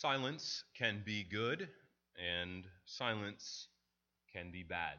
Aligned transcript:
Silence 0.00 0.62
can 0.74 1.02
be 1.06 1.24
good, 1.24 1.70
and 2.18 2.66
silence 2.84 3.68
can 4.30 4.50
be 4.50 4.62
bad. 4.62 4.98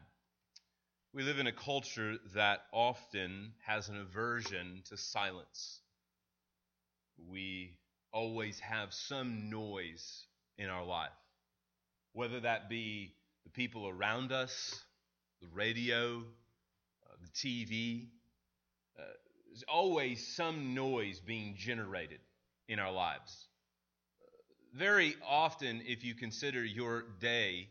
We 1.12 1.22
live 1.22 1.38
in 1.38 1.46
a 1.46 1.52
culture 1.52 2.16
that 2.34 2.62
often 2.72 3.52
has 3.64 3.88
an 3.88 3.96
aversion 3.96 4.82
to 4.88 4.96
silence. 4.96 5.82
We 7.28 7.78
always 8.12 8.58
have 8.58 8.92
some 8.92 9.48
noise 9.50 10.26
in 10.58 10.68
our 10.68 10.84
life, 10.84 11.10
whether 12.12 12.40
that 12.40 12.68
be 12.68 13.14
the 13.44 13.50
people 13.50 13.86
around 13.86 14.32
us, 14.32 14.84
the 15.40 15.48
radio, 15.54 16.18
uh, 16.18 17.14
the 17.22 17.28
TV. 17.28 18.08
Uh, 18.98 19.02
there's 19.46 19.62
always 19.68 20.26
some 20.26 20.74
noise 20.74 21.20
being 21.20 21.54
generated 21.56 22.18
in 22.66 22.80
our 22.80 22.92
lives 22.92 23.46
very 24.74 25.14
often, 25.26 25.82
if 25.86 26.04
you 26.04 26.14
consider 26.14 26.64
your 26.64 27.04
day 27.20 27.68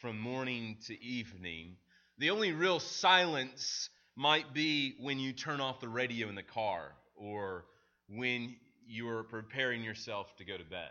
from 0.00 0.18
morning 0.18 0.76
to 0.86 1.02
evening, 1.02 1.76
the 2.18 2.30
only 2.30 2.52
real 2.52 2.80
silence 2.80 3.90
might 4.16 4.54
be 4.54 4.94
when 5.00 5.18
you 5.18 5.32
turn 5.32 5.60
off 5.60 5.80
the 5.80 5.88
radio 5.88 6.28
in 6.28 6.34
the 6.34 6.42
car 6.42 6.92
or 7.16 7.64
when 8.08 8.56
you're 8.86 9.24
preparing 9.24 9.82
yourself 9.82 10.34
to 10.36 10.44
go 10.44 10.56
to 10.56 10.64
bed. 10.64 10.90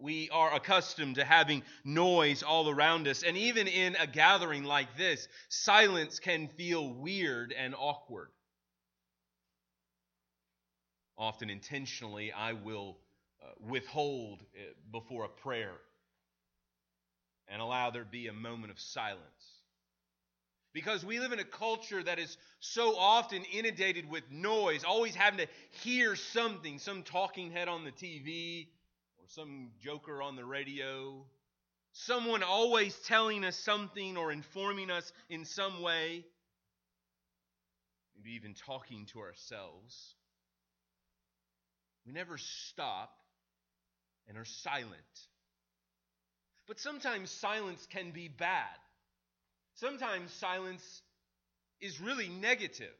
We 0.00 0.30
are 0.30 0.54
accustomed 0.54 1.16
to 1.16 1.24
having 1.24 1.62
noise 1.84 2.42
all 2.42 2.68
around 2.68 3.06
us, 3.06 3.22
and 3.22 3.36
even 3.36 3.68
in 3.68 3.96
a 3.96 4.06
gathering 4.06 4.64
like 4.64 4.96
this, 4.96 5.28
silence 5.48 6.18
can 6.18 6.48
feel 6.48 6.92
weird 6.92 7.54
and 7.56 7.74
awkward. 7.76 8.28
Often 11.16 11.50
intentionally, 11.50 12.32
I 12.32 12.54
will 12.54 12.98
withhold 13.68 14.42
uh, 14.54 14.60
before 14.90 15.24
a 15.24 15.28
prayer 15.28 15.74
and 17.48 17.60
allow 17.60 17.90
there 17.90 18.04
be 18.04 18.28
a 18.28 18.32
moment 18.32 18.72
of 18.72 18.80
silence. 18.80 19.20
Because 20.72 21.04
we 21.04 21.20
live 21.20 21.32
in 21.32 21.38
a 21.38 21.44
culture 21.44 22.02
that 22.02 22.18
is 22.18 22.38
so 22.60 22.96
often 22.96 23.44
inundated 23.52 24.08
with 24.08 24.22
noise, 24.30 24.84
always 24.84 25.14
having 25.14 25.40
to 25.40 25.46
hear 25.82 26.16
something, 26.16 26.78
some 26.78 27.02
talking 27.02 27.50
head 27.50 27.68
on 27.68 27.84
the 27.84 27.92
TV 27.92 28.68
or 29.18 29.24
some 29.28 29.68
joker 29.82 30.22
on 30.22 30.34
the 30.34 30.44
radio, 30.44 31.22
someone 31.92 32.42
always 32.42 32.96
telling 33.00 33.44
us 33.44 33.56
something 33.56 34.16
or 34.16 34.32
informing 34.32 34.90
us 34.90 35.12
in 35.28 35.44
some 35.44 35.82
way, 35.82 36.24
maybe 38.16 38.34
even 38.34 38.54
talking 38.54 39.04
to 39.12 39.20
ourselves. 39.20 40.14
We 42.06 42.12
never 42.12 42.38
stop 42.38 43.21
and 44.28 44.38
are 44.38 44.44
silent. 44.44 44.92
But 46.68 46.80
sometimes 46.80 47.30
silence 47.30 47.86
can 47.90 48.12
be 48.12 48.28
bad. 48.28 48.78
Sometimes 49.74 50.32
silence 50.32 51.02
is 51.80 52.00
really 52.00 52.28
negative. 52.28 52.94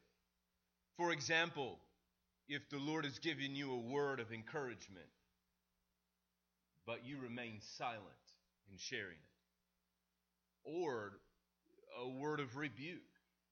For 0.96 1.12
example, 1.12 1.78
if 2.48 2.68
the 2.70 2.78
Lord 2.78 3.04
has 3.04 3.18
given 3.18 3.54
you 3.54 3.72
a 3.72 3.78
word 3.78 4.20
of 4.20 4.32
encouragement, 4.32 5.06
but 6.86 7.06
you 7.06 7.18
remain 7.18 7.60
silent 7.76 8.02
in 8.70 8.76
sharing 8.78 9.16
it, 9.16 10.68
or 10.68 11.12
a 12.00 12.08
word 12.08 12.40
of 12.40 12.56
rebuke, 12.56 13.00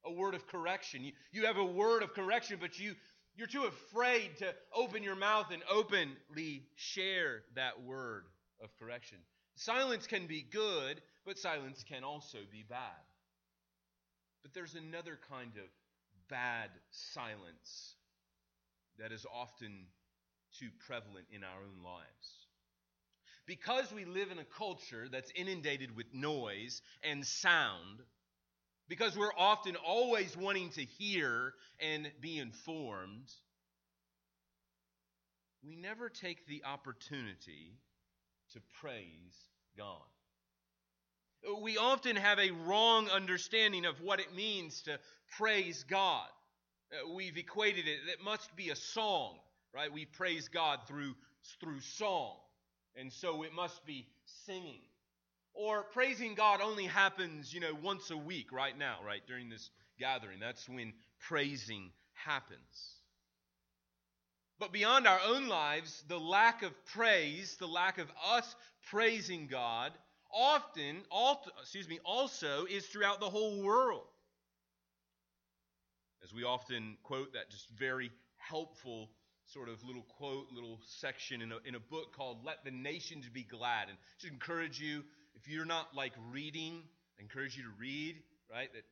a 0.05 0.13
word 0.13 0.35
of 0.35 0.47
correction. 0.49 1.05
You, 1.05 1.13
you 1.31 1.47
have 1.47 1.57
a 1.57 1.65
word 1.65 2.03
of 2.03 2.15
correction, 2.15 2.59
but 2.61 2.79
you 2.79 2.95
you're 3.37 3.47
too 3.47 3.65
afraid 3.65 4.37
to 4.39 4.55
open 4.75 5.03
your 5.03 5.17
mouth 5.17 5.51
and 5.53 5.63
openly 5.71 6.65
share 6.77 7.43
that 7.55 7.83
word 7.83 8.25
of 8.63 8.71
correction. 8.79 9.19
Silence 9.57 10.07
can 10.07 10.27
be 10.27 10.43
good, 10.43 11.01
but 11.25 11.39
silence 11.39 11.85
can 11.89 12.05
also 12.05 12.39
be 12.51 12.65
bad. 12.69 12.79
But 14.43 14.55
there's 14.55 14.75
another 14.75 15.19
kind 15.31 15.53
of 15.57 15.69
bad 16.29 16.71
silence 16.91 17.95
that 18.99 19.13
is 19.13 19.27
often 19.33 19.87
too 20.59 20.69
prevalent 20.87 21.27
in 21.31 21.45
our 21.45 21.51
own 21.51 21.85
lives. 21.85 22.47
Because 23.47 23.93
we 23.93 24.05
live 24.05 24.31
in 24.31 24.39
a 24.39 24.45
culture 24.45 25.09
that's 25.11 25.33
inundated 25.35 25.97
with 25.97 26.07
noise 26.13 26.83
and 27.03 27.27
sound, 27.27 28.01
because 28.91 29.17
we're 29.17 29.33
often 29.39 29.77
always 29.77 30.37
wanting 30.37 30.69
to 30.71 30.85
hear 30.85 31.55
and 31.79 32.11
be 32.21 32.39
informed, 32.39 33.31
we 35.65 35.77
never 35.77 36.09
take 36.09 36.45
the 36.49 36.65
opportunity 36.65 37.79
to 38.53 38.61
praise 38.81 39.37
God. 39.79 40.03
We 41.63 41.79
often 41.79 42.17
have 42.17 42.41
a 42.41 42.51
wrong 42.51 43.09
understanding 43.09 43.87
of 43.87 44.01
what 44.03 44.19
it 44.19 44.35
means 44.35 44.83
to 44.83 44.99
praise 45.39 45.85
God. 45.85 46.27
Uh, 46.93 47.15
we've 47.15 47.37
equated 47.37 47.87
it, 47.87 48.01
it 48.13 48.25
must 48.25 48.57
be 48.57 48.71
a 48.71 48.77
song, 48.77 49.37
right? 49.73 49.93
We 49.93 50.05
praise 50.05 50.49
God 50.49 50.81
through, 50.89 51.15
through 51.61 51.81
song. 51.81 52.35
And 52.97 53.13
so 53.13 53.45
it 53.45 53.53
must 53.55 53.87
be 53.87 54.09
singing. 54.47 54.81
Or 55.55 55.83
praising 55.83 56.35
God 56.35 56.61
only 56.61 56.87
happens, 56.87 57.53
you 57.53 57.61
know, 57.61 57.77
once 57.83 58.11
a 58.11 58.17
week 58.17 58.53
right 58.53 58.77
now, 58.77 58.99
right? 59.05 59.23
During 59.27 59.49
this 59.49 59.71
gathering. 59.99 60.41
That's 60.41 60.69
when 60.69 60.93
praising 61.19 61.91
happens. 62.15 63.01
But 64.59 64.73
beyond 64.73 65.07
our 65.07 65.21
own 65.27 65.49
lives, 65.49 66.05
the 66.09 66.19
lack 66.19 66.63
of 66.63 66.73
praise, 66.87 67.57
the 67.59 67.67
lack 67.67 67.99
of 67.99 68.09
us 68.27 68.55
praising 68.91 69.47
God, 69.47 69.93
often, 70.33 71.03
excuse 71.61 71.89
me, 71.89 71.99
also 72.05 72.67
is 72.67 72.87
throughout 72.87 73.21
the 73.21 73.31
whole 73.31 73.63
world. 73.63 74.07
As 76.23 76.35
we 76.35 76.45
often 76.45 76.99
quote 77.03 77.33
that 77.33 77.51
just 77.51 77.69
very 77.71 78.11
helpful 78.37 79.11
sort 79.47 79.69
of 79.69 79.83
little 79.85 80.05
quote, 80.19 80.47
little 80.53 80.79
section 80.87 81.43
in 81.43 81.53
a, 81.53 81.57
in 81.65 81.75
a 81.75 81.81
book 81.81 82.15
called 82.15 82.45
Let 82.45 82.65
the 82.65 82.71
Nations 82.71 83.29
Be 83.33 83.43
Glad. 83.43 83.89
And 83.89 83.99
just 84.21 84.33
encourage 84.33 84.81
you 84.81 85.03
if 85.41 85.51
you're 85.51 85.65
not 85.65 85.95
like 85.95 86.13
reading, 86.31 86.83
I 87.19 87.23
encourage 87.23 87.57
you 87.57 87.63
to 87.63 87.71
read, 87.79 88.17
right? 88.53 88.69
That 88.75 88.83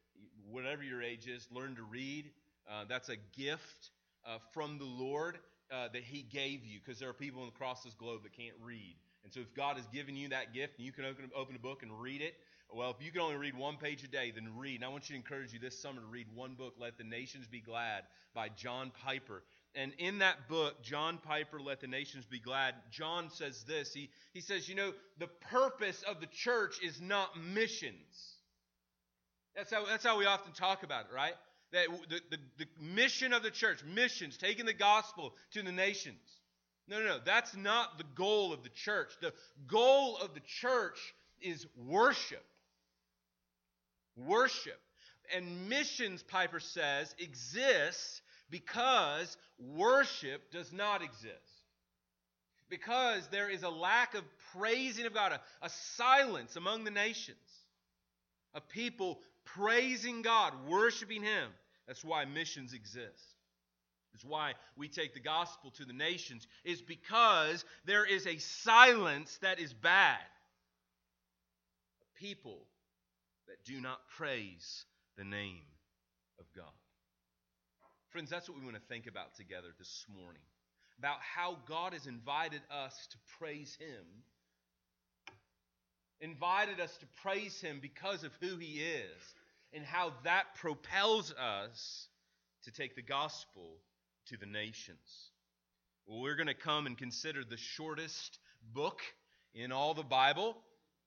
whatever 0.50 0.82
your 0.82 1.03
age 1.03 1.26
is, 1.26 1.47
learn 1.50 1.76
to 1.76 1.82
read. 1.82 2.31
Uh, 2.70 2.84
that's 2.88 3.09
a 3.09 3.16
gift 3.36 3.91
uh, 4.26 4.38
from 4.53 4.78
the 4.78 4.84
Lord 4.84 5.38
uh, 5.70 5.88
that 5.92 6.03
He 6.03 6.22
gave 6.22 6.64
you 6.64 6.78
because 6.82 6.98
there 6.98 7.08
are 7.08 7.14
people 7.14 7.47
across 7.48 7.82
this 7.82 7.94
globe 7.94 8.22
that 8.22 8.32
can't 8.32 8.54
read. 8.62 8.97
And 9.25 9.32
so 9.32 9.41
if 9.41 9.53
God 9.54 9.76
has 9.76 9.87
given 9.88 10.16
you 10.16 10.28
that 10.31 10.54
gift 10.54 10.78
and 10.78 10.87
you 10.87 10.92
can 10.92 11.04
open, 11.04 11.31
open 11.37 11.54
a 11.54 11.58
book 11.58 11.82
and 11.82 12.00
read 12.00 12.22
it, 12.22 12.34
well, 12.72 12.91
if 12.91 13.04
you 13.04 13.10
can 13.12 13.22
only 13.22 13.37
read 13.37 13.56
one 13.56 13.76
page 13.76 14.03
a 14.04 14.08
day, 14.08 14.31
then 14.31 14.48
read. 14.56 14.76
And 14.76 14.84
I 14.84 14.88
want 14.88 15.08
you 15.08 15.14
to 15.14 15.20
encourage 15.20 15.53
you 15.53 15.58
this 15.58 15.78
summer 15.78 16.00
to 16.00 16.06
read 16.06 16.26
one 16.34 16.54
book, 16.54 16.75
Let 16.78 16.98
the 16.98 17.04
Nations 17.04 17.47
Be 17.47 17.60
Glad 17.60 18.04
by 18.34 18.48
John 18.50 18.92
Piper. 19.04 19.42
And 19.78 19.92
in 19.98 20.18
that 20.18 20.48
book, 20.48 20.82
John 20.82 21.18
Piper, 21.18 21.60
Let 21.60 21.80
the 21.80 21.86
Nations 21.86 22.24
Be 22.24 22.40
Glad, 22.40 22.74
John 22.90 23.30
says 23.30 23.62
this. 23.62 23.94
He, 23.94 24.10
he 24.34 24.40
says, 24.40 24.68
You 24.68 24.74
know, 24.74 24.92
the 25.18 25.28
purpose 25.28 26.02
of 26.02 26.20
the 26.20 26.26
church 26.26 26.82
is 26.82 27.00
not 27.00 27.40
missions. 27.40 28.34
That's 29.54 29.72
how, 29.72 29.86
that's 29.86 30.04
how 30.04 30.18
we 30.18 30.26
often 30.26 30.52
talk 30.52 30.82
about 30.82 31.04
it, 31.04 31.14
right? 31.14 31.34
That 31.70 31.86
the, 32.08 32.20
the, 32.28 32.38
the 32.58 32.66
mission 32.80 33.32
of 33.32 33.44
the 33.44 33.52
church, 33.52 33.78
missions, 33.84 34.36
taking 34.36 34.66
the 34.66 34.74
gospel 34.74 35.32
to 35.52 35.62
the 35.62 35.70
nations. 35.70 36.18
No, 36.88 36.98
no, 36.98 37.06
no. 37.06 37.18
That's 37.24 37.54
not 37.54 37.98
the 37.98 38.04
goal 38.16 38.52
of 38.52 38.64
the 38.64 38.70
church. 38.70 39.12
The 39.20 39.32
goal 39.68 40.16
of 40.16 40.34
the 40.34 40.42
church 40.60 40.98
is 41.40 41.64
worship. 41.76 42.44
Worship. 44.16 44.80
And 45.34 45.68
missions, 45.68 46.22
Piper 46.22 46.60
says, 46.60 47.14
exists 47.18 48.20
because 48.50 49.36
worship 49.58 50.50
does 50.50 50.72
not 50.72 51.02
exist. 51.02 51.32
Because 52.70 53.26
there 53.28 53.48
is 53.48 53.62
a 53.62 53.69
lack 53.69 54.14
of 54.14 54.25
praising 54.56 55.06
of 55.06 55.14
God, 55.14 55.32
a, 55.32 55.40
a 55.62 55.70
silence 55.96 56.56
among 56.56 56.84
the 56.84 56.90
nations, 56.90 57.36
a 58.54 58.60
people 58.60 59.20
praising 59.44 60.22
God, 60.22 60.52
worshiping 60.66 61.22
Him. 61.22 61.50
That's 61.86 62.04
why 62.04 62.24
missions 62.26 62.74
exist. 62.74 63.34
It's 64.14 64.24
why 64.24 64.54
we 64.76 64.88
take 64.88 65.14
the 65.14 65.20
gospel 65.20 65.70
to 65.72 65.84
the 65.84 65.92
nations, 65.92 66.46
is 66.64 66.82
because 66.82 67.64
there 67.84 68.04
is 68.04 68.26
a 68.26 68.38
silence 68.38 69.38
that 69.42 69.60
is 69.60 69.72
bad. 69.72 70.19
People 72.19 72.66
that 73.46 73.64
do 73.64 73.81
not 73.81 74.00
praise 74.16 74.84
the 75.19 75.25
name 75.25 75.67
of 76.38 76.47
God. 76.56 76.73
Friends, 78.11 78.31
that's 78.31 78.49
what 78.49 78.56
we 78.56 78.65
want 78.65 78.76
to 78.76 78.88
think 78.88 79.09
about 79.09 79.35
together 79.35 79.69
this 79.76 80.06
morning. 80.09 80.41
About 80.99 81.19
how 81.20 81.59
God 81.69 81.93
has 81.93 82.06
invited 82.06 82.62
us 82.70 82.94
to 83.11 83.17
praise 83.38 83.76
Him. 83.81 84.05
Invited 86.20 86.81
us 86.81 86.97
to 86.99 87.06
praise 87.23 87.61
Him 87.61 87.81
because 87.82 88.23
of 88.23 88.32
who 88.41 88.56
He 88.56 88.81
is. 88.81 89.35
And 89.73 89.85
how 89.85 90.12
that 90.25 90.55
propels 90.55 91.32
us 91.32 92.06
to 92.65 92.70
take 92.70 92.94
the 92.94 93.03
gospel 93.03 93.76
to 94.29 94.37
the 94.37 94.47
nations. 94.47 95.31
Well, 96.06 96.20
we're 96.20 96.37
going 96.37 96.47
to 96.47 96.55
come 96.55 96.87
and 96.87 96.97
consider 96.97 97.43
the 97.44 97.56
shortest 97.56 98.38
book 98.73 99.00
in 99.53 99.73
all 99.73 99.94
the 99.94 100.03
Bible, 100.05 100.56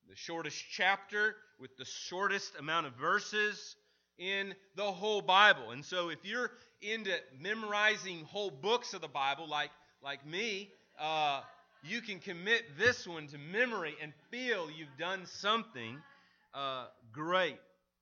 the 0.10 0.16
shortest 0.16 0.64
chapter 0.70 1.36
with 1.60 1.76
the 1.78 1.86
shortest 1.86 2.56
amount 2.60 2.88
of 2.88 2.94
verses 2.94 3.76
in 4.22 4.54
the 4.76 4.84
whole 4.84 5.22
Bible. 5.22 5.72
And 5.72 5.84
so 5.84 6.10
if 6.10 6.20
you're 6.24 6.52
into 6.82 7.12
memorizing 7.42 8.24
whole 8.26 8.52
books 8.52 8.94
of 8.94 9.02
the 9.02 9.08
Bible 9.08 9.50
like 9.50 9.72
like 10.04 10.26
me, 10.26 10.70
uh, 11.00 11.42
you 11.84 12.02
can 12.02 12.20
commit 12.20 12.78
this 12.78 13.08
one 13.08 13.28
to 13.28 13.38
memory 13.38 13.96
and 14.02 14.14
feel 14.30 14.70
you've 14.70 14.98
done 15.00 15.26
something 15.26 15.98
uh, 16.54 16.86
great. 17.12 17.58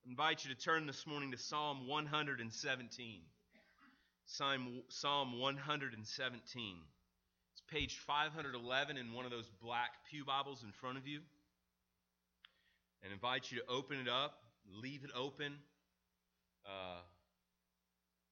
I 0.05 0.09
invite 0.09 0.45
you 0.45 0.53
to 0.53 0.59
turn 0.59 0.85
this 0.85 1.07
morning 1.07 1.31
to 1.31 1.37
Psalm 1.37 1.87
117. 1.87 3.21
Psalm, 4.25 4.81
Psalm 4.89 5.39
117. 5.39 6.75
It's 7.53 7.61
page 7.71 7.97
511 8.05 8.97
in 8.97 9.13
one 9.13 9.25
of 9.25 9.31
those 9.31 9.49
black 9.61 9.91
Pew 10.09 10.25
Bibles 10.25 10.63
in 10.63 10.71
front 10.71 10.97
of 10.97 11.07
you. 11.07 11.19
And 13.03 13.13
invite 13.13 13.51
you 13.51 13.59
to 13.59 13.65
open 13.67 13.97
it 13.99 14.09
up, 14.09 14.39
leave 14.81 15.03
it 15.03 15.11
open. 15.15 15.53
Uh, 16.69 17.01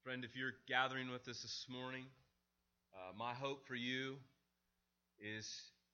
friend, 0.03 0.23
if 0.23 0.35
you're 0.35 0.53
gathering 0.67 1.09
with 1.09 1.27
us 1.27 1.41
this 1.41 1.65
morning, 1.67 2.05
uh, 2.93 3.11
my 3.17 3.33
hope 3.33 3.65
for 3.65 3.73
you 3.73 4.17
is 5.19 5.49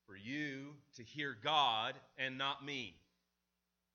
for 0.05 0.17
you 0.17 0.73
to 0.97 1.03
hear 1.03 1.37
God 1.41 1.93
and 2.17 2.37
not 2.37 2.65
me. 2.65 2.95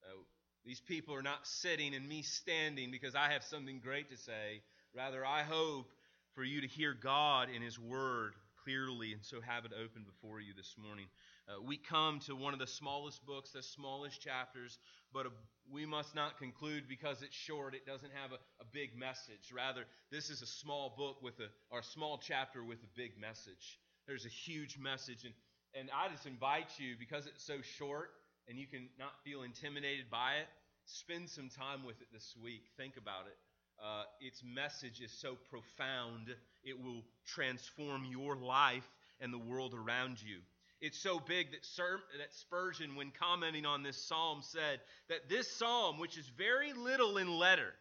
Uh, 0.03 0.17
these 0.65 0.81
people 0.81 1.15
are 1.15 1.23
not 1.23 1.47
sitting 1.47 1.95
and 1.95 2.09
me 2.09 2.23
standing 2.23 2.91
because 2.91 3.15
I 3.15 3.33
have 3.33 3.45
something 3.45 3.81
great 3.85 4.09
to 4.13 4.17
say. 4.17 4.63
Rather, 4.97 5.27
I 5.27 5.43
hope 5.43 5.91
for 6.35 6.43
you 6.43 6.63
to 6.63 6.67
hear 6.67 6.95
God 6.95 7.49
in 7.55 7.61
His 7.61 7.79
Word 7.79 8.33
clearly, 8.65 9.13
and 9.13 9.23
so 9.23 9.43
have 9.43 9.67
it 9.67 9.73
open 9.75 10.05
before 10.05 10.41
you 10.41 10.55
this 10.57 10.75
morning. 10.83 11.07
Uh, 11.47 11.61
we 11.63 11.77
come 11.77 12.21
to 12.21 12.35
one 12.35 12.55
of 12.55 12.61
the 12.61 12.67
smallest 12.67 13.27
books, 13.27 13.51
the 13.51 13.63
smallest 13.63 14.23
chapters, 14.23 14.79
but 15.13 15.27
a, 15.27 15.31
we 15.73 15.87
must 15.87 16.15
not 16.15 16.39
conclude 16.39 16.85
because 16.89 17.23
it's 17.23 17.35
short, 17.37 17.75
it 17.75 17.87
doesn't 17.87 18.13
have 18.13 18.33
a, 18.33 18.37
a 18.61 18.67
big 18.73 18.97
message. 18.97 19.53
Rather, 19.55 19.85
this 20.11 20.31
is 20.31 20.43
a 20.43 20.47
small 20.47 20.95
book 20.97 21.23
with 21.23 21.39
a, 21.41 21.49
or 21.71 21.81
a 21.81 21.85
small 21.85 22.19
chapter 22.19 22.65
with 22.65 22.79
a 22.79 22.97
big 22.97 23.19
message. 23.21 23.79
There's 24.07 24.25
a 24.25 24.31
huge 24.31 24.79
message, 24.79 25.25
and, 25.25 25.35
and 25.75 25.91
I 25.95 26.09
just 26.11 26.27
invite 26.27 26.79
you, 26.79 26.95
because 26.99 27.27
it's 27.27 27.45
so 27.45 27.59
short 27.63 28.11
and 28.49 28.59
you 28.59 28.67
can 28.67 28.89
not 28.99 29.13
feel 29.25 29.43
intimidated 29.43 30.11
by 30.11 30.37
it, 30.41 30.49
spend 30.87 31.29
some 31.29 31.51
time 31.51 31.85
with 31.85 32.01
it 32.01 32.09
this 32.13 32.35
week. 32.43 32.63
Think 32.77 32.97
about 32.97 33.27
it. 33.27 33.37
Uh, 33.79 34.05
its 34.21 34.43
message 34.43 35.01
is 35.01 35.13
so 35.13 35.37
profound, 35.51 36.35
it 36.65 36.83
will 36.83 37.05
transform 37.27 38.05
your 38.05 38.37
life 38.37 38.89
and 39.21 39.33
the 39.33 39.39
world 39.39 39.75
around 39.75 40.21
you. 40.21 40.39
It's 40.81 40.99
so 40.99 41.19
big 41.19 41.51
that, 41.53 41.65
Sir, 41.65 41.99
that 42.19 42.33
Spurgeon, 42.33 42.95
when 42.95 43.11
commenting 43.11 43.67
on 43.67 43.83
this 43.83 43.97
psalm, 43.97 44.41
said 44.43 44.81
that 45.09 45.29
this 45.29 45.51
psalm, 45.51 45.99
which 45.99 46.17
is 46.17 46.31
very 46.37 46.73
little 46.73 47.19
in 47.19 47.29
letter, 47.29 47.73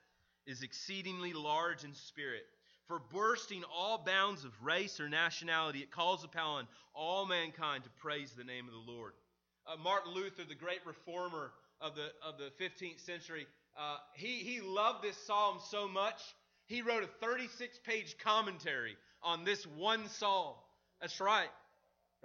is 0.48 0.64
exceedingly 0.64 1.34
large 1.34 1.84
in 1.84 1.94
spirit. 1.94 2.44
For 2.88 3.00
bursting 3.00 3.64
all 3.76 3.98
bounds 3.98 4.46
of 4.46 4.52
race 4.64 5.00
or 5.00 5.10
nationality, 5.10 5.80
it 5.80 5.92
calls 5.92 6.24
upon 6.24 6.68
all 6.96 7.26
mankind 7.26 7.84
to 7.84 7.90
praise 8.02 8.32
the 8.32 8.46
name 8.46 8.66
of 8.66 8.74
the 8.74 8.92
Lord. 8.92 9.14
Uh, 9.68 9.76
Martin 9.84 10.14
Luther, 10.14 10.44
the 10.48 10.56
great 10.56 10.80
reformer 10.86 11.52
of 11.82 11.96
the, 11.96 12.08
of 12.26 12.38
the 12.38 12.52
15th 12.64 13.06
century, 13.06 13.46
uh, 13.78 13.98
he, 14.14 14.38
he 14.38 14.62
loved 14.62 15.04
this 15.04 15.18
psalm 15.28 15.58
so 15.70 15.88
much, 15.88 16.20
he 16.66 16.82
wrote 16.82 17.04
a 17.04 17.26
36 17.26 17.78
page 17.86 18.18
commentary 18.24 18.96
on 19.22 19.44
this 19.44 19.66
one 19.68 20.08
psalm. 20.08 20.56
That's 21.02 21.20
right. 21.20 21.50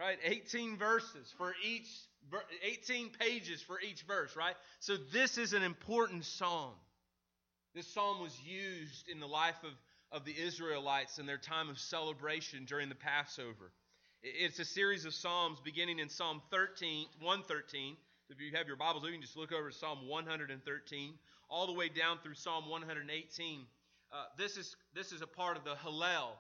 Right? 0.03 0.19
18 0.25 0.79
verses 0.79 1.33
for 1.39 1.55
each 1.65 1.87
18 2.65 3.11
pages 3.11 3.63
for 3.63 3.81
each 3.81 4.03
verse, 4.03 4.35
right? 4.35 4.57
So 4.81 4.97
this 5.13 5.39
is 5.39 5.53
an 5.53 5.63
important 5.63 6.25
psalm. 6.25 6.73
This 7.73 7.87
psalm 7.87 8.21
was 8.21 8.37
used 8.45 9.09
in 9.09 9.21
the 9.21 9.29
life 9.29 9.63
of, 9.63 9.71
of 10.11 10.25
the 10.25 10.35
Israelites 10.37 11.19
in 11.21 11.27
their 11.27 11.39
time 11.39 11.69
of 11.69 11.79
celebration 11.79 12.65
during 12.65 12.89
the 12.89 12.97
Passover. 12.97 13.71
It's 14.25 14.59
a 14.59 14.65
series 14.65 15.05
of 15.05 15.15
psalms 15.15 15.61
beginning 15.65 16.01
in 16.01 16.09
Psalm 16.09 16.43
13, 16.51 17.07
113. 17.21 17.97
If 18.29 18.41
you 18.41 18.57
have 18.57 18.67
your 18.67 18.77
Bibles, 18.77 19.05
you 19.05 19.13
can 19.13 19.21
just 19.21 19.37
look 19.37 19.53
over 19.53 19.71
Psalm 19.71 20.09
113, 20.09 21.15
all 21.49 21.67
the 21.69 21.73
way 21.75 21.89
down 21.89 22.19
through 22.25 22.35
Psalm 22.35 22.69
118. 22.69 23.61
Uh, 24.13 24.25
this 24.37 24.57
is 24.57 24.75
this 24.95 25.13
is 25.13 25.23
a 25.23 25.27
part 25.29 25.57
of 25.57 25.63
the 25.63 25.75
Hallel, 25.75 26.31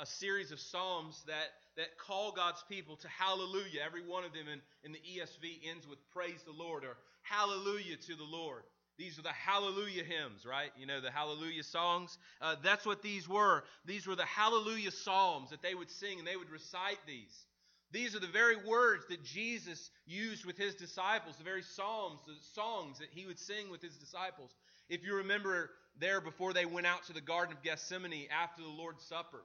a 0.00 0.06
series 0.06 0.52
of 0.52 0.60
psalms 0.60 1.22
that 1.26 1.50
that 1.76 1.98
call 1.98 2.32
God's 2.32 2.62
people 2.68 2.96
to 2.96 3.08
hallelujah. 3.08 3.80
Every 3.84 4.06
one 4.06 4.24
of 4.24 4.32
them 4.32 4.46
in, 4.46 4.60
in 4.84 4.92
the 4.92 4.98
ESV 4.98 5.70
ends 5.70 5.88
with 5.88 5.98
praise 6.12 6.42
the 6.44 6.52
Lord 6.52 6.84
or 6.84 6.96
hallelujah 7.22 7.96
to 7.96 8.14
the 8.14 8.24
Lord. 8.24 8.62
These 8.98 9.18
are 9.18 9.22
the 9.22 9.30
hallelujah 9.30 10.04
hymns, 10.04 10.44
right? 10.44 10.70
You 10.78 10.86
know, 10.86 11.00
the 11.00 11.10
hallelujah 11.10 11.62
songs. 11.62 12.18
Uh, 12.40 12.56
that's 12.62 12.84
what 12.84 13.02
these 13.02 13.28
were. 13.28 13.64
These 13.86 14.06
were 14.06 14.16
the 14.16 14.24
hallelujah 14.24 14.90
psalms 14.90 15.50
that 15.50 15.62
they 15.62 15.74
would 15.74 15.90
sing 15.90 16.18
and 16.18 16.28
they 16.28 16.36
would 16.36 16.50
recite 16.50 16.98
these. 17.06 17.46
These 17.90 18.14
are 18.14 18.20
the 18.20 18.26
very 18.26 18.56
words 18.56 19.04
that 19.08 19.22
Jesus 19.24 19.90
used 20.06 20.44
with 20.44 20.56
his 20.56 20.74
disciples, 20.74 21.36
the 21.36 21.44
very 21.44 21.62
psalms, 21.62 22.20
the 22.26 22.34
songs 22.54 22.98
that 22.98 23.08
he 23.12 23.26
would 23.26 23.38
sing 23.38 23.70
with 23.70 23.82
his 23.82 23.96
disciples. 23.96 24.50
If 24.88 25.04
you 25.04 25.16
remember 25.16 25.70
there 25.98 26.20
before 26.20 26.52
they 26.52 26.64
went 26.64 26.86
out 26.86 27.04
to 27.06 27.12
the 27.12 27.20
Garden 27.20 27.54
of 27.54 27.62
Gethsemane 27.62 28.28
after 28.30 28.62
the 28.62 28.68
Lord's 28.68 29.04
Supper, 29.04 29.42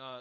uh, 0.00 0.20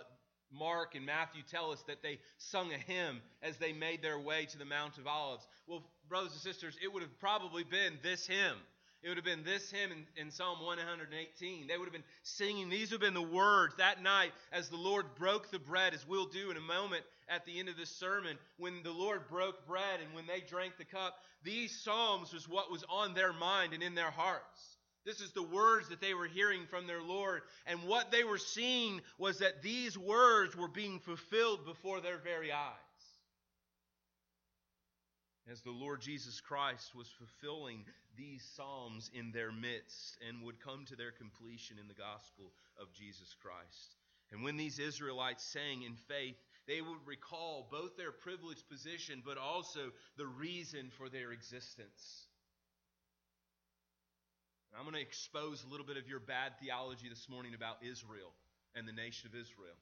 Mark 0.51 0.95
and 0.95 1.05
Matthew 1.05 1.41
tell 1.49 1.71
us 1.71 1.81
that 1.87 2.03
they 2.03 2.19
sung 2.37 2.71
a 2.73 2.77
hymn 2.77 3.21
as 3.41 3.57
they 3.57 3.73
made 3.73 4.01
their 4.01 4.19
way 4.19 4.45
to 4.45 4.57
the 4.57 4.65
Mount 4.65 4.97
of 4.97 5.07
Olives. 5.07 5.47
Well, 5.67 5.83
brothers 6.07 6.33
and 6.33 6.41
sisters, 6.41 6.77
it 6.81 6.93
would 6.93 7.01
have 7.01 7.19
probably 7.19 7.63
been 7.63 7.97
this 8.03 8.27
hymn. 8.27 8.57
It 9.01 9.09
would 9.09 9.17
have 9.17 9.25
been 9.25 9.43
this 9.43 9.69
hymn 9.69 9.91
in, 9.91 10.05
in, 10.15 10.31
Psalm 10.31 10.63
118. 10.63 11.67
They 11.67 11.77
would 11.77 11.85
have 11.85 11.93
been 11.93 12.03
singing. 12.21 12.69
These 12.69 12.91
would 12.91 13.01
have 13.01 13.13
been 13.13 13.21
the 13.21 13.35
words 13.35 13.75
that 13.77 14.01
night 14.01 14.31
as 14.53 14.69
the 14.69 14.77
Lord 14.77 15.05
broke 15.15 15.51
the 15.51 15.59
bread, 15.59 15.93
as 15.93 16.07
we'll 16.07 16.27
do 16.27 16.51
in 16.51 16.57
a 16.57 16.61
moment 16.61 17.03
at 17.27 17.45
the 17.45 17.59
end 17.59 17.67
of 17.67 17.75
this 17.75 17.89
sermon. 17.89 18.37
When 18.57 18.81
the 18.81 18.93
Lord 18.93 19.27
broke 19.27 19.67
bread 19.67 19.99
and 20.01 20.13
when 20.13 20.25
they 20.25 20.39
drank 20.39 20.77
the 20.77 20.85
cup, 20.85 21.17
these 21.43 21.77
Psalms 21.83 22.31
was 22.31 22.47
what 22.47 22.71
was 22.71 22.85
on 22.89 23.13
their 23.13 23.33
mind 23.33 23.73
and 23.73 23.83
in 23.83 23.93
their 23.93 24.11
hearts. 24.11 24.77
This 25.05 25.19
is 25.19 25.31
the 25.31 25.43
words 25.43 25.89
that 25.89 25.99
they 25.99 26.13
were 26.13 26.27
hearing 26.27 26.65
from 26.65 26.87
their 26.87 27.01
Lord. 27.01 27.41
And 27.65 27.83
what 27.83 28.11
they 28.11 28.23
were 28.23 28.37
seeing 28.37 29.01
was 29.17 29.39
that 29.39 29.61
these 29.61 29.97
words 29.97 30.55
were 30.55 30.69
being 30.69 30.99
fulfilled 30.99 31.65
before 31.65 31.99
their 31.99 32.17
very 32.17 32.51
eyes. 32.51 32.73
As 35.51 35.61
the 35.61 35.71
Lord 35.71 35.99
Jesus 35.99 36.39
Christ 36.39 36.95
was 36.95 37.09
fulfilling 37.17 37.83
these 38.15 38.49
Psalms 38.55 39.11
in 39.13 39.31
their 39.33 39.51
midst 39.51 40.17
and 40.27 40.41
would 40.43 40.63
come 40.63 40.85
to 40.85 40.95
their 40.95 41.11
completion 41.11 41.77
in 41.79 41.89
the 41.89 41.93
gospel 41.93 42.53
of 42.81 42.93
Jesus 42.93 43.35
Christ. 43.41 43.97
And 44.31 44.41
when 44.41 44.55
these 44.55 44.79
Israelites 44.79 45.43
sang 45.43 45.83
in 45.83 45.95
faith, 45.95 46.37
they 46.65 46.79
would 46.79 47.05
recall 47.05 47.67
both 47.69 47.97
their 47.97 48.13
privileged 48.13 48.69
position, 48.69 49.21
but 49.25 49.37
also 49.37 49.91
the 50.17 50.25
reason 50.25 50.89
for 50.97 51.09
their 51.09 51.33
existence. 51.33 52.27
I'm 54.73 54.89
going 54.89 54.97
to 54.97 55.05
expose 55.05 55.61
a 55.61 55.69
little 55.69 55.85
bit 55.85 56.01
of 56.01 56.09
your 56.09 56.17
bad 56.17 56.57
theology 56.57 57.05
this 57.05 57.29
morning 57.29 57.53
about 57.53 57.85
Israel 57.85 58.33
and 58.73 58.89
the 58.89 58.91
nation 58.91 59.29
of 59.29 59.37
Israel. 59.37 59.77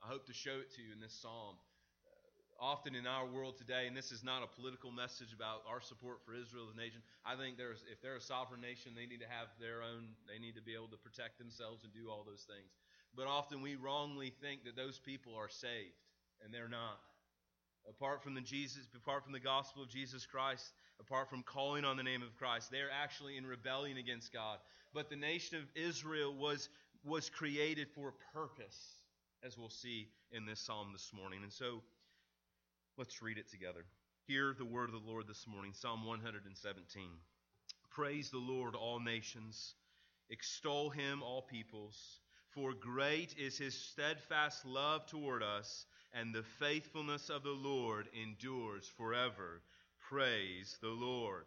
I 0.00 0.08
hope 0.08 0.24
to 0.32 0.32
show 0.32 0.56
it 0.56 0.72
to 0.72 0.80
you 0.80 0.88
in 0.96 1.04
this 1.04 1.12
psalm. 1.12 1.60
Uh, 2.08 2.64
often 2.64 2.96
in 2.96 3.04
our 3.04 3.28
world 3.28 3.60
today, 3.60 3.84
and 3.84 3.92
this 3.92 4.08
is 4.08 4.24
not 4.24 4.40
a 4.40 4.48
political 4.48 4.88
message 4.88 5.36
about 5.36 5.68
our 5.68 5.84
support 5.84 6.24
for 6.24 6.32
Israel 6.32 6.64
as 6.64 6.72
a 6.72 6.80
nation. 6.80 7.04
I 7.28 7.36
think 7.36 7.60
there's, 7.60 7.84
if 7.92 8.00
they're 8.00 8.16
a 8.16 8.24
sovereign 8.24 8.64
nation, 8.64 8.96
they 8.96 9.04
need 9.04 9.20
to 9.20 9.28
have 9.28 9.52
their 9.60 9.84
own, 9.84 10.16
they 10.24 10.40
need 10.40 10.56
to 10.56 10.64
be 10.64 10.72
able 10.72 10.88
to 10.96 11.00
protect 11.04 11.36
themselves 11.36 11.84
and 11.84 11.92
do 11.92 12.08
all 12.08 12.24
those 12.24 12.48
things. 12.48 12.72
But 13.12 13.28
often 13.28 13.60
we 13.60 13.76
wrongly 13.76 14.32
think 14.40 14.64
that 14.64 14.80
those 14.80 14.96
people 14.96 15.36
are 15.36 15.52
saved, 15.52 16.00
and 16.40 16.48
they're 16.48 16.72
not. 16.72 17.04
Apart 17.88 18.22
from 18.22 18.34
the 18.34 18.40
Jesus, 18.40 18.86
apart 18.94 19.24
from 19.24 19.32
the 19.32 19.40
gospel 19.40 19.82
of 19.82 19.88
Jesus 19.88 20.26
Christ, 20.26 20.72
apart 21.00 21.28
from 21.28 21.42
calling 21.42 21.84
on 21.84 21.96
the 21.96 22.02
name 22.02 22.22
of 22.22 22.36
Christ. 22.36 22.70
They're 22.70 22.90
actually 22.90 23.36
in 23.36 23.46
rebellion 23.46 23.96
against 23.96 24.32
God. 24.32 24.58
But 24.92 25.08
the 25.08 25.16
nation 25.16 25.56
of 25.56 25.64
Israel 25.74 26.34
was, 26.34 26.68
was 27.04 27.30
created 27.30 27.88
for 27.94 28.08
a 28.08 28.36
purpose, 28.36 28.98
as 29.44 29.56
we'll 29.56 29.70
see 29.70 30.08
in 30.32 30.44
this 30.46 30.60
psalm 30.60 30.90
this 30.92 31.10
morning. 31.12 31.40
And 31.42 31.52
so 31.52 31.82
let's 32.96 33.22
read 33.22 33.38
it 33.38 33.50
together. 33.50 33.84
Hear 34.26 34.54
the 34.56 34.64
word 34.64 34.90
of 34.90 35.02
the 35.02 35.10
Lord 35.10 35.26
this 35.26 35.46
morning 35.46 35.72
Psalm 35.74 36.04
117. 36.04 37.08
Praise 37.90 38.30
the 38.30 38.38
Lord, 38.38 38.74
all 38.74 39.00
nations. 39.00 39.74
Extol 40.30 40.90
him, 40.90 41.22
all 41.22 41.42
peoples. 41.42 42.20
For 42.54 42.74
great 42.74 43.36
is 43.38 43.58
his 43.58 43.74
steadfast 43.74 44.66
love 44.66 45.06
toward 45.06 45.42
us, 45.42 45.86
and 46.12 46.34
the 46.34 46.42
faithfulness 46.42 47.30
of 47.30 47.44
the 47.44 47.50
Lord 47.50 48.08
endures 48.12 48.90
forever. 48.96 49.62
Praise 50.08 50.76
the 50.82 50.88
Lord. 50.88 51.44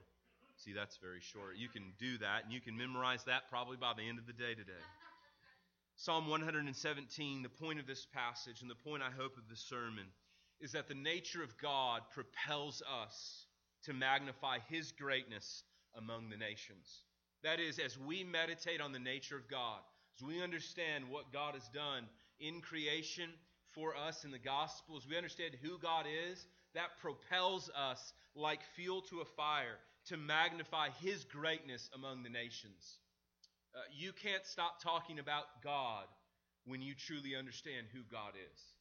See, 0.56 0.72
that's 0.72 0.98
very 0.98 1.20
short. 1.20 1.58
You 1.58 1.68
can 1.68 1.92
do 2.00 2.18
that, 2.20 2.46
and 2.46 2.54
you 2.54 2.62
can 2.62 2.78
memorize 2.78 3.26
that 3.26 3.50
probably 3.50 3.76
by 3.76 3.94
the 3.94 4.08
end 4.08 4.18
of 4.18 4.28
the 4.28 4.34
day 4.34 4.54
today. 4.54 4.72
Psalm 5.98 6.28
117, 6.28 7.44
the 7.44 7.50
point 7.50 7.80
of 7.80 7.88
this 7.88 8.06
passage 8.06 8.62
and 8.62 8.72
the 8.72 8.76
point 8.76 9.04
I 9.04 9.12
hope 9.12 9.38
of 9.38 9.50
this 9.50 9.60
sermon 9.60 10.06
is 10.62 10.72
that 10.72 10.88
the 10.88 10.96
nature 10.96 11.44
of 11.44 11.58
God 11.58 12.02
propels 12.14 12.82
us 13.04 13.46
to 13.84 13.94
magnify 13.94 14.60
His 14.70 14.94
greatness 14.94 15.64
among 15.98 16.30
the 16.30 16.38
nations. 16.38 17.04
That 17.44 17.60
is, 17.60 17.78
as 17.78 18.00
we 18.00 18.24
meditate 18.24 18.80
on 18.80 18.94
the 18.94 19.00
nature 19.00 19.36
of 19.36 19.50
God, 19.50 19.82
as 20.16 20.26
we 20.26 20.42
understand 20.42 21.06
what 21.10 21.34
God 21.34 21.56
has 21.56 21.68
done 21.70 22.06
in 22.40 22.62
creation 22.62 23.30
for 23.72 23.96
us 23.96 24.24
in 24.24 24.32
the 24.32 24.40
gospel, 24.40 24.98
as 24.98 25.08
we 25.08 25.18
understand 25.18 25.56
who 25.62 25.78
God 25.80 26.06
is, 26.30 26.46
that 26.76 26.98
propels 27.02 27.70
us 27.76 28.14
like 28.36 28.62
fuel 28.76 29.02
to 29.10 29.22
a 29.22 29.26
fire 29.26 29.78
to 30.08 30.18
magnify 30.18 30.90
His 31.02 31.24
greatness 31.24 31.90
among 31.96 32.24
the 32.24 32.30
nations. 32.30 32.98
Uh, 33.76 33.80
you 33.98 34.12
can't 34.12 34.46
stop 34.46 34.82
talking 34.82 35.20
about 35.20 35.46
God 35.64 36.06
when 36.66 36.82
you 36.82 36.94
truly 36.94 37.36
understand 37.36 37.88
who 37.94 38.02
God 38.12 38.34
is. 38.36 38.73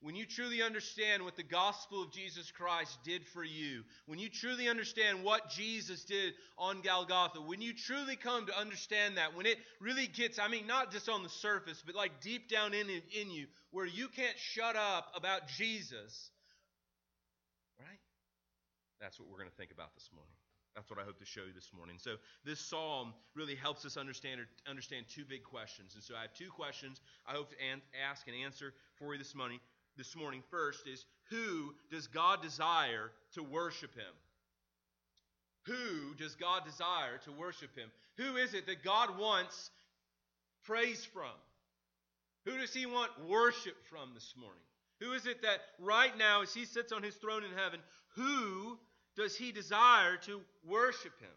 When 0.00 0.14
you 0.14 0.26
truly 0.26 0.62
understand 0.62 1.24
what 1.24 1.34
the 1.34 1.42
gospel 1.42 2.02
of 2.02 2.12
Jesus 2.12 2.52
Christ 2.52 2.98
did 3.04 3.26
for 3.26 3.42
you, 3.42 3.82
when 4.06 4.20
you 4.20 4.28
truly 4.28 4.68
understand 4.68 5.24
what 5.24 5.50
Jesus 5.50 6.04
did 6.04 6.34
on 6.56 6.82
Golgotha, 6.82 7.40
when 7.40 7.60
you 7.60 7.72
truly 7.72 8.14
come 8.14 8.46
to 8.46 8.56
understand 8.56 9.16
that, 9.16 9.34
when 9.34 9.44
it 9.44 9.58
really 9.80 10.06
gets, 10.06 10.38
I 10.38 10.46
mean, 10.46 10.68
not 10.68 10.92
just 10.92 11.08
on 11.08 11.24
the 11.24 11.28
surface, 11.28 11.82
but 11.84 11.96
like 11.96 12.20
deep 12.20 12.48
down 12.48 12.74
in, 12.74 12.88
in 12.88 13.30
you, 13.30 13.46
where 13.72 13.86
you 13.86 14.06
can't 14.06 14.38
shut 14.38 14.76
up 14.76 15.10
about 15.16 15.48
Jesus, 15.48 16.30
right? 17.80 17.98
That's 19.00 19.18
what 19.18 19.28
we're 19.28 19.38
going 19.38 19.50
to 19.50 19.56
think 19.56 19.72
about 19.72 19.94
this 19.94 20.10
morning. 20.14 20.34
That's 20.76 20.90
what 20.90 21.00
I 21.00 21.02
hope 21.02 21.18
to 21.18 21.26
show 21.26 21.40
you 21.40 21.52
this 21.52 21.72
morning. 21.76 21.96
So 21.98 22.18
this 22.44 22.60
psalm 22.60 23.12
really 23.34 23.56
helps 23.56 23.84
us 23.84 23.96
understand 23.96 24.42
understand 24.70 25.06
two 25.12 25.24
big 25.24 25.42
questions. 25.42 25.94
And 25.96 26.04
so 26.04 26.14
I 26.14 26.22
have 26.22 26.34
two 26.34 26.50
questions 26.50 27.00
I 27.26 27.32
hope 27.32 27.50
to 27.50 27.56
an- 27.58 27.82
ask 28.08 28.28
and 28.28 28.36
answer 28.36 28.72
for 28.94 29.12
you 29.12 29.18
this 29.18 29.34
morning. 29.34 29.58
This 29.98 30.16
morning, 30.16 30.42
first 30.50 30.86
is 30.86 31.04
who 31.28 31.74
does 31.90 32.06
God 32.06 32.40
desire 32.40 33.10
to 33.34 33.42
worship 33.42 33.94
Him? 33.94 34.14
Who 35.66 36.14
does 36.14 36.34
God 36.36 36.64
desire 36.64 37.18
to 37.24 37.32
worship 37.32 37.76
Him? 37.76 37.90
Who 38.16 38.36
is 38.36 38.54
it 38.54 38.66
that 38.66 38.84
God 38.84 39.18
wants 39.18 39.70
praise 40.64 41.04
from? 41.04 41.34
Who 42.46 42.56
does 42.56 42.72
He 42.72 42.86
want 42.86 43.10
worship 43.28 43.74
from 43.90 44.14
this 44.14 44.32
morning? 44.38 44.62
Who 45.00 45.12
is 45.12 45.26
it 45.26 45.42
that 45.42 45.60
right 45.78 46.16
now, 46.16 46.42
as 46.42 46.54
He 46.54 46.64
sits 46.64 46.92
on 46.92 47.02
His 47.02 47.16
throne 47.16 47.42
in 47.44 47.50
heaven, 47.58 47.80
who 48.14 48.78
does 49.16 49.36
he 49.36 49.52
desire 49.52 50.16
to 50.26 50.40
worship 50.64 51.18
him? 51.20 51.28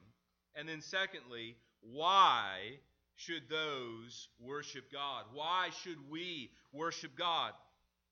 And 0.55 0.69
then, 0.69 0.81
secondly, 0.81 1.55
why 1.81 2.77
should 3.15 3.49
those 3.49 4.29
worship 4.39 4.91
God? 4.91 5.25
Why 5.33 5.69
should 5.83 5.97
we 6.09 6.51
worship 6.71 7.17
God? 7.17 7.53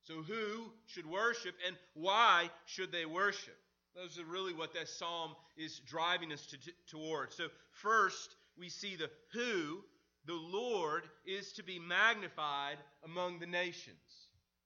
So, 0.09 0.23
who 0.23 0.71
should 0.87 1.05
worship 1.05 1.53
and 1.67 1.75
why 1.93 2.49
should 2.65 2.91
they 2.91 3.05
worship? 3.05 3.55
Those 3.95 4.17
are 4.17 4.25
really 4.25 4.53
what 4.53 4.73
that 4.73 4.87
psalm 4.87 5.35
is 5.55 5.81
driving 5.85 6.31
us 6.31 6.47
to, 6.47 6.57
to, 6.57 6.71
towards. 6.89 7.35
So, 7.35 7.49
first, 7.69 8.35
we 8.57 8.69
see 8.69 8.95
the 8.95 9.11
who. 9.33 9.83
The 10.25 10.33
Lord 10.33 11.03
is 11.25 11.53
to 11.53 11.63
be 11.63 11.77
magnified 11.77 12.77
among 13.05 13.39
the 13.39 13.45
nations. 13.45 13.95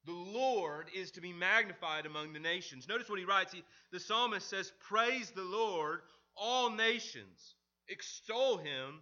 The 0.05 0.13
Lord 0.13 0.87
is 0.95 1.11
to 1.11 1.21
be 1.21 1.33
magnified 1.33 2.05
among 2.05 2.31
the 2.31 2.39
nations. 2.39 2.87
Notice 2.87 3.09
what 3.09 3.19
he 3.19 3.25
writes. 3.25 3.53
He, 3.53 3.63
the 3.91 3.99
psalmist 3.99 4.49
says, 4.49 4.71
Praise 4.79 5.31
the 5.31 5.43
Lord, 5.43 5.99
all 6.37 6.69
nations. 6.69 7.55
Extol 7.89 8.57
him, 8.57 9.01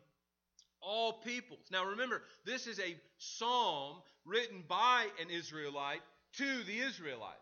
all 0.82 1.14
peoples. 1.14 1.68
Now 1.72 1.86
remember, 1.86 2.24
this 2.46 2.66
is 2.66 2.80
a 2.80 2.96
psalm 3.18 4.02
written 4.26 4.64
by 4.68 5.06
an 5.20 5.30
Israelite 5.30 6.02
to 6.38 6.64
the 6.64 6.80
Israelites. 6.80 7.38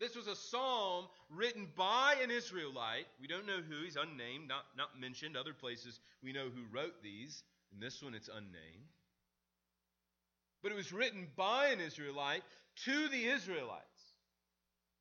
This 0.00 0.16
was 0.16 0.26
a 0.26 0.34
psalm 0.34 1.06
written 1.28 1.68
by 1.76 2.14
an 2.22 2.30
Israelite. 2.30 3.06
We 3.20 3.28
don't 3.28 3.46
know 3.46 3.60
who. 3.60 3.84
He's 3.84 3.96
unnamed, 3.96 4.48
not, 4.48 4.64
not 4.76 4.98
mentioned. 4.98 5.36
Other 5.36 5.52
places 5.52 6.00
we 6.22 6.32
know 6.32 6.46
who 6.46 6.74
wrote 6.74 7.02
these. 7.02 7.42
In 7.72 7.80
this 7.80 8.02
one, 8.02 8.14
it's 8.14 8.28
unnamed. 8.28 8.88
But 10.62 10.72
it 10.72 10.74
was 10.74 10.92
written 10.92 11.28
by 11.36 11.68
an 11.68 11.80
Israelite 11.80 12.42
to 12.84 13.08
the 13.08 13.26
Israelites. 13.26 13.84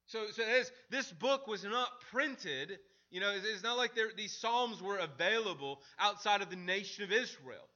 So, 0.07 0.25
so 0.31 0.43
this 0.89 1.11
book 1.13 1.47
was 1.47 1.63
not 1.63 2.01
printed. 2.11 2.77
You 3.09 3.21
know, 3.21 3.31
it's 3.33 3.63
not 3.63 3.77
like 3.77 3.91
these 4.17 4.35
Psalms 4.35 4.81
were 4.81 4.97
available 4.97 5.79
outside 5.97 6.41
of 6.41 6.49
the 6.49 6.55
nation 6.57 7.05
of 7.05 7.11
Israel. 7.11 7.67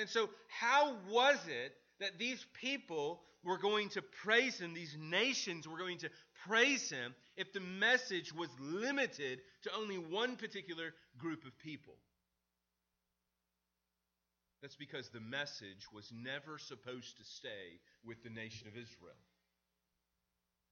And 0.00 0.08
so, 0.08 0.30
how 0.48 0.96
was 1.10 1.38
it 1.46 1.72
that 2.00 2.18
these 2.18 2.44
people 2.60 3.20
were 3.44 3.58
going 3.58 3.88
to 3.90 4.02
praise 4.02 4.58
him, 4.58 4.74
these 4.74 4.96
nations 5.00 5.68
were 5.68 5.78
going 5.78 5.98
to 5.98 6.10
praise 6.46 6.90
him, 6.90 7.14
if 7.36 7.52
the 7.52 7.60
message 7.60 8.32
was 8.32 8.48
limited 8.60 9.40
to 9.62 9.70
only 9.76 9.96
one 9.96 10.36
particular 10.36 10.92
group 11.18 11.44
of 11.44 11.56
people? 11.58 11.94
That's 14.62 14.76
because 14.76 15.10
the 15.10 15.20
message 15.20 15.86
was 15.92 16.10
never 16.12 16.58
supposed 16.58 17.18
to 17.18 17.24
stay 17.24 17.80
with 18.04 18.22
the 18.22 18.30
nation 18.30 18.66
of 18.66 18.74
Israel. 18.74 19.14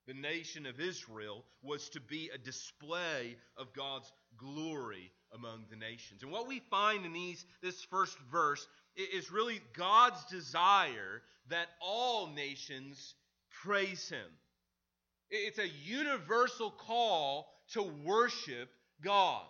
The 0.06 0.14
nation 0.14 0.66
of 0.66 0.80
Israel 0.80 1.44
was 1.62 1.88
to 1.90 2.00
be 2.00 2.30
a 2.34 2.38
display 2.38 3.36
of 3.56 3.72
God's 3.72 4.12
glory 4.36 5.12
among 5.34 5.64
the 5.70 5.76
nations. 5.76 6.22
And 6.22 6.30
what 6.30 6.48
we 6.48 6.60
find 6.70 7.04
in 7.04 7.12
these, 7.12 7.44
this 7.62 7.82
first 7.84 8.16
verse 8.30 8.66
is 8.96 9.30
really 9.30 9.60
God's 9.76 10.24
desire 10.26 11.22
that 11.50 11.68
all 11.80 12.28
nations 12.28 13.14
praise 13.62 14.08
Him. 14.08 14.30
It's 15.30 15.58
a 15.58 15.68
universal 15.68 16.70
call 16.70 17.48
to 17.72 17.82
worship 17.82 18.70
God. 19.02 19.42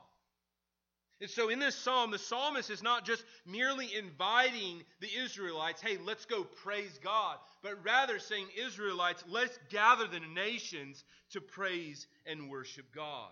And 1.20 1.30
so 1.30 1.48
in 1.48 1.58
this 1.58 1.76
psalm, 1.76 2.10
the 2.10 2.18
psalmist 2.18 2.70
is 2.70 2.82
not 2.82 3.04
just 3.06 3.24
merely 3.46 3.88
inviting 3.94 4.82
the 5.00 5.08
Israelites, 5.24 5.80
hey, 5.80 5.96
let's 6.04 6.26
go 6.26 6.44
praise 6.44 6.98
God, 7.02 7.36
but 7.62 7.84
rather 7.84 8.18
saying, 8.18 8.46
Israelites, 8.58 9.22
let's 9.28 9.56
gather 9.70 10.06
the 10.06 10.20
nations 10.20 11.04
to 11.30 11.40
praise 11.40 12.06
and 12.26 12.50
worship 12.50 12.86
God. 12.94 13.30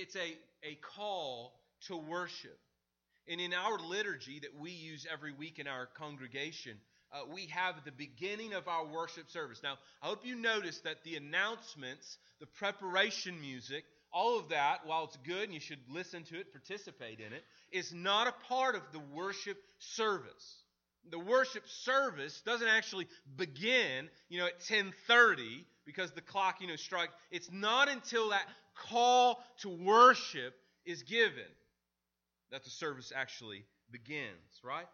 It's 0.00 0.16
a, 0.16 0.36
a 0.62 0.78
call 0.96 1.52
to 1.86 1.96
worship. 1.96 2.58
And 3.28 3.40
in 3.40 3.52
our 3.52 3.78
liturgy 3.78 4.40
that 4.40 4.58
we 4.58 4.70
use 4.70 5.06
every 5.10 5.32
week 5.32 5.58
in 5.58 5.66
our 5.66 5.86
congregation, 5.86 6.78
uh, 7.12 7.20
we 7.32 7.46
have 7.46 7.74
the 7.84 7.92
beginning 7.92 8.54
of 8.54 8.68
our 8.68 8.86
worship 8.86 9.30
service. 9.30 9.60
Now, 9.62 9.74
I 10.02 10.08
hope 10.08 10.24
you 10.24 10.34
notice 10.34 10.78
that 10.84 11.04
the 11.04 11.16
announcements, 11.16 12.18
the 12.40 12.46
preparation 12.46 13.40
music, 13.40 13.84
all 14.12 14.38
of 14.38 14.50
that, 14.50 14.86
while 14.86 15.04
it's 15.04 15.16
good 15.26 15.44
and 15.44 15.54
you 15.54 15.60
should 15.60 15.80
listen 15.90 16.24
to 16.24 16.40
it, 16.40 16.52
participate 16.52 17.20
in 17.20 17.32
it, 17.32 17.44
is 17.70 17.92
not 17.92 18.26
a 18.26 18.34
part 18.48 18.74
of 18.74 18.82
the 18.92 19.00
worship 19.14 19.58
service. 19.78 20.62
The 21.10 21.18
worship 21.18 21.64
service 21.84 22.38
doesn't 22.44 22.68
actually 22.68 23.06
begin, 23.36 24.08
you 24.28 24.40
know, 24.40 24.46
at 24.46 24.60
10:30 24.68 25.64
because 25.88 26.12
the 26.12 26.20
clock, 26.20 26.60
you 26.60 26.66
know, 26.66 26.76
strikes. 26.76 27.14
It's 27.30 27.50
not 27.50 27.88
until 27.88 28.28
that 28.28 28.44
call 28.74 29.42
to 29.62 29.70
worship 29.70 30.54
is 30.84 31.02
given 31.02 31.48
that 32.50 32.62
the 32.62 32.70
service 32.70 33.10
actually 33.16 33.64
begins, 33.90 34.60
right? 34.62 34.86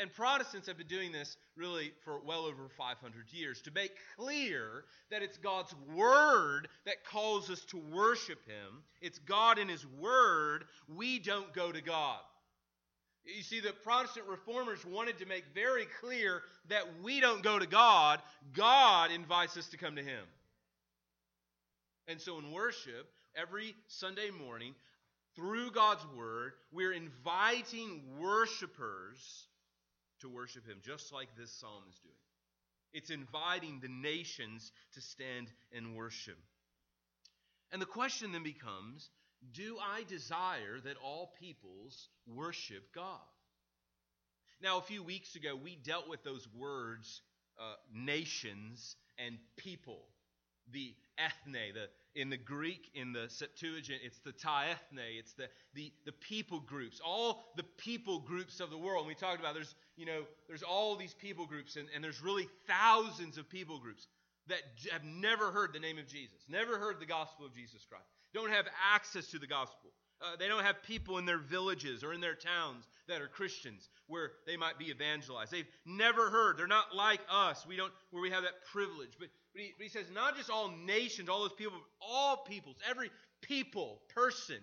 and 0.00 0.12
Protestants 0.12 0.66
have 0.68 0.78
been 0.78 0.86
doing 0.86 1.12
this 1.12 1.36
really 1.54 1.92
for 2.04 2.20
well 2.24 2.44
over 2.44 2.68
500 2.76 3.30
years 3.30 3.60
to 3.62 3.70
make 3.70 3.92
clear 4.16 4.84
that 5.10 5.22
it's 5.22 5.36
God's 5.36 5.74
Word 5.94 6.68
that 6.84 7.04
calls 7.04 7.50
us 7.50 7.64
to 7.66 7.78
worship 7.78 8.38
Him. 8.46 8.82
It's 9.00 9.18
God 9.18 9.58
and 9.58 9.70
His 9.70 9.86
Word. 9.86 10.64
We 10.88 11.18
don't 11.18 11.52
go 11.52 11.72
to 11.72 11.80
God. 11.80 12.20
You 13.26 13.42
see, 13.42 13.60
the 13.60 13.72
Protestant 13.72 14.26
reformers 14.28 14.84
wanted 14.84 15.18
to 15.18 15.26
make 15.26 15.44
very 15.54 15.86
clear 16.00 16.42
that 16.68 16.84
we 17.02 17.20
don't 17.20 17.42
go 17.42 17.58
to 17.58 17.66
God, 17.66 18.20
God 18.54 19.10
invites 19.10 19.56
us 19.56 19.66
to 19.68 19.76
come 19.76 19.96
to 19.96 20.02
Him. 20.02 20.22
And 22.08 22.20
so 22.20 22.38
in 22.38 22.52
worship, 22.52 23.08
every 23.34 23.74
Sunday 23.88 24.30
morning, 24.30 24.74
through 25.34 25.72
God's 25.72 26.06
Word, 26.16 26.52
we're 26.72 26.92
inviting 26.92 28.00
worshipers 28.18 29.48
to 30.20 30.28
worship 30.28 30.66
him, 30.66 30.78
just 30.84 31.12
like 31.12 31.28
this 31.36 31.52
psalm 31.52 31.82
is 31.90 31.98
doing. 31.98 32.14
It's 32.92 33.10
inviting 33.10 33.80
the 33.80 33.88
nations 33.88 34.72
to 34.94 35.00
stand 35.00 35.48
and 35.74 35.94
worship. 35.94 36.38
And 37.72 37.82
the 37.82 37.86
question 37.86 38.32
then 38.32 38.42
becomes 38.42 39.10
do 39.52 39.78
I 39.78 40.04
desire 40.04 40.80
that 40.84 40.96
all 41.02 41.32
peoples 41.38 42.08
worship 42.26 42.92
God? 42.94 43.20
Now, 44.62 44.78
a 44.78 44.82
few 44.82 45.02
weeks 45.02 45.36
ago, 45.36 45.54
we 45.54 45.76
dealt 45.76 46.08
with 46.08 46.24
those 46.24 46.48
words, 46.56 47.20
uh, 47.58 47.74
nations 47.92 48.96
and 49.18 49.36
people, 49.56 50.02
the 50.72 50.94
ethne, 51.18 51.72
the 51.74 51.88
in 52.14 52.30
the 52.30 52.38
Greek, 52.38 52.90
in 52.94 53.12
the 53.12 53.28
Septuagint, 53.28 54.00
it's 54.02 54.18
the 54.20 54.32
taethne, 54.32 54.98
it's 55.18 55.34
the, 55.34 55.48
the, 55.74 55.92
the 56.06 56.12
people 56.12 56.60
groups, 56.60 56.98
all 57.04 57.44
the 57.56 57.62
people 57.76 58.20
groups 58.20 58.58
of 58.58 58.70
the 58.70 58.78
world. 58.78 59.00
And 59.00 59.08
we 59.08 59.14
talked 59.14 59.38
about 59.38 59.52
there's, 59.52 59.74
you 59.98 60.06
know, 60.06 60.22
there's 60.48 60.62
all 60.62 60.96
these 60.96 61.12
people 61.12 61.44
groups, 61.44 61.76
and, 61.76 61.88
and 61.94 62.02
there's 62.02 62.22
really 62.22 62.48
thousands 62.66 63.36
of 63.36 63.50
people 63.50 63.78
groups. 63.78 64.06
that 64.48 64.62
have 64.92 65.04
never 65.04 65.50
heard 65.50 65.72
the 65.72 65.80
name 65.80 65.98
of 65.98 66.06
Jesus, 66.06 66.38
never 66.48 66.78
heard 66.78 67.00
the 67.00 67.06
gospel 67.06 67.46
of 67.46 67.54
Jesus 67.54 67.84
Christ, 67.88 68.04
don't 68.36 68.52
have 68.52 68.66
access 68.94 69.26
to 69.28 69.38
the 69.38 69.46
gospel. 69.46 69.90
Uh, 70.20 70.36
they 70.38 70.48
don't 70.48 70.64
have 70.64 70.82
people 70.82 71.18
in 71.18 71.26
their 71.26 71.38
villages 71.38 72.02
or 72.02 72.12
in 72.14 72.20
their 72.20 72.34
towns 72.34 72.86
that 73.06 73.20
are 73.20 73.28
Christians 73.28 73.90
where 74.06 74.32
they 74.46 74.56
might 74.56 74.78
be 74.78 74.90
evangelized. 74.90 75.50
They've 75.50 75.68
never 75.84 76.30
heard. 76.30 76.56
They're 76.56 76.66
not 76.66 76.94
like 76.94 77.20
us. 77.30 77.66
We 77.66 77.76
don't 77.76 77.92
where 78.10 78.22
we 78.22 78.30
have 78.30 78.42
that 78.44 78.64
privilege. 78.72 79.12
But, 79.18 79.28
but, 79.52 79.62
he, 79.62 79.74
but 79.76 79.84
he 79.84 79.90
says 79.90 80.06
not 80.14 80.36
just 80.36 80.48
all 80.48 80.72
nations, 80.86 81.28
all 81.28 81.40
those 81.40 81.52
people, 81.52 81.76
all 82.00 82.44
peoples, 82.48 82.76
every 82.88 83.10
people, 83.42 84.00
person. 84.14 84.60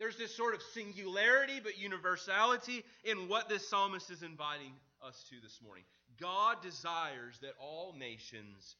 There's 0.00 0.16
this 0.16 0.34
sort 0.36 0.54
of 0.54 0.62
singularity 0.74 1.60
but 1.62 1.78
universality 1.78 2.84
in 3.04 3.28
what 3.28 3.48
this 3.48 3.68
psalmist 3.68 4.10
is 4.10 4.22
inviting 4.22 4.72
us 5.06 5.24
to 5.30 5.36
this 5.40 5.60
morning. 5.62 5.84
God 6.20 6.62
desires 6.62 7.38
that 7.42 7.54
all 7.60 7.94
nations 7.96 8.76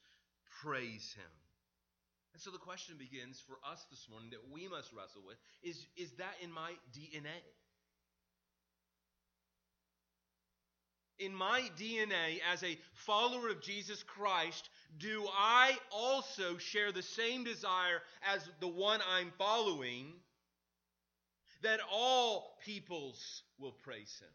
praise 0.63 1.15
him. 1.17 1.31
And 2.33 2.43
so 2.43 2.51
the 2.51 2.59
question 2.59 2.97
begins 2.99 3.43
for 3.47 3.57
us 3.69 3.85
this 3.91 4.07
morning 4.11 4.31
that 4.31 4.53
we 4.53 4.69
must 4.69 4.93
wrestle 4.93 5.23
with 5.27 5.37
is, 5.63 5.87
is 5.97 6.13
that 6.19 6.35
in 6.43 6.53
my 6.53 6.73
DNA? 6.95 7.43
In 11.19 11.35
my 11.35 11.63
DNA 11.77 12.39
as 12.53 12.63
a 12.63 12.79
follower 12.93 13.49
of 13.49 13.61
Jesus 13.61 14.05
Christ, 14.05 14.69
do 14.99 15.27
I 15.37 15.77
also 15.91 16.59
share 16.59 16.93
the 16.93 17.03
same 17.03 17.43
desire 17.43 18.03
as 18.23 18.49
the 18.61 18.69
one 18.69 19.01
I'm 19.11 19.33
following 19.37 20.13
that 21.63 21.81
all 21.93 22.57
peoples 22.65 23.43
will 23.59 23.73
praise 23.73 24.17
him? 24.21 24.31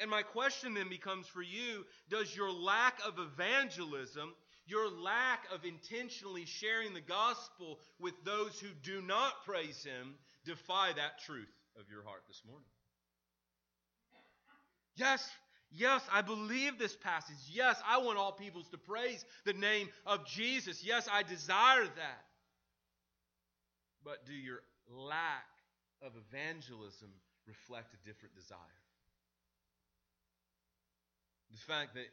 And 0.00 0.10
my 0.10 0.22
question 0.22 0.74
then 0.74 0.88
becomes 0.88 1.26
for 1.26 1.42
you 1.42 1.84
Does 2.08 2.34
your 2.34 2.50
lack 2.50 2.98
of 3.06 3.18
evangelism, 3.18 4.34
your 4.66 4.88
lack 4.90 5.44
of 5.52 5.64
intentionally 5.64 6.44
sharing 6.44 6.94
the 6.94 7.00
gospel 7.00 7.78
with 7.98 8.14
those 8.24 8.58
who 8.60 8.68
do 8.82 9.02
not 9.02 9.44
praise 9.44 9.84
Him, 9.84 10.14
defy 10.44 10.92
that 10.92 11.20
truth 11.26 11.52
of 11.78 11.90
your 11.90 12.02
heart 12.04 12.22
this 12.28 12.42
morning? 12.46 12.68
Yes, 14.94 15.28
yes, 15.70 16.02
I 16.12 16.22
believe 16.22 16.78
this 16.78 16.96
passage. 16.96 17.36
Yes, 17.50 17.80
I 17.88 17.98
want 17.98 18.18
all 18.18 18.32
peoples 18.32 18.68
to 18.70 18.78
praise 18.78 19.24
the 19.44 19.54
name 19.54 19.88
of 20.06 20.26
Jesus. 20.26 20.84
Yes, 20.84 21.08
I 21.10 21.22
desire 21.22 21.84
that. 21.84 22.24
But 24.04 24.26
do 24.26 24.32
your 24.32 24.62
lack 24.88 25.46
of 26.02 26.12
evangelism 26.28 27.08
reflect 27.46 27.94
a 27.94 28.08
different 28.08 28.34
desire? 28.34 28.58
The 31.50 31.58
fact 31.58 31.94
that 31.94 32.06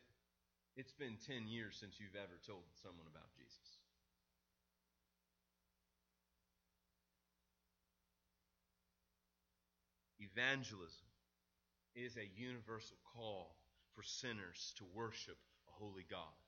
it's 0.79 0.93
been 0.93 1.17
10 1.27 1.49
years 1.49 1.75
since 1.77 1.99
you've 1.99 2.15
ever 2.15 2.39
told 2.47 2.63
someone 2.81 3.05
about 3.11 3.27
Jesus. 3.35 3.67
Evangelism 10.23 11.11
is 11.95 12.15
a 12.15 12.31
universal 12.39 12.95
call 13.13 13.57
for 13.93 14.03
sinners 14.03 14.73
to 14.77 14.85
worship 14.95 15.35
a 15.67 15.83
holy 15.83 16.05
God. 16.09 16.39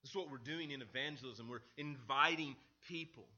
This 0.00 0.10
is 0.10 0.16
what 0.16 0.30
we're 0.30 0.38
doing 0.38 0.70
in 0.70 0.80
evangelism. 0.80 1.50
We're 1.50 1.66
inviting 1.76 2.56
people. 2.88 3.28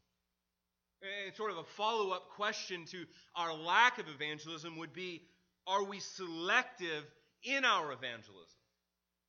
And 1.03 1.35
sort 1.35 1.50
of 1.50 1.59
a 1.59 1.65
follow 1.77 2.11
up 2.11 2.31
question 2.37 2.85
to 2.93 3.07
our 3.35 3.55
lack 3.55 3.99
of 3.99 4.07
evangelism 4.07 4.79
would 4.79 4.93
be 4.93 5.23
Are 5.67 5.83
we 5.83 5.99
selective 5.99 7.05
in 7.45 7.65
our 7.65 7.93
evangelism. 7.93 8.58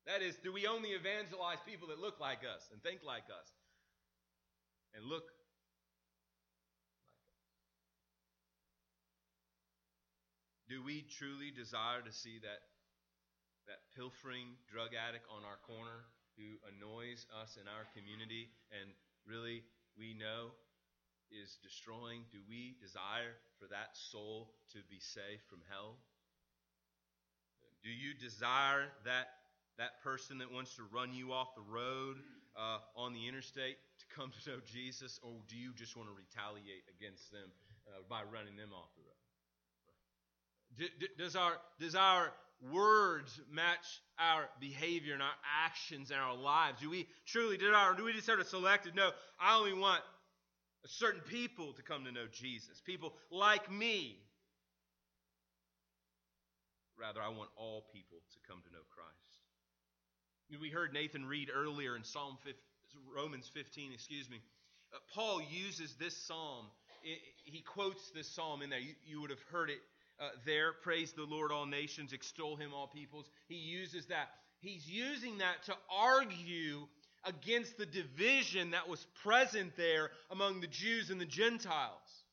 That 0.09 0.25
is, 0.25 0.41
do 0.41 0.49
we 0.49 0.65
only 0.65 0.97
evangelize 0.97 1.61
people 1.69 1.93
that 1.93 2.01
look 2.01 2.17
like 2.17 2.41
us 2.41 2.65
and 2.73 2.81
think 2.81 3.05
like 3.05 3.29
us 3.29 3.45
and 4.97 5.05
look 5.05 5.21
like 5.21 5.37
us? 7.13 7.29
Do 10.65 10.81
we 10.81 11.05
truly 11.13 11.53
desire 11.53 12.01
to 12.01 12.09
see 12.09 12.41
that, 12.41 12.65
that 13.69 13.85
pilfering 13.93 14.57
drug 14.65 14.97
addict 14.97 15.29
on 15.29 15.45
our 15.45 15.61
corner 15.61 16.09
who 16.41 16.57
annoys 16.73 17.29
us 17.37 17.61
in 17.61 17.69
our 17.69 17.85
community 17.93 18.49
and 18.73 18.89
really 19.29 19.61
we 19.93 20.17
know 20.17 20.57
is 21.29 21.61
destroying? 21.61 22.25
Do 22.33 22.41
we 22.49 22.73
desire 22.81 23.37
for 23.61 23.69
that 23.69 23.93
soul 23.93 24.57
to 24.73 24.81
be 24.89 24.97
saved 24.97 25.45
from 25.45 25.61
hell? 25.69 26.01
Do 27.85 27.93
you 27.93 28.17
desire 28.17 28.89
that, 29.05 29.38
that 29.79 30.03
person 30.03 30.37
that 30.37 30.51
wants 30.51 30.75
to 30.75 30.83
run 30.93 31.13
you 31.13 31.31
off 31.31 31.55
the 31.55 31.63
road 31.63 32.17
uh, 32.55 32.77
on 32.95 33.13
the 33.13 33.27
interstate 33.27 33.77
to 33.97 34.05
come 34.13 34.31
to 34.31 34.49
know 34.49 34.57
Jesus, 34.65 35.19
or 35.23 35.31
do 35.47 35.55
you 35.55 35.73
just 35.73 35.95
want 35.95 36.09
to 36.09 36.13
retaliate 36.13 36.83
against 36.99 37.31
them 37.31 37.49
uh, 37.87 38.03
by 38.07 38.21
running 38.31 38.55
them 38.55 38.69
off 38.75 38.89
the 38.95 39.01
road? 39.01 39.15
does, 41.17 41.35
our, 41.35 41.53
does 41.79 41.95
our 41.95 42.31
words 42.71 43.41
match 43.51 44.01
our 44.19 44.47
behavior 44.59 45.13
and 45.13 45.23
our 45.23 45.39
actions 45.65 46.11
and 46.11 46.19
our 46.19 46.35
lives? 46.35 46.79
Do 46.81 46.89
we 46.89 47.07
truly, 47.25 47.57
did 47.57 47.73
our, 47.73 47.95
do 47.95 48.03
we 48.03 48.13
just 48.13 48.27
sort 48.27 48.39
of 48.39 48.47
selected? 48.47 48.95
No, 48.95 49.09
I 49.39 49.57
only 49.57 49.73
want 49.73 50.01
certain 50.85 51.21
people 51.21 51.73
to 51.73 51.81
come 51.81 52.05
to 52.05 52.11
know 52.11 52.27
Jesus. 52.31 52.81
People 52.85 53.13
like 53.31 53.71
me 53.71 54.19
Rather, 56.99 57.21
I 57.23 57.29
want 57.29 57.49
all 57.55 57.87
people 57.93 58.19
to 58.35 58.39
come 58.43 58.59
to 58.59 58.71
know 58.75 58.83
Christ. 58.91 59.38
We 60.57 60.69
heard 60.69 60.93
Nathan 60.93 61.25
read 61.25 61.49
earlier 61.55 61.95
in 61.95 62.03
Psalm 62.03 62.37
15, 62.43 62.55
Romans 63.15 63.49
15, 63.53 63.91
excuse 63.93 64.27
me. 64.29 64.41
Uh, 64.91 64.97
Paul 65.13 65.41
uses 65.43 65.93
this 65.99 66.17
psalm. 66.25 66.65
he 67.43 67.61
quotes 67.61 68.09
this 68.15 68.27
psalm 68.27 68.63
in 68.63 68.71
there. 68.71 68.79
You, 68.79 68.93
you 69.05 69.21
would 69.21 69.29
have 69.29 69.43
heard 69.51 69.69
it 69.69 69.77
uh, 70.19 70.29
there. 70.47 70.73
Praise 70.81 71.13
the 71.13 71.23
Lord, 71.23 71.51
all 71.51 71.67
nations, 71.67 72.13
extol 72.13 72.55
him, 72.55 72.73
all 72.73 72.87
peoples. 72.87 73.29
He 73.47 73.55
uses 73.55 74.07
that. 74.07 74.29
He's 74.59 74.87
using 74.87 75.37
that 75.37 75.63
to 75.67 75.75
argue 75.95 76.87
against 77.25 77.77
the 77.77 77.85
division 77.85 78.71
that 78.71 78.89
was 78.89 79.05
present 79.23 79.77
there 79.77 80.09
among 80.31 80.61
the 80.61 80.67
Jews 80.67 81.11
and 81.11 81.21
the 81.21 81.25
Gentiles. 81.25 82.23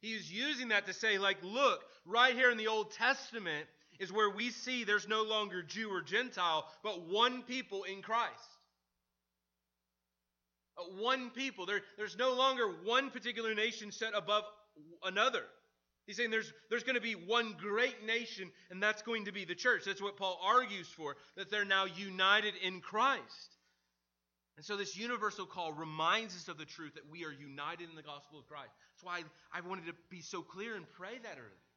He's 0.00 0.32
using 0.32 0.68
that 0.68 0.86
to 0.86 0.94
say, 0.94 1.18
like, 1.18 1.36
look, 1.42 1.80
right 2.06 2.34
here 2.34 2.50
in 2.50 2.56
the 2.56 2.68
Old 2.68 2.92
Testament, 2.92 3.66
is 4.00 4.10
where 4.10 4.30
we 4.30 4.50
see 4.50 4.82
there's 4.82 5.06
no 5.06 5.22
longer 5.22 5.62
Jew 5.62 5.90
or 5.90 6.00
Gentile, 6.00 6.66
but 6.82 7.06
one 7.06 7.42
people 7.42 7.84
in 7.84 8.02
Christ. 8.02 8.32
One 10.98 11.30
people. 11.30 11.66
There, 11.66 11.82
there's 11.98 12.16
no 12.16 12.32
longer 12.32 12.64
one 12.84 13.10
particular 13.10 13.54
nation 13.54 13.92
set 13.92 14.12
above 14.16 14.44
another. 15.04 15.42
He's 16.06 16.16
saying 16.16 16.30
there's, 16.30 16.52
there's 16.70 16.82
going 16.82 16.94
to 16.94 17.02
be 17.02 17.12
one 17.12 17.54
great 17.60 18.06
nation, 18.06 18.50
and 18.70 18.82
that's 18.82 19.02
going 19.02 19.26
to 19.26 19.32
be 19.32 19.44
the 19.44 19.54
church. 19.54 19.84
That's 19.84 20.00
what 20.00 20.16
Paul 20.16 20.40
argues 20.42 20.88
for, 20.88 21.16
that 21.36 21.50
they're 21.50 21.66
now 21.66 21.84
united 21.84 22.54
in 22.62 22.80
Christ. 22.80 23.56
And 24.56 24.64
so, 24.64 24.76
this 24.76 24.96
universal 24.96 25.46
call 25.46 25.72
reminds 25.72 26.34
us 26.34 26.48
of 26.48 26.58
the 26.58 26.64
truth 26.64 26.94
that 26.94 27.08
we 27.10 27.24
are 27.24 27.32
united 27.32 27.88
in 27.88 27.96
the 27.96 28.02
gospel 28.02 28.38
of 28.38 28.46
Christ. 28.46 28.70
That's 28.94 29.04
why 29.04 29.22
I 29.54 29.60
wanted 29.66 29.86
to 29.86 29.94
be 30.10 30.20
so 30.20 30.42
clear 30.42 30.76
and 30.76 30.84
pray 30.96 31.18
that 31.22 31.36
earlier. 31.38 31.69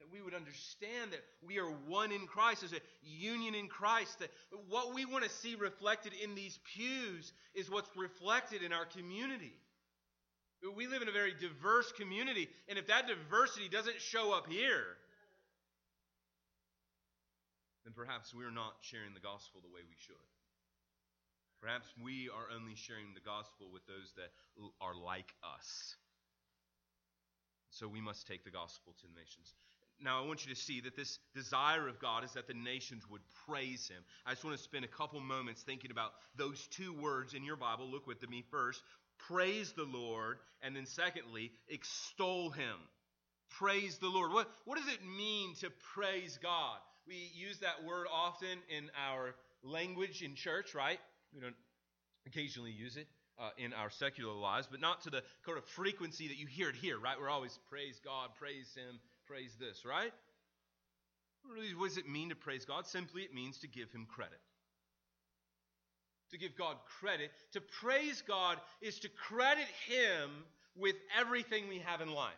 That 0.00 0.12
we 0.12 0.20
would 0.20 0.34
understand 0.34 1.12
that 1.12 1.22
we 1.46 1.58
are 1.58 1.70
one 1.86 2.12
in 2.12 2.26
Christ. 2.26 2.62
There's 2.62 2.72
a 2.72 2.82
union 3.02 3.54
in 3.54 3.68
Christ. 3.68 4.18
That 4.18 4.30
what 4.68 4.94
we 4.94 5.04
want 5.04 5.24
to 5.24 5.30
see 5.30 5.54
reflected 5.54 6.12
in 6.22 6.34
these 6.34 6.58
pews 6.74 7.32
is 7.54 7.70
what's 7.70 7.90
reflected 7.96 8.62
in 8.62 8.72
our 8.72 8.84
community. 8.84 9.52
We 10.76 10.86
live 10.86 11.02
in 11.02 11.08
a 11.08 11.12
very 11.12 11.34
diverse 11.34 11.90
community, 11.90 12.48
and 12.68 12.78
if 12.78 12.86
that 12.86 13.08
diversity 13.08 13.68
doesn't 13.68 14.00
show 14.00 14.32
up 14.32 14.46
here, 14.48 14.96
then 17.84 17.92
perhaps 17.94 18.32
we're 18.32 18.54
not 18.54 18.74
sharing 18.80 19.12
the 19.12 19.20
gospel 19.20 19.60
the 19.60 19.74
way 19.74 19.80
we 19.82 19.96
should. 19.98 20.14
Perhaps 21.60 21.86
we 22.02 22.30
are 22.30 22.46
only 22.54 22.74
sharing 22.74 23.14
the 23.14 23.20
gospel 23.20 23.70
with 23.72 23.86
those 23.86 24.14
that 24.14 24.30
are 24.80 24.94
like 24.94 25.34
us. 25.42 25.96
So 27.70 27.88
we 27.88 28.00
must 28.00 28.26
take 28.26 28.44
the 28.44 28.50
gospel 28.50 28.94
to 29.00 29.06
the 29.06 29.14
nations. 29.18 29.54
Now, 30.02 30.22
I 30.22 30.26
want 30.26 30.44
you 30.46 30.54
to 30.54 30.60
see 30.60 30.80
that 30.80 30.96
this 30.96 31.18
desire 31.34 31.88
of 31.88 32.00
God 32.00 32.24
is 32.24 32.32
that 32.32 32.48
the 32.48 32.54
nations 32.54 33.04
would 33.08 33.22
praise 33.46 33.88
Him. 33.88 34.02
I 34.26 34.30
just 34.30 34.44
want 34.44 34.56
to 34.56 34.62
spend 34.62 34.84
a 34.84 34.88
couple 34.88 35.20
moments 35.20 35.62
thinking 35.62 35.90
about 35.90 36.12
those 36.36 36.66
two 36.68 36.92
words 36.92 37.34
in 37.34 37.44
your 37.44 37.56
Bible. 37.56 37.88
Look 37.88 38.06
with 38.06 38.28
me 38.28 38.44
first 38.50 38.82
praise 39.28 39.72
the 39.72 39.84
Lord, 39.84 40.38
and 40.62 40.74
then 40.74 40.86
secondly, 40.86 41.52
extol 41.68 42.50
Him. 42.50 42.76
Praise 43.50 43.98
the 43.98 44.08
Lord. 44.08 44.32
What, 44.32 44.48
what 44.64 44.78
does 44.78 44.92
it 44.92 45.00
mean 45.04 45.54
to 45.60 45.70
praise 45.94 46.38
God? 46.42 46.78
We 47.06 47.30
use 47.34 47.58
that 47.58 47.84
word 47.84 48.06
often 48.12 48.58
in 48.68 48.90
our 49.08 49.34
language 49.62 50.22
in 50.22 50.34
church, 50.34 50.74
right? 50.74 50.98
We 51.34 51.40
don't 51.40 51.54
occasionally 52.26 52.72
use 52.72 52.96
it. 52.96 53.06
Uh, 53.38 53.48
in 53.56 53.72
our 53.72 53.88
secular 53.88 54.34
lives, 54.34 54.68
but 54.70 54.78
not 54.78 55.00
to 55.02 55.10
the 55.10 55.22
kind 55.44 55.56
of 55.56 55.64
frequency 55.64 56.28
that 56.28 56.36
you 56.36 56.46
hear 56.46 56.68
it 56.68 56.76
here, 56.76 57.00
right? 57.00 57.16
We're 57.18 57.30
always 57.30 57.58
praise 57.70 57.98
God, 58.04 58.28
praise 58.38 58.68
Him, 58.76 59.00
praise 59.26 59.54
this, 59.58 59.84
right? 59.84 60.12
What 61.76 61.88
does 61.88 61.96
it 61.98 62.08
mean 62.08 62.28
to 62.28 62.36
praise 62.36 62.64
God? 62.64 62.86
Simply, 62.86 63.22
it 63.22 63.34
means 63.34 63.58
to 63.58 63.68
give 63.68 63.90
Him 63.92 64.06
credit. 64.08 64.40
to 66.30 66.38
give 66.38 66.56
God 66.56 66.76
credit. 67.00 67.30
To 67.52 67.60
praise 67.60 68.22
God 68.26 68.58
is 68.80 68.98
to 69.00 69.08
credit 69.08 69.66
Him 69.86 70.30
with 70.76 70.96
everything 71.18 71.68
we 71.68 71.80
have 71.80 72.00
in 72.00 72.12
life. 72.12 72.32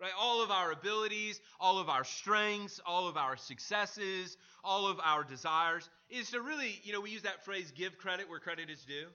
Right? 0.00 0.12
All 0.18 0.42
of 0.42 0.50
our 0.50 0.70
abilities, 0.72 1.40
all 1.58 1.78
of 1.78 1.88
our 1.88 2.04
strengths, 2.04 2.80
all 2.86 3.08
of 3.08 3.16
our 3.16 3.36
successes, 3.36 4.36
all 4.62 4.86
of 4.86 4.98
our 5.04 5.24
desires 5.24 5.90
is 6.08 6.30
to 6.30 6.40
really, 6.40 6.80
you 6.84 6.92
know, 6.92 7.00
we 7.00 7.10
use 7.10 7.22
that 7.22 7.44
phrase 7.44 7.72
give 7.76 7.98
credit 7.98 8.30
where 8.30 8.38
credit 8.38 8.70
is 8.70 8.84
due. 8.84 9.08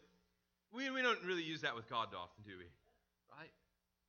We, 0.74 0.90
we 0.92 1.02
don't 1.02 1.24
really 1.26 1.44
use 1.44 1.62
that 1.62 1.76
with 1.76 1.90
God 1.90 2.08
often, 2.08 2.44
do 2.46 2.58
we? 2.60 2.66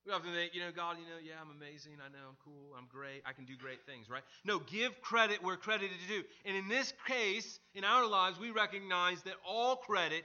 We 0.06 0.12
often 0.12 0.32
think, 0.34 0.54
you 0.54 0.60
know, 0.60 0.70
God, 0.70 0.98
you 0.98 1.04
know, 1.04 1.20
yeah, 1.24 1.40
I'm 1.40 1.50
amazing. 1.56 1.92
I 2.04 2.10
know 2.10 2.28
I'm 2.28 2.36
cool. 2.44 2.76
I'm 2.76 2.86
great. 2.92 3.22
I 3.24 3.32
can 3.32 3.46
do 3.46 3.56
great 3.56 3.86
things, 3.86 4.10
right? 4.10 4.22
No, 4.44 4.58
give 4.58 5.00
credit 5.00 5.42
where 5.42 5.56
credit 5.56 5.90
is 5.90 6.08
due. 6.08 6.22
And 6.44 6.56
in 6.56 6.68
this 6.68 6.92
case, 7.06 7.58
in 7.74 7.84
our 7.84 8.06
lives, 8.06 8.38
we 8.38 8.50
recognize 8.50 9.22
that 9.22 9.34
all 9.48 9.76
credit, 9.76 10.24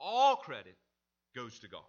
all 0.00 0.34
credit 0.34 0.74
goes 1.36 1.60
to 1.60 1.68
God. 1.68 1.82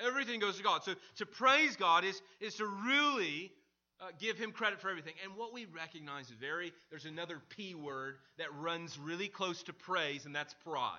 Everything 0.00 0.40
goes 0.40 0.56
to 0.56 0.64
God. 0.64 0.82
So 0.82 0.94
to 1.18 1.26
praise 1.26 1.76
God 1.76 2.04
is, 2.04 2.20
is 2.40 2.56
to 2.56 2.66
really 2.66 3.52
uh, 4.00 4.06
give 4.18 4.38
him 4.38 4.50
credit 4.50 4.80
for 4.80 4.90
everything. 4.90 5.14
And 5.22 5.36
what 5.36 5.52
we 5.52 5.66
recognize 5.66 6.26
is 6.26 6.32
very, 6.40 6.72
there's 6.90 7.04
another 7.04 7.40
P 7.48 7.76
word 7.76 8.16
that 8.38 8.52
runs 8.54 8.98
really 8.98 9.28
close 9.28 9.62
to 9.64 9.72
praise, 9.72 10.26
and 10.26 10.34
that's 10.34 10.54
pride. 10.64 10.98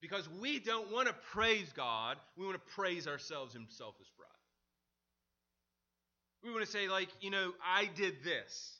Because 0.00 0.28
we 0.40 0.60
don't 0.60 0.92
want 0.92 1.08
to 1.08 1.14
praise 1.32 1.72
God, 1.74 2.16
we 2.36 2.44
want 2.44 2.56
to 2.56 2.74
praise 2.74 3.06
ourselves 3.06 3.54
in 3.54 3.66
selfish 3.68 4.06
pride. 4.16 4.28
We 6.44 6.52
want 6.52 6.64
to 6.64 6.70
say, 6.70 6.88
like, 6.88 7.08
you 7.20 7.30
know, 7.30 7.52
I 7.64 7.86
did 7.86 8.22
this. 8.22 8.78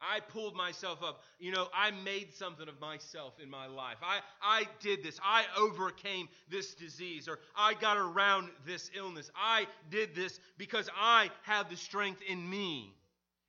I 0.00 0.20
pulled 0.20 0.54
myself 0.54 1.02
up. 1.02 1.22
You 1.40 1.52
know, 1.52 1.68
I 1.74 1.90
made 1.90 2.32
something 2.34 2.68
of 2.68 2.80
myself 2.80 3.34
in 3.42 3.50
my 3.50 3.66
life. 3.66 3.96
I, 4.02 4.20
I 4.42 4.66
did 4.80 5.02
this. 5.02 5.18
I 5.24 5.44
overcame 5.58 6.28
this 6.48 6.74
disease, 6.74 7.28
or 7.28 7.40
I 7.56 7.74
got 7.74 7.96
around 7.96 8.50
this 8.66 8.90
illness. 8.96 9.30
I 9.34 9.66
did 9.90 10.14
this 10.14 10.38
because 10.56 10.88
I 10.96 11.30
have 11.42 11.68
the 11.68 11.76
strength 11.76 12.20
in 12.28 12.48
me. 12.48 12.94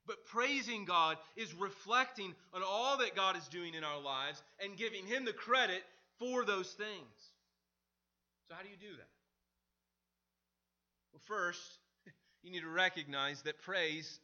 But 0.07 0.25
praising 0.25 0.85
God 0.85 1.17
is 1.35 1.53
reflecting 1.53 2.33
on 2.51 2.63
all 2.65 2.97
that 2.97 3.15
God 3.15 3.37
is 3.37 3.47
doing 3.47 3.75
in 3.75 3.83
our 3.83 4.01
lives 4.01 4.41
and 4.59 4.75
giving 4.75 5.05
Him 5.05 5.23
the 5.23 5.33
credit 5.33 5.83
for 6.19 6.45
those 6.45 6.71
things. 6.71 7.31
So, 8.47 8.55
how 8.55 8.61
do 8.61 8.69
you 8.69 8.77
do 8.77 8.95
that? 8.97 9.09
Well, 11.13 11.21
first, 11.25 11.61
you 12.43 12.51
need 12.51 12.61
to 12.61 12.69
recognize 12.69 13.41
that 13.43 13.61
praise 13.61 14.19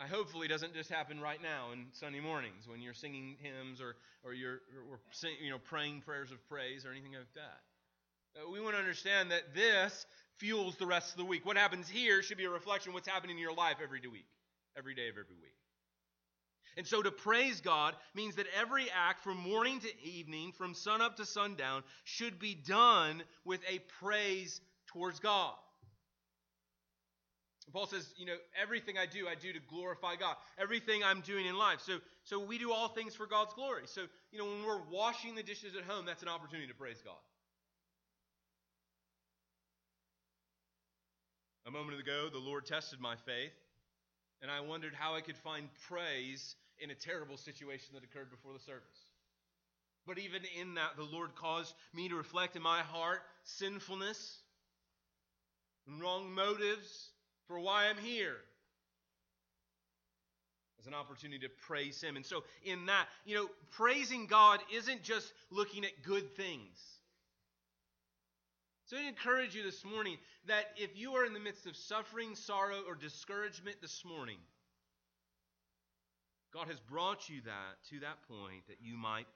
I 0.00 0.06
hopefully 0.06 0.48
doesn't 0.48 0.74
just 0.74 0.90
happen 0.90 1.20
right 1.20 1.40
now 1.42 1.72
in 1.72 1.86
Sunday 1.92 2.20
mornings 2.20 2.66
when 2.66 2.80
you're 2.80 2.94
singing 2.94 3.36
hymns 3.40 3.80
or, 3.80 3.96
or 4.24 4.32
you're 4.32 4.60
or 4.90 5.00
sing, 5.10 5.32
you 5.42 5.50
know, 5.50 5.58
praying 5.58 6.00
prayers 6.00 6.30
of 6.30 6.46
praise 6.48 6.86
or 6.86 6.90
anything 6.90 7.12
like 7.12 7.32
that. 7.34 7.60
Uh, 8.36 8.50
we 8.50 8.60
want 8.60 8.74
to 8.74 8.80
understand 8.80 9.30
that 9.30 9.54
this 9.54 10.06
fuels 10.38 10.76
the 10.76 10.86
rest 10.86 11.12
of 11.12 11.18
the 11.18 11.24
week. 11.24 11.44
What 11.44 11.56
happens 11.56 11.88
here 11.88 12.22
should 12.22 12.38
be 12.38 12.44
a 12.44 12.50
reflection 12.50 12.90
of 12.90 12.94
what's 12.94 13.08
happening 13.08 13.36
in 13.36 13.42
your 13.42 13.54
life 13.54 13.76
every 13.82 14.00
week, 14.00 14.26
every 14.76 14.94
day 14.94 15.08
of 15.08 15.16
every 15.18 15.36
week. 15.36 15.61
And 16.76 16.86
so 16.86 17.02
to 17.02 17.10
praise 17.10 17.60
God 17.60 17.94
means 18.14 18.36
that 18.36 18.46
every 18.58 18.86
act 18.90 19.22
from 19.22 19.36
morning 19.36 19.80
to 19.80 19.88
evening, 20.02 20.52
from 20.52 20.74
sunup 20.74 21.16
to 21.16 21.26
sundown, 21.26 21.82
should 22.04 22.38
be 22.38 22.54
done 22.54 23.22
with 23.44 23.60
a 23.68 23.80
praise 24.00 24.60
towards 24.86 25.20
God. 25.20 25.54
Paul 27.72 27.86
says, 27.86 28.12
you 28.18 28.26
know, 28.26 28.36
everything 28.60 28.98
I 28.98 29.06
do, 29.06 29.26
I 29.26 29.34
do 29.34 29.52
to 29.52 29.58
glorify 29.68 30.16
God. 30.16 30.36
Everything 30.58 31.02
I'm 31.02 31.22
doing 31.22 31.46
in 31.46 31.56
life. 31.56 31.80
So, 31.80 31.98
so 32.22 32.38
we 32.38 32.58
do 32.58 32.70
all 32.72 32.88
things 32.88 33.14
for 33.14 33.26
God's 33.26 33.54
glory. 33.54 33.84
So, 33.86 34.02
you 34.30 34.38
know, 34.38 34.44
when 34.44 34.66
we're 34.66 34.82
washing 34.90 35.34
the 35.34 35.42
dishes 35.42 35.74
at 35.76 35.84
home, 35.84 36.04
that's 36.04 36.22
an 36.22 36.28
opportunity 36.28 36.68
to 36.68 36.74
praise 36.74 37.00
God. 37.02 37.16
A 41.66 41.70
moment 41.70 41.98
ago, 41.98 42.28
the 42.30 42.38
Lord 42.38 42.66
tested 42.66 43.00
my 43.00 43.14
faith, 43.14 43.52
and 44.42 44.50
I 44.50 44.60
wondered 44.60 44.94
how 44.94 45.14
I 45.14 45.20
could 45.20 45.36
find 45.36 45.68
praise 45.88 46.56
in 46.82 46.90
a 46.90 46.94
terrible 46.94 47.36
situation 47.36 47.94
that 47.94 48.04
occurred 48.04 48.30
before 48.30 48.52
the 48.52 48.58
service. 48.58 48.98
But 50.06 50.18
even 50.18 50.42
in 50.60 50.74
that, 50.74 50.96
the 50.96 51.04
Lord 51.04 51.34
caused 51.36 51.74
me 51.94 52.08
to 52.08 52.16
reflect 52.16 52.56
in 52.56 52.62
my 52.62 52.80
heart 52.80 53.20
sinfulness 53.44 54.38
and 55.86 56.00
wrong 56.00 56.32
motives 56.32 57.10
for 57.46 57.60
why 57.60 57.86
I'm 57.86 57.98
here 57.98 58.36
as 60.80 60.88
an 60.88 60.94
opportunity 60.94 61.38
to 61.46 61.52
praise 61.66 62.02
Him. 62.02 62.16
And 62.16 62.26
so, 62.26 62.42
in 62.64 62.86
that, 62.86 63.06
you 63.24 63.36
know, 63.36 63.48
praising 63.70 64.26
God 64.26 64.58
isn't 64.74 65.02
just 65.02 65.32
looking 65.50 65.84
at 65.84 66.02
good 66.02 66.34
things. 66.36 66.78
So, 68.86 68.96
I 68.96 69.08
encourage 69.08 69.54
you 69.54 69.62
this 69.62 69.84
morning 69.84 70.16
that 70.48 70.64
if 70.76 70.90
you 70.98 71.12
are 71.12 71.24
in 71.24 71.32
the 71.32 71.40
midst 71.40 71.66
of 71.66 71.76
suffering, 71.76 72.34
sorrow, 72.34 72.80
or 72.88 72.96
discouragement 72.96 73.76
this 73.80 74.04
morning, 74.04 74.38
God 76.52 76.68
has 76.68 76.78
brought 76.80 77.28
you 77.28 77.40
that 77.42 77.76
to 77.90 78.00
that 78.00 78.22
point 78.28 78.66
that 78.68 78.76
you 78.82 78.96
might 78.96 79.26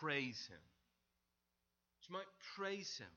praise 0.00 0.46
Him. 0.48 0.58
You 2.08 2.14
might 2.14 2.26
praise 2.56 2.98
Him. 2.98 3.08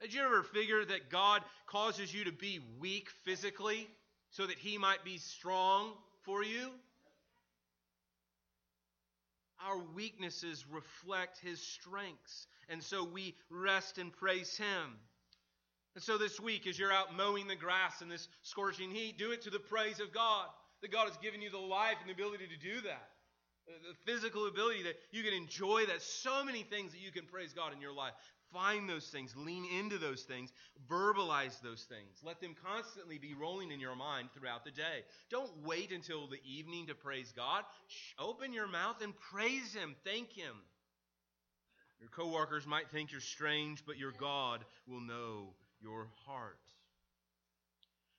Did 0.00 0.14
you 0.14 0.22
ever 0.22 0.42
figure 0.42 0.84
that 0.84 1.10
God 1.10 1.42
causes 1.66 2.12
you 2.12 2.24
to 2.24 2.32
be 2.32 2.60
weak 2.80 3.08
physically 3.24 3.88
so 4.30 4.46
that 4.46 4.58
He 4.58 4.78
might 4.78 5.04
be 5.04 5.18
strong 5.18 5.92
for 6.22 6.44
you? 6.44 6.70
Our 9.66 9.78
weaknesses 9.94 10.64
reflect 10.70 11.38
His 11.38 11.60
strengths, 11.60 12.46
and 12.68 12.82
so 12.82 13.04
we 13.04 13.34
rest 13.50 13.98
and 13.98 14.12
praise 14.12 14.56
Him. 14.56 14.98
And 15.94 16.02
so 16.02 16.18
this 16.18 16.40
week, 16.40 16.66
as 16.66 16.78
you're 16.78 16.92
out 16.92 17.16
mowing 17.16 17.46
the 17.46 17.56
grass 17.56 18.02
in 18.02 18.08
this 18.08 18.28
scorching 18.42 18.90
heat, 18.90 19.16
do 19.16 19.30
it 19.30 19.42
to 19.42 19.50
the 19.50 19.60
praise 19.60 20.00
of 20.00 20.12
God. 20.12 20.46
That 20.84 20.92
God 20.92 21.08
has 21.08 21.16
given 21.16 21.40
you 21.40 21.48
the 21.48 21.56
life 21.56 21.96
and 22.00 22.10
the 22.10 22.12
ability 22.12 22.44
to 22.46 22.58
do 22.60 22.82
that. 22.82 23.08
The 23.64 23.96
physical 24.04 24.46
ability 24.46 24.82
that 24.82 24.96
you 25.12 25.22
can 25.22 25.32
enjoy 25.32 25.86
that. 25.86 26.02
So 26.02 26.44
many 26.44 26.62
things 26.62 26.92
that 26.92 27.00
you 27.00 27.10
can 27.10 27.24
praise 27.24 27.54
God 27.54 27.72
in 27.72 27.80
your 27.80 27.94
life. 27.94 28.12
Find 28.52 28.86
those 28.86 29.06
things, 29.06 29.34
lean 29.34 29.64
into 29.64 29.96
those 29.96 30.24
things, 30.24 30.52
verbalize 30.86 31.58
those 31.62 31.86
things. 31.88 32.20
Let 32.22 32.42
them 32.42 32.54
constantly 32.62 33.16
be 33.16 33.32
rolling 33.32 33.70
in 33.70 33.80
your 33.80 33.96
mind 33.96 34.28
throughout 34.34 34.66
the 34.66 34.72
day. 34.72 35.04
Don't 35.30 35.50
wait 35.64 35.90
until 35.90 36.28
the 36.28 36.38
evening 36.44 36.88
to 36.88 36.94
praise 36.94 37.32
God. 37.34 37.64
Open 38.18 38.52
your 38.52 38.68
mouth 38.68 38.96
and 39.02 39.14
praise 39.32 39.72
Him. 39.72 39.96
Thank 40.04 40.32
Him. 40.32 40.54
Your 41.98 42.10
coworkers 42.10 42.66
might 42.66 42.90
think 42.90 43.10
you're 43.10 43.22
strange, 43.22 43.82
but 43.86 43.96
your 43.96 44.12
God 44.12 44.66
will 44.86 45.00
know 45.00 45.54
your 45.80 46.08
heart. 46.26 46.58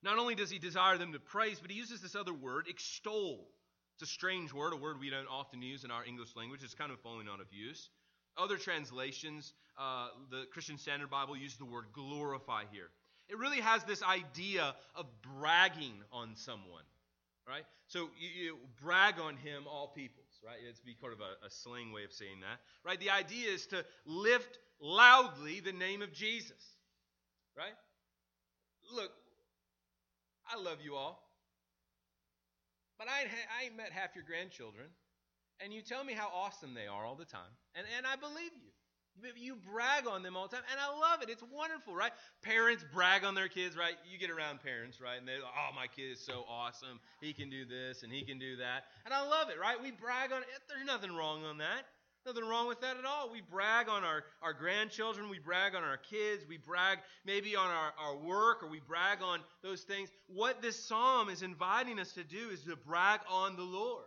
Not 0.03 0.17
only 0.17 0.35
does 0.35 0.49
He 0.49 0.59
desire 0.59 0.97
them 0.97 1.13
to 1.13 1.19
praise, 1.19 1.59
but 1.59 1.71
He 1.71 1.77
uses 1.77 2.01
this 2.01 2.15
other 2.15 2.33
word, 2.33 2.67
extol. 2.67 3.47
It's 3.95 4.09
a 4.09 4.13
strange 4.13 4.53
word, 4.53 4.73
a 4.73 4.77
word 4.77 4.99
we 4.99 5.09
don't 5.09 5.27
often 5.27 5.61
use 5.61 5.83
in 5.83 5.91
our 5.91 6.05
English 6.05 6.35
language. 6.35 6.61
It's 6.63 6.73
kind 6.73 6.91
of 6.91 6.99
falling 6.99 7.27
out 7.31 7.39
of 7.39 7.47
use. 7.51 7.89
Other 8.37 8.57
translations, 8.57 9.53
uh, 9.77 10.09
the 10.29 10.45
Christian 10.51 10.77
Standard 10.77 11.09
Bible 11.09 11.37
uses 11.37 11.57
the 11.57 11.65
word 11.65 11.85
glorify 11.93 12.63
here. 12.71 12.89
It 13.29 13.37
really 13.37 13.61
has 13.61 13.83
this 13.85 14.03
idea 14.03 14.75
of 14.93 15.05
bragging 15.21 15.95
on 16.11 16.35
someone, 16.35 16.83
right? 17.47 17.63
So 17.87 18.09
you, 18.19 18.29
you 18.43 18.57
brag 18.83 19.19
on 19.19 19.37
him, 19.37 19.63
all 19.67 19.87
peoples, 19.87 20.41
right? 20.45 20.57
It's 20.69 20.81
be 20.81 20.95
kind 21.01 21.13
of 21.13 21.21
a, 21.21 21.45
a 21.45 21.49
slang 21.49 21.91
way 21.91 22.03
of 22.03 22.11
saying 22.11 22.41
that, 22.41 22.59
right? 22.83 22.99
The 22.99 23.11
idea 23.11 23.49
is 23.49 23.65
to 23.67 23.85
lift 24.05 24.59
loudly 24.79 25.61
the 25.61 25.71
name 25.71 26.01
of 26.01 26.13
Jesus, 26.13 26.61
right? 27.57 27.73
Look, 28.93 29.11
I 30.51 30.61
love 30.61 30.77
you 30.83 30.95
all, 30.95 31.21
but 32.97 33.07
I 33.07 33.21
ain't, 33.21 33.29
I 33.59 33.65
ain't 33.65 33.77
met 33.77 33.91
half 33.91 34.15
your 34.15 34.23
grandchildren 34.23 34.87
and 35.63 35.73
you 35.73 35.81
tell 35.81 36.03
me 36.03 36.13
how 36.13 36.29
awesome 36.33 36.73
they 36.73 36.87
are 36.87 37.05
all 37.05 37.15
the 37.15 37.25
time, 37.25 37.51
and, 37.75 37.85
and 37.97 38.05
I 38.05 38.15
believe 38.15 38.51
you. 38.55 38.71
You 39.37 39.55
brag 39.55 40.07
on 40.07 40.23
them 40.23 40.35
all 40.35 40.49
the 40.49 40.57
time, 40.57 40.65
and 40.69 40.77
I 40.77 40.91
love 40.91 41.23
it. 41.23 41.29
It's 41.29 41.41
wonderful, 41.41 41.95
right? 41.95 42.11
Parents 42.41 42.83
brag 42.93 43.23
on 43.23 43.33
their 43.33 43.47
kids, 43.47 43.77
right? 43.77 43.95
You 44.11 44.19
get 44.19 44.29
around 44.29 44.61
parents, 44.61 44.99
right? 44.99 45.17
And 45.17 45.25
they're 45.25 45.39
like, 45.39 45.55
oh, 45.55 45.73
my 45.73 45.87
kid 45.87 46.11
is 46.11 46.19
so 46.19 46.43
awesome. 46.49 46.99
He 47.21 47.31
can 47.31 47.49
do 47.49 47.63
this 47.63 48.03
and 48.03 48.11
he 48.11 48.23
can 48.23 48.39
do 48.39 48.57
that. 48.57 48.83
And 49.05 49.13
I 49.13 49.25
love 49.25 49.47
it, 49.49 49.55
right? 49.57 49.81
We 49.81 49.91
brag 49.91 50.33
on 50.33 50.41
it. 50.41 50.47
There's 50.67 50.85
nothing 50.85 51.15
wrong 51.15 51.45
on 51.45 51.59
that. 51.59 51.87
Nothing 52.25 52.45
wrong 52.45 52.67
with 52.67 52.81
that 52.81 52.97
at 52.97 53.05
all. 53.05 53.31
We 53.31 53.41
brag 53.41 53.87
on 53.87 54.03
our, 54.03 54.23
our 54.41 54.53
grandchildren. 54.53 55.29
We 55.29 55.39
brag 55.39 55.75
on 55.75 55.83
our 55.83 55.97
kids. 55.97 56.43
We 56.49 56.57
brag 56.57 56.99
maybe 57.25 57.55
on 57.55 57.67
our, 57.67 57.93
our 57.99 58.17
work 58.17 58.63
or 58.63 58.69
we 58.69 58.79
brag 58.79 59.21
on 59.21 59.41
those 59.61 59.81
things. 59.81 60.09
What 60.27 60.61
this 60.61 60.83
psalm 60.87 61.29
is 61.29 61.43
inviting 61.43 61.99
us 61.99 62.13
to 62.13 62.23
do 62.23 62.49
is 62.51 62.63
to 62.63 62.75
brag 62.75 63.19
on 63.29 63.55
the 63.55 63.63
Lord 63.63 64.05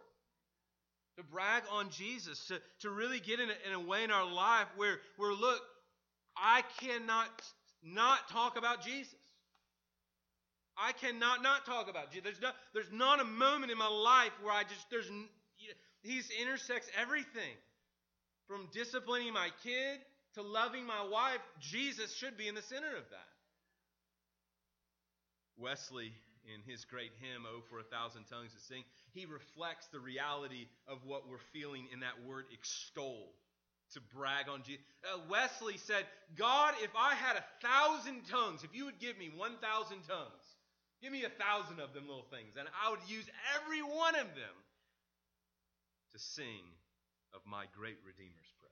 to 1.18 1.24
brag 1.24 1.64
on 1.72 1.90
Jesus, 1.90 2.46
to, 2.46 2.60
to 2.80 2.90
really 2.90 3.18
get 3.18 3.40
in 3.40 3.48
a, 3.50 3.68
in 3.68 3.74
a 3.74 3.80
way 3.80 4.04
in 4.04 4.10
our 4.12 4.30
life 4.32 4.68
where, 4.76 5.00
where, 5.16 5.34
look, 5.34 5.60
I 6.36 6.62
cannot 6.80 7.28
not 7.82 8.28
talk 8.30 8.56
about 8.56 8.84
Jesus. 8.84 9.14
I 10.76 10.92
cannot 10.92 11.42
not 11.42 11.66
talk 11.66 11.90
about 11.90 12.12
Jesus. 12.12 12.22
There's 12.22 12.40
not, 12.40 12.54
there's 12.72 12.92
not 12.92 13.20
a 13.20 13.24
moment 13.24 13.72
in 13.72 13.78
my 13.78 13.88
life 13.88 14.30
where 14.42 14.54
I 14.54 14.62
just, 14.62 14.88
there's, 14.90 15.10
He's 16.02 16.30
intersects 16.40 16.88
everything. 16.96 17.56
From 18.48 18.68
disciplining 18.72 19.32
my 19.32 19.50
kid 19.62 20.00
to 20.34 20.42
loving 20.42 20.86
my 20.86 21.06
wife, 21.06 21.40
Jesus 21.60 22.14
should 22.14 22.36
be 22.36 22.48
in 22.48 22.54
the 22.54 22.62
center 22.62 22.96
of 22.96 23.08
that. 23.10 23.28
Wesley, 25.58 26.12
in 26.54 26.62
his 26.70 26.84
great 26.84 27.12
hymn, 27.20 27.44
Oh, 27.46 27.60
for 27.68 27.78
a 27.78 27.84
Thousand 27.84 28.24
Tongues 28.30 28.52
to 28.54 28.60
Sing, 28.60 28.84
he 29.12 29.26
reflects 29.26 29.86
the 29.88 30.00
reality 30.00 30.66
of 30.86 31.04
what 31.04 31.28
we're 31.28 31.44
feeling 31.52 31.86
in 31.92 32.00
that 32.00 32.24
word 32.26 32.46
extol, 32.52 33.34
to 33.92 34.00
brag 34.14 34.48
on 34.48 34.62
Jesus. 34.62 34.84
Uh, 35.04 35.18
Wesley 35.28 35.76
said, 35.76 36.06
God, 36.36 36.74
if 36.82 36.90
I 36.96 37.14
had 37.14 37.36
a 37.36 37.44
thousand 37.60 38.22
tongues, 38.30 38.64
if 38.64 38.74
you 38.74 38.84
would 38.86 39.00
give 39.00 39.18
me 39.18 39.30
1,000 39.34 39.60
tongues, 40.08 40.46
give 41.02 41.12
me 41.12 41.24
a 41.24 41.32
thousand 41.42 41.80
of 41.80 41.92
them 41.92 42.06
little 42.06 42.26
things, 42.30 42.54
and 42.58 42.68
I 42.84 42.90
would 42.90 43.00
use 43.08 43.26
every 43.60 43.82
one 43.82 44.14
of 44.14 44.28
them 44.32 44.56
to 46.12 46.18
sing 46.18 46.64
of 47.34 47.40
my 47.46 47.64
great 47.76 47.98
Redeemer's 48.04 48.52
praise. 48.60 48.68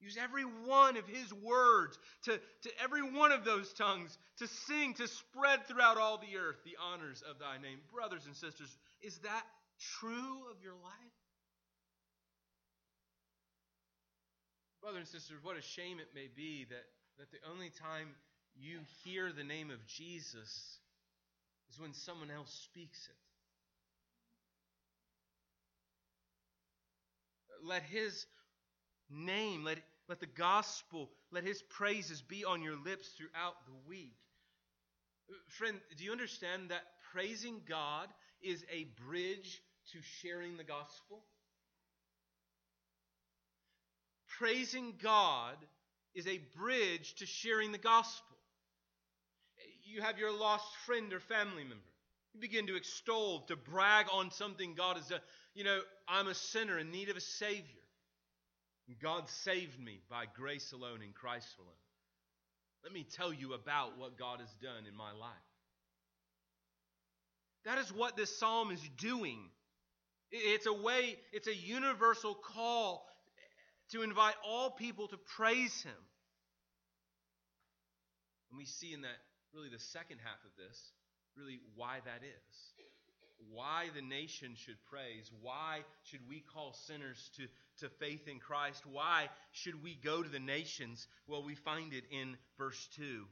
Use 0.00 0.16
every 0.16 0.44
one 0.44 0.96
of 0.96 1.06
his 1.06 1.32
words 1.34 1.98
to, 2.24 2.40
to 2.62 2.70
every 2.82 3.02
one 3.02 3.32
of 3.32 3.44
those 3.44 3.72
tongues 3.74 4.16
to 4.38 4.46
sing, 4.46 4.94
to 4.94 5.06
spread 5.06 5.66
throughout 5.66 5.98
all 5.98 6.16
the 6.18 6.38
earth 6.38 6.56
the 6.64 6.76
honors 6.80 7.22
of 7.28 7.38
thy 7.38 7.58
name. 7.58 7.78
Brothers 7.92 8.24
and 8.24 8.34
sisters, 8.34 8.74
is 9.02 9.18
that 9.18 9.44
true 10.00 10.48
of 10.50 10.62
your 10.62 10.72
life? 10.72 11.16
Brothers 14.80 15.12
and 15.12 15.20
sisters, 15.20 15.38
what 15.42 15.58
a 15.58 15.62
shame 15.62 16.00
it 16.00 16.08
may 16.14 16.28
be 16.34 16.64
that, 16.70 16.86
that 17.18 17.30
the 17.30 17.50
only 17.52 17.68
time 17.68 18.08
you 18.58 18.78
hear 19.04 19.30
the 19.30 19.44
name 19.44 19.70
of 19.70 19.86
Jesus 19.86 20.78
is 21.70 21.78
when 21.78 21.92
someone 21.92 22.30
else 22.30 22.50
speaks 22.64 23.06
it. 23.06 23.29
Let 27.64 27.82
his 27.82 28.26
name, 29.10 29.64
let, 29.64 29.78
let 30.08 30.20
the 30.20 30.26
gospel, 30.26 31.10
let 31.30 31.44
his 31.44 31.62
praises 31.62 32.22
be 32.22 32.44
on 32.44 32.62
your 32.62 32.76
lips 32.76 33.08
throughout 33.16 33.54
the 33.66 33.88
week. 33.88 34.16
Friend, 35.48 35.78
do 35.96 36.04
you 36.04 36.12
understand 36.12 36.70
that 36.70 36.82
praising 37.12 37.60
God 37.68 38.08
is 38.42 38.64
a 38.72 38.86
bridge 39.06 39.62
to 39.92 39.98
sharing 40.20 40.56
the 40.56 40.64
gospel? 40.64 41.22
Praising 44.38 44.94
God 45.02 45.56
is 46.14 46.26
a 46.26 46.40
bridge 46.56 47.14
to 47.16 47.26
sharing 47.26 47.72
the 47.72 47.78
gospel. 47.78 48.36
You 49.84 50.02
have 50.02 50.18
your 50.18 50.32
lost 50.32 50.74
friend 50.86 51.12
or 51.12 51.20
family 51.20 51.62
member. 51.62 51.76
You 52.32 52.40
begin 52.40 52.66
to 52.68 52.76
extol, 52.76 53.40
to 53.48 53.56
brag 53.56 54.06
on 54.12 54.30
something 54.30 54.74
God 54.74 54.96
has 54.96 55.08
done. 55.08 55.20
You 55.54 55.64
know, 55.64 55.80
I'm 56.08 56.28
a 56.28 56.34
sinner 56.34 56.78
in 56.78 56.90
need 56.90 57.08
of 57.08 57.16
a 57.16 57.20
Savior. 57.20 57.64
God 59.02 59.28
saved 59.28 59.78
me 59.78 60.00
by 60.10 60.24
grace 60.36 60.72
alone 60.72 61.02
in 61.02 61.12
Christ 61.12 61.48
alone. 61.58 61.70
Let 62.82 62.92
me 62.92 63.04
tell 63.04 63.32
you 63.32 63.52
about 63.52 63.98
what 63.98 64.18
God 64.18 64.40
has 64.40 64.52
done 64.62 64.86
in 64.88 64.96
my 64.96 65.12
life. 65.12 65.30
That 67.64 67.78
is 67.78 67.92
what 67.92 68.16
this 68.16 68.36
psalm 68.36 68.70
is 68.70 68.80
doing. 68.98 69.38
It's 70.32 70.66
a 70.66 70.72
way, 70.72 71.16
it's 71.32 71.46
a 71.46 71.54
universal 71.54 72.34
call 72.34 73.06
to 73.92 74.02
invite 74.02 74.34
all 74.46 74.70
people 74.70 75.08
to 75.08 75.18
praise 75.36 75.82
Him. 75.82 75.92
And 78.50 78.58
we 78.58 78.64
see 78.64 78.92
in 78.92 79.02
that, 79.02 79.18
really, 79.54 79.68
the 79.68 79.78
second 79.78 80.18
half 80.24 80.38
of 80.44 80.50
this, 80.56 80.92
really 81.36 81.60
why 81.76 81.98
that 82.04 82.22
is 82.24 82.99
why 83.52 83.86
the 83.94 84.02
nation 84.02 84.54
should 84.54 84.82
praise. 84.90 85.30
Why 85.40 85.80
should 86.04 86.20
we 86.28 86.40
call 86.40 86.72
sinners 86.72 87.30
to, 87.36 87.46
to 87.80 87.88
faith 87.98 88.28
in 88.28 88.38
Christ? 88.38 88.84
Why 88.86 89.28
should 89.52 89.82
we 89.82 89.94
go 89.94 90.22
to 90.22 90.28
the 90.28 90.38
nations? 90.38 91.06
Well, 91.26 91.42
we 91.42 91.54
find 91.54 91.92
it 91.92 92.04
in 92.10 92.36
verse 92.58 92.88
2. 92.96 93.24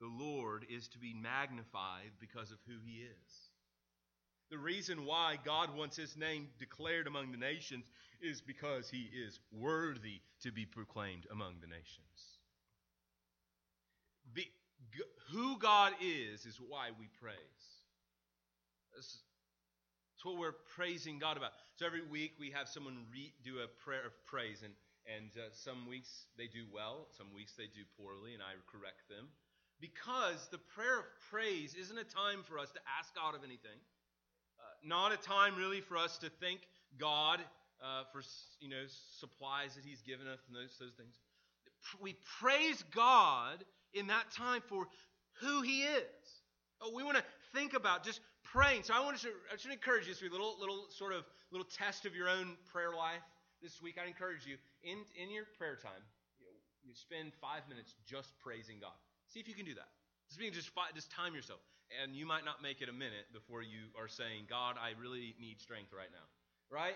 The 0.00 0.06
Lord 0.06 0.64
is 0.70 0.88
to 0.88 0.98
be 0.98 1.12
magnified 1.14 2.12
because 2.20 2.50
of 2.50 2.58
who 2.66 2.76
he 2.84 3.02
is. 3.02 3.50
The 4.50 4.58
reason 4.58 5.04
why 5.04 5.38
God 5.44 5.76
wants 5.76 5.96
his 5.96 6.16
name 6.16 6.48
declared 6.58 7.06
among 7.06 7.30
the 7.30 7.38
nations 7.38 7.84
is 8.20 8.40
because 8.40 8.88
he 8.88 9.08
is 9.26 9.38
worthy 9.52 10.20
to 10.42 10.50
be 10.50 10.66
proclaimed 10.66 11.26
among 11.30 11.54
the 11.60 11.68
nations. 11.68 12.38
Be, 14.32 14.50
who 15.30 15.58
God 15.58 15.92
is 16.02 16.46
is 16.46 16.60
why 16.60 16.88
we 16.98 17.08
praise. 17.20 17.36
That's, 18.94 19.18
what 20.22 20.36
we're 20.36 20.60
praising 20.76 21.18
God 21.18 21.38
about. 21.38 21.52
So 21.76 21.86
every 21.86 22.04
week 22.04 22.32
we 22.38 22.50
have 22.50 22.68
someone 22.68 23.08
re- 23.10 23.32
do 23.42 23.64
a 23.64 23.68
prayer 23.82 24.04
of 24.04 24.12
praise, 24.26 24.60
and 24.62 24.74
and 25.08 25.32
uh, 25.36 25.48
some 25.52 25.88
weeks 25.88 26.26
they 26.36 26.46
do 26.46 26.68
well, 26.72 27.08
some 27.16 27.32
weeks 27.34 27.54
they 27.56 27.72
do 27.72 27.88
poorly, 27.96 28.34
and 28.34 28.42
I 28.42 28.52
correct 28.68 29.08
them. 29.08 29.28
Because 29.80 30.48
the 30.52 30.60
prayer 30.76 31.00
of 31.00 31.06
praise 31.30 31.74
isn't 31.74 31.96
a 31.96 32.04
time 32.04 32.44
for 32.44 32.58
us 32.58 32.70
to 32.72 32.80
ask 32.98 33.14
God 33.14 33.34
of 33.34 33.40
anything, 33.44 33.80
uh, 34.60 34.76
not 34.84 35.12
a 35.12 35.16
time 35.16 35.56
really 35.56 35.80
for 35.80 35.96
us 35.96 36.18
to 36.18 36.28
thank 36.28 36.60
God 36.98 37.40
uh, 37.82 38.04
for 38.12 38.20
you 38.60 38.68
know 38.68 38.84
supplies 39.18 39.74
that 39.74 39.84
He's 39.84 40.02
given 40.02 40.28
us 40.28 40.40
and 40.48 40.56
those 40.56 40.76
those 40.78 40.94
things. 41.00 41.16
We 42.00 42.16
praise 42.40 42.84
God 42.94 43.64
in 43.94 44.08
that 44.08 44.30
time 44.36 44.60
for 44.68 44.86
who 45.40 45.62
He 45.62 45.82
is. 45.82 46.04
Oh, 46.82 46.92
we 46.94 47.02
want 47.02 47.16
to 47.16 47.24
think 47.54 47.74
about 47.74 48.04
just 48.04 48.20
praying. 48.52 48.82
So 48.82 48.94
I 48.94 49.00
want 49.00 49.18
to, 49.18 49.30
I 49.52 49.56
should 49.56 49.72
encourage 49.72 50.06
you, 50.06 50.14
this 50.14 50.22
a 50.22 50.30
little, 50.30 50.56
little 50.58 50.86
sort 50.90 51.12
of 51.12 51.24
little 51.50 51.66
test 51.66 52.06
of 52.06 52.14
your 52.14 52.28
own 52.28 52.56
prayer 52.70 52.92
life 52.94 53.22
this 53.62 53.80
week. 53.80 53.96
I 54.02 54.06
encourage 54.06 54.46
you 54.46 54.56
in, 54.82 54.98
in 55.14 55.30
your 55.30 55.44
prayer 55.56 55.78
time, 55.78 56.02
you, 56.38 56.46
you 56.82 56.94
spend 56.94 57.32
five 57.40 57.62
minutes 57.68 57.94
just 58.06 58.34
praising 58.42 58.78
God. 58.80 58.96
See 59.28 59.40
if 59.40 59.48
you 59.48 59.54
can 59.54 59.64
do 59.64 59.74
that. 59.74 59.88
Just 60.28 60.38
being 60.38 60.52
just 60.52 60.70
just 60.94 61.10
time 61.10 61.34
yourself, 61.34 61.58
and 62.02 62.14
you 62.14 62.24
might 62.24 62.44
not 62.44 62.62
make 62.62 62.82
it 62.82 62.88
a 62.88 62.92
minute 62.92 63.26
before 63.32 63.62
you 63.62 63.90
are 63.98 64.06
saying, 64.06 64.46
God, 64.48 64.76
I 64.78 64.94
really 65.00 65.34
need 65.40 65.60
strength 65.60 65.92
right 65.92 66.10
now. 66.12 66.26
Right? 66.70 66.94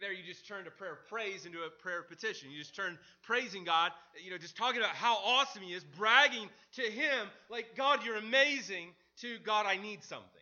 There, 0.00 0.12
you 0.12 0.24
just 0.26 0.46
turn 0.46 0.66
a 0.66 0.70
prayer 0.70 0.92
of 0.92 1.08
praise 1.08 1.46
into 1.46 1.62
a 1.62 1.70
prayer 1.70 2.00
of 2.00 2.08
petition. 2.08 2.50
You 2.50 2.58
just 2.58 2.74
turn 2.74 2.98
praising 3.22 3.64
God, 3.64 3.92
you 4.22 4.30
know, 4.30 4.38
just 4.38 4.56
talking 4.56 4.80
about 4.80 4.94
how 4.94 5.16
awesome 5.24 5.62
He 5.62 5.72
is, 5.72 5.84
bragging 5.84 6.50
to 6.74 6.82
Him, 6.82 7.28
like, 7.48 7.76
God, 7.76 8.04
you're 8.04 8.16
amazing, 8.16 8.88
to 9.20 9.38
God, 9.44 9.66
I 9.66 9.76
need 9.76 10.02
something. 10.02 10.37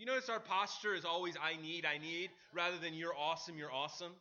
You 0.00 0.06
notice 0.06 0.30
our 0.30 0.40
posture 0.40 0.94
is 0.94 1.04
always, 1.04 1.34
I 1.36 1.60
need, 1.60 1.84
I 1.84 1.98
need, 1.98 2.30
rather 2.54 2.78
than 2.78 2.94
you're 2.94 3.14
awesome, 3.14 3.58
you're 3.58 3.70
awesome. 3.70 4.12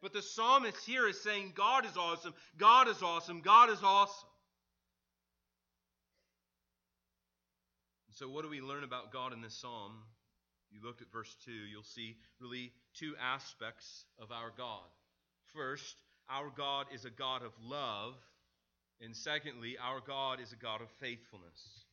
But 0.00 0.14
the 0.14 0.22
psalmist 0.22 0.86
here 0.86 1.06
is 1.06 1.20
saying, 1.20 1.52
God 1.54 1.84
is 1.84 1.98
awesome, 1.98 2.32
God 2.56 2.88
is 2.88 3.02
awesome, 3.02 3.42
God 3.42 3.68
is 3.68 3.82
awesome. 3.82 4.28
so, 8.10 8.26
what 8.26 8.42
do 8.42 8.48
we 8.48 8.62
learn 8.62 8.84
about 8.84 9.12
God 9.12 9.34
in 9.34 9.42
this 9.42 9.60
psalm? 9.60 9.92
You 10.70 10.80
looked 10.82 11.02
at 11.02 11.12
verse 11.12 11.36
2, 11.44 11.52
you'll 11.52 11.82
see 11.82 12.16
really 12.40 12.72
two 12.94 13.14
aspects 13.22 14.06
of 14.18 14.32
our 14.32 14.50
God. 14.56 14.88
First, 15.52 15.96
our 16.30 16.50
God 16.56 16.86
is 16.94 17.04
a 17.04 17.10
God 17.10 17.42
of 17.42 17.52
love, 17.62 18.14
and 19.02 19.14
secondly, 19.14 19.76
our 19.78 20.00
God 20.00 20.40
is 20.40 20.54
a 20.54 20.56
God 20.56 20.80
of 20.80 20.88
faithfulness. 20.92 21.85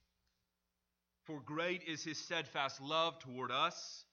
For 1.25 1.39
great 1.39 1.83
is 1.87 2.03
his 2.03 2.17
steadfast 2.17 2.81
love 2.81 3.19
toward 3.19 3.51
us, 3.51 4.03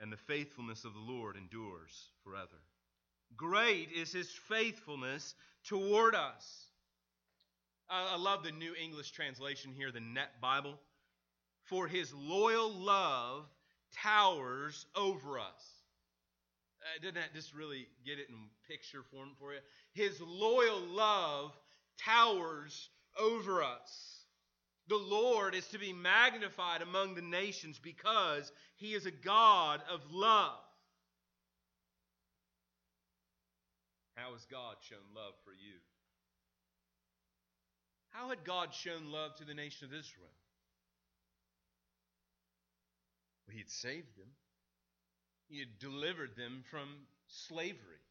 and 0.00 0.12
the 0.12 0.16
faithfulness 0.16 0.84
of 0.84 0.94
the 0.94 1.00
Lord 1.00 1.36
endures 1.36 2.10
forever. 2.22 2.62
Great 3.36 3.90
is 3.90 4.12
his 4.12 4.30
faithfulness 4.30 5.34
toward 5.64 6.14
us. 6.14 6.66
I 7.90 8.16
love 8.16 8.42
the 8.42 8.52
New 8.52 8.74
English 8.80 9.10
translation 9.10 9.72
here, 9.72 9.90
the 9.92 10.00
Net 10.00 10.40
Bible. 10.40 10.78
For 11.64 11.86
his 11.86 12.12
loyal 12.14 12.70
love 12.72 13.44
towers 14.02 14.86
over 14.94 15.38
us. 15.38 15.82
Uh, 16.82 17.00
doesn't 17.00 17.14
that 17.14 17.34
just 17.34 17.54
really 17.54 17.88
get 18.04 18.18
it 18.18 18.28
in 18.28 18.36
picture 18.68 19.02
form 19.10 19.30
for 19.38 19.52
you? 19.52 19.60
His 19.92 20.20
loyal 20.20 20.80
love 20.80 21.56
towers 21.98 22.90
over 23.18 23.62
us. 23.62 24.13
The 24.88 24.96
Lord 24.96 25.54
is 25.54 25.66
to 25.68 25.78
be 25.78 25.92
magnified 25.92 26.82
among 26.82 27.14
the 27.14 27.22
nations 27.22 27.78
because 27.82 28.52
he 28.76 28.92
is 28.92 29.06
a 29.06 29.10
God 29.10 29.80
of 29.90 30.00
love. 30.10 30.60
How 34.14 34.32
has 34.32 34.44
God 34.44 34.76
shown 34.88 34.98
love 35.14 35.34
for 35.44 35.52
you? 35.52 35.80
How 38.10 38.28
had 38.28 38.44
God 38.44 38.72
shown 38.72 39.10
love 39.10 39.34
to 39.36 39.44
the 39.44 39.54
nation 39.54 39.86
of 39.86 39.92
Israel? 39.92 40.30
Well, 43.46 43.52
he 43.52 43.58
had 43.58 43.70
saved 43.70 44.16
them. 44.16 44.28
He 45.48 45.58
had 45.58 45.78
delivered 45.78 46.36
them 46.36 46.62
from 46.70 46.88
slavery. 47.26 48.03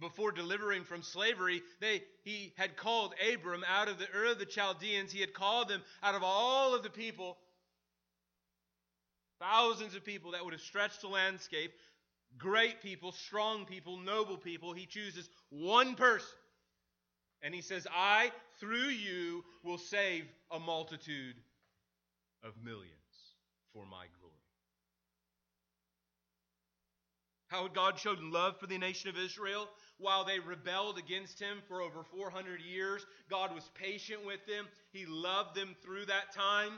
Before 0.00 0.30
delivering 0.30 0.84
from 0.84 1.02
slavery, 1.02 1.60
they, 1.80 2.02
he 2.22 2.52
had 2.56 2.76
called 2.76 3.14
Abram 3.32 3.64
out 3.68 3.88
of 3.88 3.98
the 3.98 4.06
Ur 4.14 4.32
of 4.32 4.38
the 4.38 4.46
Chaldeans. 4.46 5.10
He 5.10 5.20
had 5.20 5.34
called 5.34 5.68
them 5.68 5.82
out 6.02 6.14
of 6.14 6.22
all 6.22 6.74
of 6.74 6.84
the 6.84 6.90
people. 6.90 7.36
Thousands 9.40 9.96
of 9.96 10.04
people 10.04 10.32
that 10.32 10.44
would 10.44 10.52
have 10.52 10.62
stretched 10.62 11.00
the 11.00 11.08
landscape. 11.08 11.72
Great 12.36 12.80
people, 12.80 13.10
strong 13.10 13.64
people, 13.64 13.96
noble 13.96 14.36
people. 14.36 14.72
He 14.72 14.86
chooses 14.86 15.28
one 15.50 15.96
person. 15.96 16.28
And 17.42 17.54
he 17.54 17.60
says, 17.60 17.86
I, 17.92 18.30
through 18.60 18.88
you, 18.88 19.44
will 19.64 19.78
save 19.78 20.24
a 20.50 20.60
multitude 20.60 21.36
of 22.44 22.52
millions 22.64 22.92
for 23.72 23.84
my 23.84 24.06
glory. 24.20 24.34
How 27.48 27.62
had 27.62 27.74
God 27.74 27.98
shown 27.98 28.30
love 28.30 28.58
for 28.60 28.66
the 28.66 28.78
nation 28.78 29.08
of 29.08 29.18
Israel? 29.18 29.68
While 29.98 30.24
they 30.24 30.38
rebelled 30.38 30.96
against 30.96 31.40
him 31.40 31.58
for 31.66 31.82
over 31.82 32.04
400 32.04 32.60
years, 32.60 33.04
God 33.28 33.52
was 33.54 33.68
patient 33.74 34.24
with 34.24 34.46
them. 34.46 34.66
He 34.92 35.06
loved 35.06 35.56
them 35.56 35.74
through 35.82 36.06
that 36.06 36.32
time. 36.32 36.72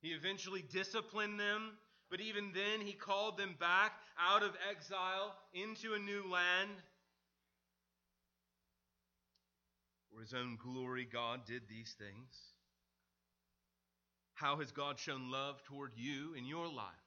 He 0.00 0.10
eventually 0.10 0.62
disciplined 0.72 1.40
them, 1.40 1.72
but 2.10 2.20
even 2.20 2.52
then, 2.54 2.80
he 2.86 2.92
called 2.92 3.36
them 3.36 3.56
back 3.58 3.92
out 4.18 4.42
of 4.42 4.52
exile 4.70 5.34
into 5.54 5.94
a 5.94 5.98
new 5.98 6.30
land. 6.30 6.70
For 10.12 10.20
his 10.20 10.34
own 10.34 10.56
glory, 10.62 11.08
God 11.10 11.40
did 11.46 11.62
these 11.68 11.96
things. 11.98 12.52
How 14.34 14.56
has 14.58 14.70
God 14.70 14.98
shown 14.98 15.30
love 15.30 15.62
toward 15.64 15.92
you 15.96 16.34
in 16.34 16.44
your 16.44 16.68
life? 16.68 17.03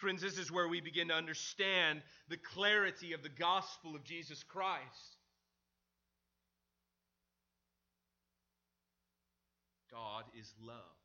Friends, 0.00 0.22
this 0.22 0.38
is 0.38 0.50
where 0.50 0.66
we 0.66 0.80
begin 0.80 1.08
to 1.08 1.14
understand 1.14 2.00
the 2.30 2.38
clarity 2.38 3.12
of 3.12 3.22
the 3.22 3.28
gospel 3.28 3.94
of 3.94 4.02
Jesus 4.02 4.42
Christ. 4.42 5.20
God 9.92 10.24
is 10.32 10.54
love. 10.64 10.96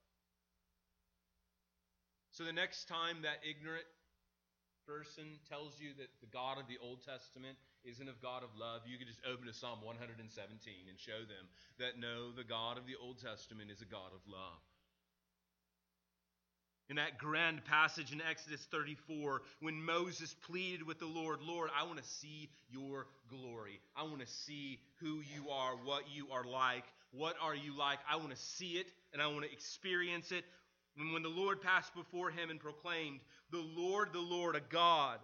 So 2.32 2.46
the 2.46 2.54
next 2.54 2.88
time 2.88 3.24
that 3.24 3.44
ignorant 3.44 3.84
person 4.88 5.44
tells 5.50 5.76
you 5.76 5.92
that 6.00 6.08
the 6.22 6.32
God 6.32 6.56
of 6.56 6.72
the 6.72 6.80
Old 6.80 7.04
Testament 7.04 7.58
isn't 7.84 8.08
a 8.08 8.16
God 8.24 8.48
of 8.48 8.56
love, 8.56 8.88
you 8.88 8.96
can 8.96 9.08
just 9.08 9.20
open 9.28 9.44
to 9.48 9.54
Psalm 9.54 9.84
117 9.84 10.24
and 10.24 10.96
show 10.96 11.20
them 11.28 11.52
that 11.84 12.00
no, 12.00 12.32
the 12.32 12.48
God 12.48 12.78
of 12.78 12.88
the 12.88 12.96
Old 12.96 13.20
Testament 13.20 13.68
is 13.68 13.84
a 13.84 13.92
God 13.92 14.16
of 14.16 14.24
love. 14.24 14.64
In 16.88 16.98
that 16.98 17.18
grand 17.18 17.66
passage 17.66 18.12
in 18.12 18.22
Exodus 18.22 18.62
34, 18.70 19.42
when 19.60 19.84
Moses 19.84 20.36
pleaded 20.46 20.86
with 20.86 21.00
the 21.00 21.08
Lord, 21.08 21.40
Lord, 21.42 21.72
I 21.76 21.84
want 21.84 21.98
to 21.98 22.04
see 22.04 22.50
your 22.70 23.08
glory. 23.28 23.80
I 23.96 24.04
want 24.04 24.20
to 24.20 24.28
see 24.28 24.80
who 24.98 25.22
you 25.34 25.50
are, 25.50 25.76
what 25.78 26.04
you 26.14 26.28
are 26.32 26.44
like. 26.44 26.84
What 27.12 27.36
are 27.42 27.56
you 27.56 27.76
like? 27.76 28.00
I 28.10 28.18
want 28.18 28.30
to 28.30 28.36
see 28.36 28.74
it 28.74 28.88
and 29.14 29.22
I 29.22 29.28
want 29.28 29.46
to 29.46 29.52
experience 29.52 30.32
it. 30.32 30.46
And 30.98 31.12
when 31.12 31.24
the 31.24 31.30
Lord 31.30 31.62
passed 31.62 31.94
before 31.96 32.30
him 32.30 32.50
and 32.50 32.60
proclaimed, 32.60 33.20
The 33.52 33.66
Lord, 33.76 34.14
the 34.14 34.20
Lord, 34.20 34.56
a 34.56 34.62
God, 34.62 35.20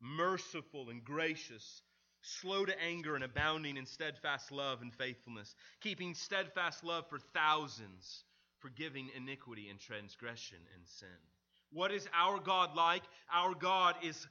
merciful 0.00 0.90
and 0.90 1.02
gracious, 1.02 1.82
slow 2.20 2.64
to 2.64 2.82
anger 2.82 3.14
and 3.14 3.24
abounding 3.24 3.76
in 3.76 3.86
steadfast 3.86 4.52
love 4.52 4.82
and 4.82 4.94
faithfulness, 4.94 5.54
keeping 5.80 6.14
steadfast 6.14 6.84
love 6.84 7.08
for 7.08 7.18
thousands, 7.34 8.24
forgiving 8.60 9.08
iniquity 9.16 9.68
and 9.68 9.78
transgression 9.78 10.58
and 10.74 10.86
sin. 10.86 11.08
What 11.72 11.92
is 11.92 12.08
our 12.14 12.38
God 12.38 12.74
like? 12.74 13.02
Our 13.32 13.54
God 13.54 13.96
is 14.02 14.26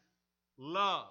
love. 0.58 1.08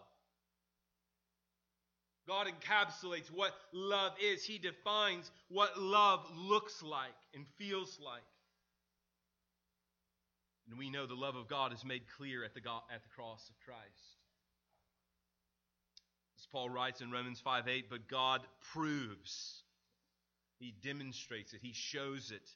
God 2.26 2.48
encapsulates 2.48 3.30
what 3.30 3.52
love 3.72 4.12
is. 4.20 4.44
He 4.44 4.58
defines 4.58 5.30
what 5.48 5.78
love 5.80 6.26
looks 6.36 6.82
like 6.82 7.14
and 7.34 7.46
feels 7.56 7.98
like. 8.04 8.22
And 10.68 10.78
we 10.78 10.90
know 10.90 11.06
the 11.06 11.14
love 11.14 11.36
of 11.36 11.48
God 11.48 11.72
is 11.72 11.84
made 11.84 12.02
clear 12.16 12.44
at 12.44 12.54
the, 12.54 12.60
God, 12.60 12.82
at 12.92 13.02
the 13.02 13.08
cross 13.14 13.48
of 13.48 13.54
Christ. 13.64 14.16
As 16.38 16.46
Paul 16.50 16.68
writes 16.70 17.00
in 17.00 17.12
Romans 17.12 17.40
5 17.40 17.68
8, 17.68 17.84
but 17.88 18.08
God 18.08 18.40
proves, 18.72 19.62
He 20.58 20.74
demonstrates 20.82 21.52
it, 21.54 21.60
He 21.62 21.72
shows 21.72 22.32
it. 22.32 22.50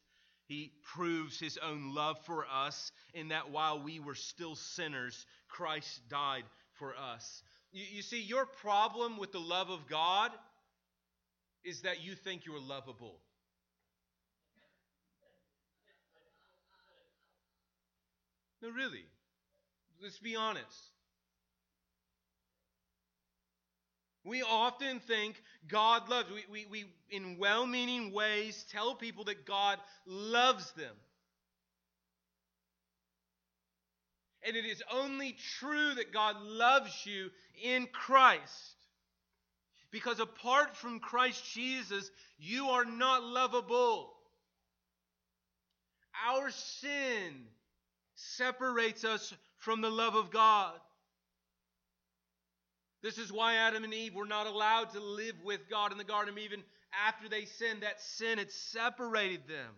He 0.51 0.73
proves 0.83 1.39
His 1.39 1.59
own 1.59 1.95
love 1.95 2.19
for 2.27 2.45
us 2.45 2.91
in 3.15 3.29
that 3.29 3.53
while 3.53 3.81
we 3.81 4.01
were 4.01 4.17
still 4.17 4.57
sinners, 4.57 5.25
Christ 5.47 6.01
died 6.09 6.43
for 6.73 6.93
us. 6.97 7.45
You, 7.71 7.85
you 7.89 8.03
see, 8.03 8.21
your 8.21 8.47
problem 8.47 9.17
with 9.17 9.31
the 9.31 9.39
love 9.39 9.71
of 9.71 9.87
God 9.89 10.33
is 11.63 11.83
that 11.83 12.03
you 12.03 12.17
think 12.17 12.47
you're 12.47 12.61
lovable. 12.61 13.21
No, 18.61 18.71
really. 18.71 19.05
Let's 20.03 20.19
be 20.19 20.35
honest. 20.35 20.67
We 24.25 24.43
often 24.43 25.01
think 25.01 25.43
God 25.67 26.09
loves. 26.09 26.29
We, 26.31 26.45
we, 26.51 26.67
we 26.71 26.85
in 27.11 27.39
well 27.39 27.67
meaning 27.67 28.13
ways, 28.13 28.67
tell 28.71 28.95
people 28.95 29.25
that 29.25 29.47
God 29.47 29.79
loves 30.07 30.71
them. 30.73 30.95
And 34.47 34.57
it 34.57 34.65
is 34.65 34.83
only 34.93 35.37
true 35.59 35.95
that 35.95 36.13
God 36.13 36.37
loves 36.43 37.05
you 37.05 37.31
in 37.63 37.87
Christ. 37.93 38.77
Because 39.91 40.21
apart 40.21 40.77
from 40.77 41.01
Christ 41.01 41.45
Jesus, 41.53 42.11
you 42.39 42.67
are 42.69 42.85
not 42.85 43.23
lovable. 43.23 44.13
Our 46.29 46.51
sin 46.51 47.47
separates 48.15 49.05
us 49.05 49.35
from 49.59 49.81
the 49.81 49.91
love 49.91 50.15
of 50.15 50.31
God. 50.31 50.75
This 53.03 53.19
is 53.19 53.33
why 53.33 53.55
Adam 53.55 53.85
and 53.85 53.95
Eve 53.95 54.15
were 54.15 54.27
not 54.27 54.47
allowed 54.47 54.91
to 54.91 55.01
live 55.01 55.37
with 55.43 55.71
God 55.71 55.93
in 55.93 55.99
the 55.99 56.05
Garden 56.05 56.35
of 56.35 56.39
Eden 56.39 56.63
after 57.07 57.29
they 57.29 57.47
sinned. 57.47 57.83
That 57.83 58.01
sin 58.01 58.39
had 58.39 58.51
separated 58.51 59.49
them. 59.49 59.75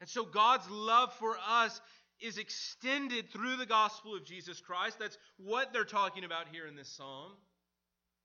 And 0.00 0.08
so 0.08 0.24
God's 0.24 0.68
love 0.70 1.12
for 1.14 1.36
us 1.46 1.80
is 2.20 2.38
extended 2.38 3.30
through 3.30 3.56
the 3.56 3.66
gospel 3.66 4.14
of 4.14 4.24
Jesus 4.24 4.60
Christ. 4.60 4.98
That's 4.98 5.18
what 5.38 5.72
they're 5.72 5.84
talking 5.84 6.24
about 6.24 6.46
here 6.52 6.66
in 6.66 6.76
this 6.76 6.88
psalm. 6.88 7.32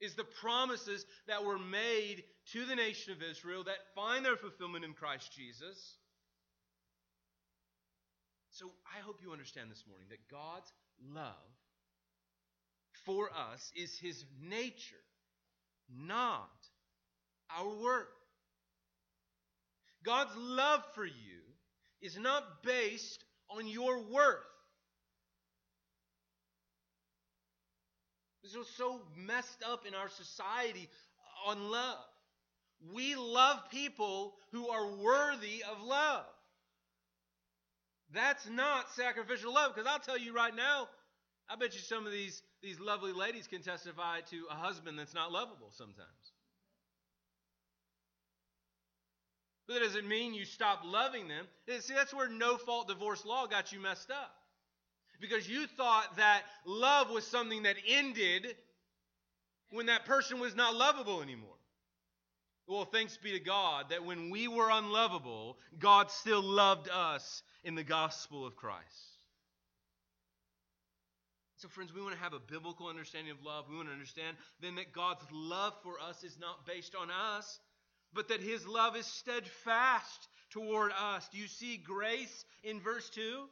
Is 0.02 0.14
the 0.14 0.26
promises 0.42 1.06
that 1.28 1.44
were 1.44 1.58
made 1.58 2.24
to 2.52 2.66
the 2.66 2.76
nation 2.76 3.14
of 3.14 3.24
Israel 3.24 3.64
that 3.64 3.78
find 3.96 4.24
their 4.24 4.36
fulfillment 4.36 4.86
in 4.86 4.94
Christ 4.94 5.32
Jesus. 5.34 5.96
So 8.52 8.72
I 8.86 9.02
hope 9.02 9.20
you 9.24 9.32
understand 9.32 9.72
this 9.72 9.84
morning 9.88 10.08
that 10.10 10.30
God's 10.30 10.72
love 11.14 11.55
for 13.06 13.30
us 13.54 13.72
is 13.76 13.98
his 13.98 14.24
nature, 14.42 14.96
not 15.90 16.50
our 17.58 17.70
work. 17.82 18.10
God's 20.04 20.36
love 20.38 20.84
for 20.94 21.06
you 21.06 21.42
is 22.02 22.18
not 22.18 22.64
based 22.64 23.24
on 23.50 23.68
your 23.68 24.02
worth. 24.04 24.38
This 28.44 28.54
is 28.54 28.68
so 28.78 29.02
messed 29.16 29.64
up 29.68 29.88
in 29.88 29.96
our 29.96 30.10
society 30.10 30.88
on 31.48 31.72
love. 31.72 31.98
We 32.94 33.16
love 33.16 33.70
people 33.72 34.36
who 34.52 34.70
are 34.70 34.88
worthy 34.98 35.64
of 35.64 35.82
love. 35.84 36.26
That's 38.14 38.48
not 38.48 38.92
sacrificial 38.92 39.54
love. 39.54 39.74
Because 39.74 39.90
I'll 39.90 40.00
tell 40.00 40.18
you 40.18 40.34
right 40.34 40.56
now, 40.56 40.88
I 41.50 41.56
bet 41.56 41.74
you 41.74 41.80
some 41.80 42.06
of 42.06 42.12
these, 42.12 42.42
these 42.62 42.80
lovely 42.80 43.14
ladies 43.14 43.48
can 43.48 43.62
testify 43.62 44.22
to 44.32 44.46
a 44.50 44.56
husband 44.56 44.98
that's 44.98 45.14
not 45.14 45.32
lovable 45.32 45.70
sometimes. 45.72 46.08
But 49.68 49.76
that 49.76 49.80
doesn't 49.82 50.08
mean 50.08 50.34
you 50.34 50.46
stop 50.46 50.82
loving 50.84 51.28
them. 51.28 51.46
See, 51.80 51.94
that's 51.94 52.14
where 52.14 52.30
no 52.30 52.58
fault 52.58 52.88
divorce 52.88 53.26
law 53.26 53.48
got 53.48 53.72
you 53.72 53.80
messed 53.80 54.12
up. 54.12 54.36
Because 55.20 55.48
you 55.48 55.66
thought 55.66 56.18
that 56.18 56.44
love 56.66 57.10
was 57.10 57.26
something 57.26 57.64
that 57.64 57.78
ended 57.88 58.56
when 59.72 59.88
that 59.88 60.06
person 60.06 60.40
was 60.40 60.56
not 60.56 60.76
lovable 60.76 61.22
anymore. 61.22 61.50
Well, 62.68 62.86
thanks 62.86 63.18
be 63.18 63.32
to 63.32 63.40
God 63.40 63.90
that 63.90 64.04
when 64.04 64.30
we 64.30 64.48
were 64.48 64.70
unlovable, 64.72 65.58
God 65.80 66.10
still 66.12 66.42
loved 66.42 66.90
us 66.90 67.44
in 67.64 67.76
the 67.76 67.84
gospel 67.84 68.46
of 68.46 68.56
Christ. 68.56 69.15
So, 71.58 71.70
friends, 71.70 71.94
we 71.94 72.02
want 72.02 72.14
to 72.14 72.22
have 72.22 72.34
a 72.34 72.40
biblical 72.40 72.88
understanding 72.88 73.32
of 73.32 73.42
love. 73.42 73.66
We 73.70 73.78
want 73.78 73.88
to 73.88 73.94
understand 73.94 74.36
then 74.62 74.76
that 74.76 74.92
God's 74.92 75.24
love 75.32 75.74
for 75.84 76.00
us 76.02 76.24
is 76.24 76.38
not 76.40 76.66
based 76.66 76.96
on 76.96 77.10
us, 77.10 77.60
but 78.14 78.28
that 78.28 78.42
His 78.42 78.68
love 78.68 78.98
is 78.98 79.06
steadfast 79.06 80.28
toward 80.50 80.92
us. 80.92 81.28
Do 81.32 81.38
you 81.38 81.48
see 81.48 81.78
grace 81.78 82.46
in 82.64 82.82
verse 82.82 83.10
2? 83.12 83.46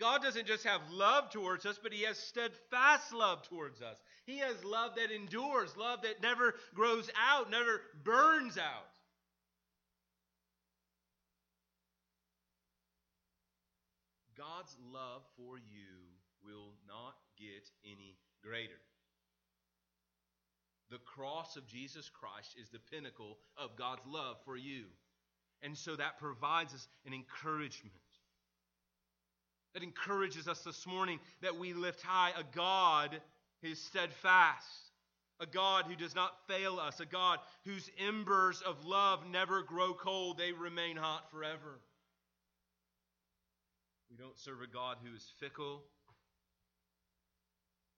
God 0.00 0.22
doesn't 0.22 0.46
just 0.46 0.64
have 0.64 0.80
love 0.90 1.30
towards 1.30 1.66
us, 1.66 1.78
but 1.82 1.92
He 1.92 2.04
has 2.04 2.16
steadfast 2.18 3.12
love 3.12 3.42
towards 3.48 3.82
us. 3.82 3.98
He 4.24 4.38
has 4.38 4.64
love 4.64 4.92
that 4.96 5.10
endures, 5.10 5.76
love 5.76 6.00
that 6.02 6.22
never 6.22 6.54
grows 6.74 7.10
out, 7.28 7.50
never 7.50 7.82
burns 8.04 8.56
out. 8.56 8.86
God's 14.38 14.74
love 14.92 15.22
for 15.36 15.58
you 15.58 15.97
will 16.48 16.72
not 16.86 17.14
get 17.38 17.68
any 17.84 18.16
greater. 18.42 18.80
The 20.90 20.98
cross 20.98 21.56
of 21.56 21.66
Jesus 21.66 22.08
Christ 22.08 22.56
is 22.60 22.70
the 22.70 22.78
pinnacle 22.90 23.38
of 23.56 23.76
God's 23.76 24.06
love 24.06 24.36
for 24.44 24.56
you. 24.56 24.84
And 25.62 25.76
so 25.76 25.96
that 25.96 26.18
provides 26.18 26.72
us 26.72 26.88
an 27.06 27.12
encouragement. 27.12 27.94
That 29.74 29.82
encourages 29.82 30.48
us 30.48 30.62
this 30.62 30.86
morning 30.86 31.20
that 31.42 31.58
we 31.58 31.74
lift 31.74 32.00
high 32.00 32.30
a 32.38 32.56
God 32.56 33.20
who 33.62 33.68
is 33.68 33.82
steadfast, 33.82 34.92
a 35.40 35.46
God 35.46 35.84
who 35.86 35.96
does 35.96 36.14
not 36.14 36.32
fail 36.46 36.80
us, 36.80 37.00
a 37.00 37.06
God 37.06 37.38
whose 37.64 37.90
embers 37.98 38.62
of 38.62 38.86
love 38.86 39.20
never 39.30 39.62
grow 39.62 39.92
cold, 39.92 40.38
they 40.38 40.52
remain 40.52 40.96
hot 40.96 41.30
forever. 41.30 41.80
We 44.10 44.16
don't 44.16 44.38
serve 44.38 44.62
a 44.62 44.66
God 44.66 44.96
who 45.04 45.14
is 45.14 45.30
fickle 45.38 45.82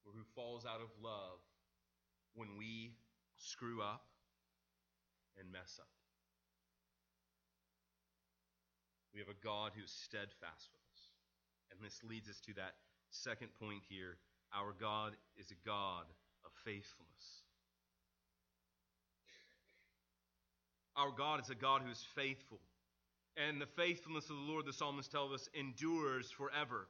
or 0.05 0.13
who 0.13 0.25
falls 0.35 0.65
out 0.65 0.81
of 0.81 0.89
love 1.03 1.41
when 2.35 2.57
we 2.59 2.93
screw 3.37 3.83
up 3.83 4.05
and 5.39 5.51
mess 5.51 5.79
up. 5.81 5.89
We 9.13 9.21
have 9.21 9.29
a 9.29 9.45
God 9.45 9.73
who 9.75 9.83
is 9.83 9.91
steadfast 9.91 10.71
with 10.73 10.83
us. 10.95 11.03
And 11.71 11.81
this 11.83 12.01
leads 12.05 12.29
us 12.29 12.41
to 12.47 12.55
that 12.55 12.75
second 13.11 13.49
point 13.59 13.83
here. 13.89 14.19
Our 14.55 14.73
God 14.79 15.15
is 15.37 15.51
a 15.51 15.67
God 15.67 16.05
of 16.45 16.53
faithfulness. 16.65 17.43
Our 20.97 21.11
God 21.11 21.41
is 21.41 21.51
a 21.51 21.55
God 21.55 21.83
who 21.83 21.91
is 21.91 22.05
faithful. 22.15 22.61
And 23.37 23.61
the 23.61 23.67
faithfulness 23.67 24.25
of 24.25 24.37
the 24.37 24.53
Lord, 24.53 24.67
the 24.67 24.73
psalmist 24.73 25.11
tells 25.11 25.33
us, 25.33 25.49
endures 25.55 26.31
forever. 26.31 26.89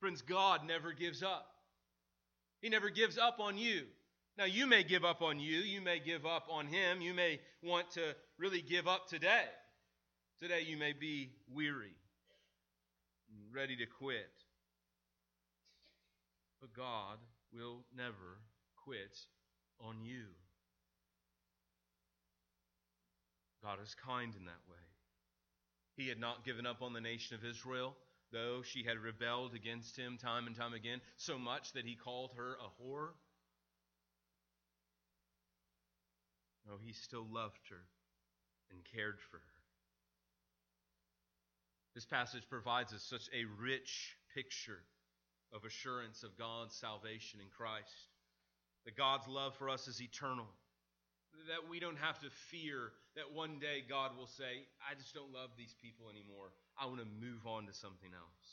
Friends, 0.00 0.22
God 0.22 0.66
never 0.66 0.92
gives 0.92 1.22
up. 1.22 1.55
He 2.66 2.70
never 2.70 2.90
gives 2.90 3.16
up 3.16 3.38
on 3.38 3.56
you. 3.56 3.82
Now, 4.36 4.44
you 4.44 4.66
may 4.66 4.82
give 4.82 5.04
up 5.04 5.22
on 5.22 5.38
you. 5.38 5.58
You 5.58 5.80
may 5.80 6.00
give 6.00 6.26
up 6.26 6.48
on 6.50 6.66
Him. 6.66 7.00
You 7.00 7.14
may 7.14 7.38
want 7.62 7.92
to 7.92 8.16
really 8.40 8.60
give 8.60 8.88
up 8.88 9.06
today. 9.06 9.44
Today, 10.40 10.62
you 10.66 10.76
may 10.76 10.92
be 10.92 11.30
weary, 11.54 11.94
ready 13.54 13.76
to 13.76 13.86
quit. 13.86 14.32
But 16.60 16.74
God 16.74 17.18
will 17.54 17.84
never 17.96 18.40
quit 18.84 19.16
on 19.80 20.02
you. 20.02 20.24
God 23.62 23.78
is 23.80 23.94
kind 23.94 24.34
in 24.36 24.44
that 24.46 24.62
way. 24.68 24.82
He 25.96 26.08
had 26.08 26.18
not 26.18 26.44
given 26.44 26.66
up 26.66 26.82
on 26.82 26.94
the 26.94 27.00
nation 27.00 27.36
of 27.36 27.44
Israel, 27.44 27.94
though 28.32 28.62
she 28.62 28.84
had 28.84 28.98
rebelled 28.98 29.54
against 29.54 29.96
him 29.96 30.18
time 30.18 30.46
and 30.46 30.56
time 30.56 30.74
again, 30.74 31.00
so 31.16 31.38
much 31.38 31.72
that 31.72 31.84
he 31.84 31.94
called 31.94 32.32
her 32.36 32.54
a 32.54 32.82
whore. 32.82 33.10
No, 36.66 36.74
he 36.84 36.92
still 36.92 37.26
loved 37.30 37.68
her 37.70 37.86
and 38.70 38.80
cared 38.92 39.20
for 39.30 39.36
her. 39.36 39.42
This 41.94 42.04
passage 42.04 42.42
provides 42.50 42.92
us 42.92 43.02
such 43.02 43.28
a 43.32 43.44
rich 43.58 44.16
picture 44.34 44.82
of 45.52 45.64
assurance 45.64 46.22
of 46.24 46.36
God's 46.36 46.74
salvation 46.74 47.40
in 47.40 47.48
Christ. 47.56 48.10
That 48.84 48.96
God's 48.96 49.26
love 49.28 49.54
for 49.56 49.70
us 49.70 49.88
is 49.88 50.02
eternal. 50.02 50.46
That 51.46 51.68
we 51.70 51.78
don't 51.78 51.98
have 51.98 52.18
to 52.20 52.30
fear 52.50 52.92
that 53.14 53.32
one 53.32 53.58
day 53.60 53.84
God 53.88 54.16
will 54.16 54.26
say, 54.26 54.66
I 54.82 54.94
just 54.98 55.14
don't 55.14 55.32
love 55.32 55.50
these 55.56 55.74
people 55.80 56.10
anymore. 56.10 56.50
I 56.80 56.86
want 56.86 56.98
to 57.00 57.06
move 57.06 57.46
on 57.46 57.66
to 57.66 57.74
something 57.74 58.10
else. 58.10 58.48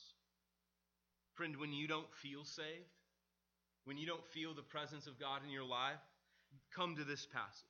Friend, 1.36 1.58
when 1.58 1.74
you 1.74 1.88
don't 1.88 2.12
feel 2.22 2.44
saved, 2.44 2.94
when 3.86 3.98
you 3.98 4.06
don't 4.06 4.26
feel 4.34 4.54
the 4.54 4.62
presence 4.62 5.08
of 5.08 5.20
God 5.20 5.42
in 5.44 5.52
your 5.52 5.66
life, 5.66 6.00
come 6.76 6.96
to 6.96 7.04
this 7.04 7.26
passage. 7.26 7.66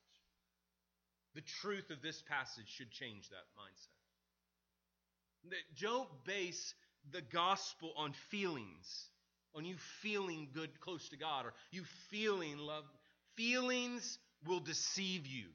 The 1.34 1.42
truth 1.62 1.90
of 1.90 2.02
this 2.02 2.22
passage 2.28 2.68
should 2.68 2.90
change 2.90 3.28
that 3.30 3.48
mindset. 3.58 3.98
That 5.50 5.80
Don't 5.80 6.08
base 6.24 6.74
the 7.12 7.22
gospel 7.32 7.92
on 7.96 8.12
feelings, 8.30 9.08
on 9.54 9.64
you 9.64 9.76
feeling 10.02 10.48
good 10.54 10.80
close 10.80 11.08
to 11.08 11.16
God 11.16 11.46
or 11.46 11.54
you 11.70 11.82
feeling 12.10 12.58
love. 12.58 12.84
Feelings 13.36 14.18
will 14.46 14.60
deceive 14.60 15.26
you. 15.26 15.46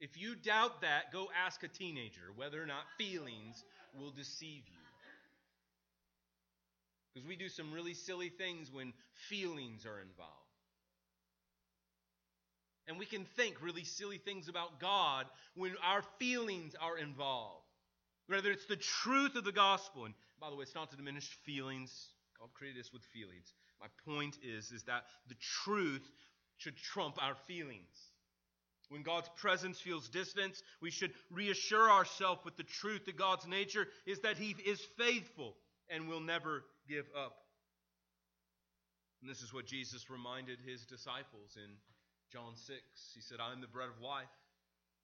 If 0.00 0.16
you 0.16 0.36
doubt 0.36 0.82
that, 0.82 1.12
go 1.12 1.28
ask 1.44 1.62
a 1.64 1.68
teenager 1.68 2.22
whether 2.36 2.62
or 2.62 2.66
not 2.66 2.84
feelings 2.96 3.64
will 3.98 4.10
deceive 4.10 4.62
you. 4.66 4.78
Because 7.12 7.28
we 7.28 7.36
do 7.36 7.48
some 7.48 7.72
really 7.72 7.94
silly 7.94 8.28
things 8.28 8.70
when 8.72 8.92
feelings 9.28 9.84
are 9.86 10.00
involved. 10.00 10.34
And 12.86 12.98
we 12.98 13.06
can 13.06 13.26
think 13.36 13.56
really 13.60 13.84
silly 13.84 14.18
things 14.18 14.48
about 14.48 14.80
God 14.80 15.26
when 15.56 15.72
our 15.84 16.02
feelings 16.18 16.74
are 16.80 16.96
involved. 16.96 17.64
Whether 18.28 18.50
it's 18.50 18.66
the 18.66 18.76
truth 18.76 19.34
of 19.34 19.44
the 19.44 19.52
gospel. 19.52 20.04
And 20.04 20.14
by 20.40 20.48
the 20.48 20.56
way, 20.56 20.62
it's 20.62 20.74
not 20.74 20.90
to 20.90 20.96
diminish 20.96 21.28
feelings. 21.44 21.92
God 22.38 22.50
created 22.54 22.80
us 22.80 22.92
with 22.92 23.02
feelings. 23.12 23.52
My 23.80 23.86
point 24.12 24.38
is, 24.42 24.70
is 24.72 24.82
that 24.84 25.04
the 25.28 25.36
truth 25.64 26.08
should 26.56 26.76
trump 26.76 27.16
our 27.22 27.34
feelings. 27.46 28.12
When 28.88 29.02
God's 29.02 29.28
presence 29.36 29.78
feels 29.80 30.08
distant, 30.08 30.62
we 30.80 30.90
should 30.90 31.12
reassure 31.30 31.90
ourselves 31.90 32.40
with 32.44 32.56
the 32.56 32.62
truth 32.62 33.04
that 33.04 33.18
God's 33.18 33.46
nature 33.46 33.86
is 34.06 34.20
that 34.20 34.38
He 34.38 34.56
is 34.64 34.80
faithful 34.96 35.54
and 35.90 36.08
will 36.08 36.20
never 36.20 36.64
give 36.88 37.04
up. 37.16 37.36
And 39.20 39.30
this 39.30 39.42
is 39.42 39.52
what 39.52 39.66
Jesus 39.66 40.08
reminded 40.08 40.58
His 40.64 40.84
disciples 40.86 41.56
in 41.56 41.70
John 42.32 42.56
6. 42.56 42.80
He 43.14 43.20
said, 43.20 43.38
I 43.40 43.52
am 43.52 43.60
the 43.60 43.66
bread 43.66 43.88
of 43.94 44.00
life. 44.00 44.28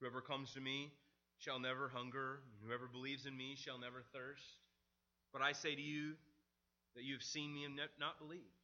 Whoever 0.00 0.20
comes 0.20 0.52
to 0.52 0.60
me 0.60 0.92
shall 1.38 1.58
never 1.58 1.88
hunger, 1.88 2.40
and 2.48 2.66
whoever 2.66 2.86
believes 2.86 3.26
in 3.26 3.36
me 3.36 3.54
shall 3.56 3.78
never 3.78 4.02
thirst. 4.12 4.58
But 5.32 5.42
I 5.42 5.52
say 5.52 5.74
to 5.74 5.82
you 5.82 6.14
that 6.94 7.04
you 7.04 7.14
have 7.14 7.22
seen 7.22 7.52
me 7.52 7.64
and 7.64 7.76
not 7.98 8.18
believed. 8.18 8.63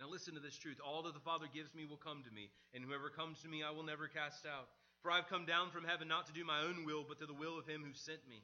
Now 0.00 0.08
listen 0.10 0.34
to 0.34 0.40
this 0.40 0.58
truth. 0.58 0.78
All 0.84 1.02
that 1.02 1.14
the 1.14 1.20
Father 1.20 1.46
gives 1.52 1.74
me 1.74 1.84
will 1.86 1.96
come 1.96 2.22
to 2.24 2.34
me, 2.34 2.50
and 2.74 2.84
whoever 2.84 3.10
comes 3.10 3.40
to 3.42 3.48
me 3.48 3.62
I 3.62 3.70
will 3.70 3.84
never 3.84 4.08
cast 4.08 4.46
out. 4.46 4.68
For 5.02 5.10
I 5.10 5.16
have 5.16 5.28
come 5.28 5.46
down 5.46 5.70
from 5.70 5.84
heaven 5.84 6.08
not 6.08 6.26
to 6.26 6.32
do 6.32 6.44
my 6.44 6.60
own 6.62 6.84
will, 6.84 7.04
but 7.06 7.18
to 7.18 7.26
the 7.26 7.34
will 7.34 7.58
of 7.58 7.66
him 7.66 7.84
who 7.84 7.92
sent 7.92 8.26
me. 8.28 8.42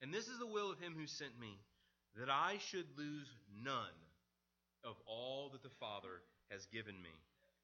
And 0.00 0.14
this 0.14 0.28
is 0.28 0.38
the 0.38 0.46
will 0.46 0.70
of 0.70 0.78
him 0.78 0.94
who 0.96 1.06
sent 1.06 1.38
me, 1.40 1.58
that 2.16 2.30
I 2.30 2.58
should 2.70 2.86
lose 2.96 3.26
none 3.64 3.98
of 4.84 4.94
all 5.06 5.50
that 5.52 5.62
the 5.62 5.74
Father 5.80 6.22
has 6.50 6.66
given 6.66 6.94
me, 7.02 7.10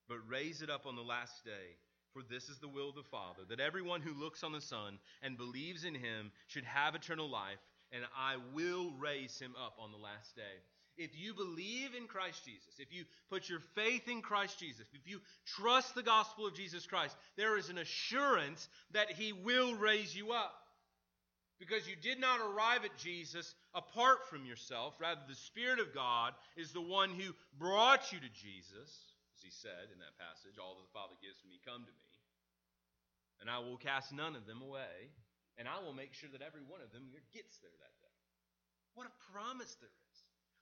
but 0.09 0.18
raise 0.29 0.62
it 0.62 0.70
up 0.70 0.85
on 0.85 0.97
the 0.97 1.03
last 1.03 1.45
day. 1.45 1.79
For 2.12 2.22
this 2.22 2.49
is 2.49 2.59
the 2.59 2.68
will 2.68 2.91
of 2.91 2.95
the 2.95 3.03
Father, 3.03 3.43
that 3.49 3.61
everyone 3.61 4.01
who 4.01 4.14
looks 4.14 4.45
on 4.45 4.53
the 4.53 4.61
Son 4.61 4.99
and 5.22 5.37
believes 5.37 5.85
in 5.85 5.95
him 5.95 6.31
should 6.47 6.64
have 6.64 6.95
eternal 6.95 7.29
life, 7.29 7.59
and 7.91 8.05
I 8.16 8.37
will 8.53 8.93
raise 8.99 9.39
him 9.39 9.55
up 9.61 9.77
on 9.81 9.91
the 9.91 9.99
last 9.99 10.37
day. 10.37 10.62
If 10.97 11.18
you 11.18 11.34
believe 11.34 11.90
in 11.99 12.07
Christ 12.07 12.45
Jesus, 12.45 12.78
if 12.78 12.92
you 12.95 13.05
put 13.28 13.49
your 13.49 13.59
faith 13.74 14.07
in 14.07 14.22
Christ 14.22 14.59
Jesus, 14.61 14.86
if 14.95 15.11
you 15.11 15.20
trust 15.45 15.95
the 15.95 16.07
gospel 16.07 16.47
of 16.47 16.55
Jesus 16.55 16.86
Christ, 16.86 17.16
there 17.36 17.59
is 17.59 17.68
an 17.68 17.78
assurance 17.78 18.68
that 18.92 19.11
he 19.11 19.32
will 19.32 19.74
raise 19.74 20.14
you 20.14 20.30
up. 20.30 20.55
Because 21.59 21.86
you 21.86 21.95
did 21.95 22.20
not 22.20 22.42
arrive 22.42 22.84
at 22.84 22.99
Jesus 22.99 23.55
apart 23.74 24.26
from 24.30 24.47
yourself. 24.47 24.95
Rather, 25.01 25.22
the 25.26 25.38
Spirit 25.38 25.78
of 25.78 25.95
God 25.95 26.34
is 26.57 26.72
the 26.72 26.82
one 26.82 27.11
who 27.11 27.34
brought 27.59 28.11
you 28.12 28.18
to 28.18 28.30
Jesus, 28.34 28.90
as 29.34 29.42
he 29.42 29.51
said 29.51 29.90
in 29.90 29.99
that 29.99 30.18
passage, 30.18 30.59
All 30.59 30.74
that 30.74 30.86
the 30.86 30.95
Father 30.95 31.14
gives 31.22 31.38
me, 31.47 31.62
come 31.62 31.82
to 31.82 31.95
me. 31.95 32.11
And 33.42 33.51
I 33.51 33.59
will 33.59 33.78
cast 33.78 34.12
none 34.14 34.34
of 34.34 34.47
them 34.47 34.62
away, 34.62 35.11
and 35.59 35.66
I 35.66 35.82
will 35.82 35.95
make 35.95 36.14
sure 36.14 36.30
that 36.30 36.42
every 36.42 36.62
one 36.62 36.82
of 36.82 36.90
them 36.90 37.07
gets 37.34 37.59
there 37.59 37.74
that 37.82 37.95
day. 38.03 38.14
What 38.95 39.11
a 39.11 39.14
promise 39.30 39.74
there 39.78 39.90
is 39.90 40.04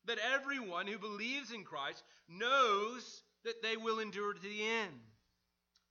that 0.07 0.18
everyone 0.34 0.86
who 0.86 0.98
believes 0.98 1.53
in 1.53 1.64
Christ 1.64 2.03
knows 2.28 3.22
that 3.44 3.62
they 3.62 3.76
will 3.76 3.98
endure 4.00 4.32
to 4.32 4.40
the 4.40 4.62
end. 4.82 5.00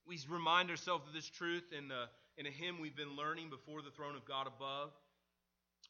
We 0.06 0.18
remind 0.28 0.70
ourselves 0.70 1.06
of 1.06 1.14
this 1.14 1.28
truth 1.28 1.64
in, 1.76 1.88
the, 1.88 2.04
in 2.36 2.46
a 2.46 2.50
hymn 2.50 2.80
we've 2.80 2.96
been 2.96 3.16
learning 3.16 3.50
before 3.50 3.82
the 3.82 3.90
throne 3.90 4.16
of 4.16 4.24
God 4.24 4.46
above. 4.46 4.90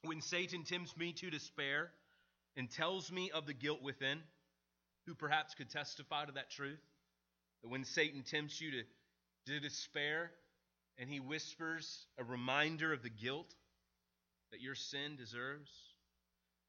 When 0.03 0.21
Satan 0.21 0.65
tempts 0.65 0.97
me 0.97 1.13
to 1.13 1.31
despair 1.31 1.91
and 2.57 2.71
tells 2.71 3.11
me 3.11 3.31
of 3.31 3.47
the 3.47 3.55
guilt 3.55 3.83
within, 3.83 4.19
who 5.07 5.15
perhaps 5.15 5.55
could 5.55 5.71
testify 5.71 6.25
to 6.25 6.33
that 6.33 6.51
truth? 6.51 6.81
That 7.63 7.71
when 7.71 7.85
Satan 7.85 8.23
tempts 8.23 8.61
you 8.61 8.71
to, 8.73 8.83
to 9.47 9.61
despair 9.61 10.31
and 10.99 11.09
he 11.09 11.21
whispers 11.21 12.07
a 12.19 12.25
reminder 12.25 12.93
of 12.93 13.03
the 13.03 13.11
guilt 13.11 13.55
that 14.51 14.61
your 14.61 14.75
sin 14.75 15.17
deserves, 15.17 15.71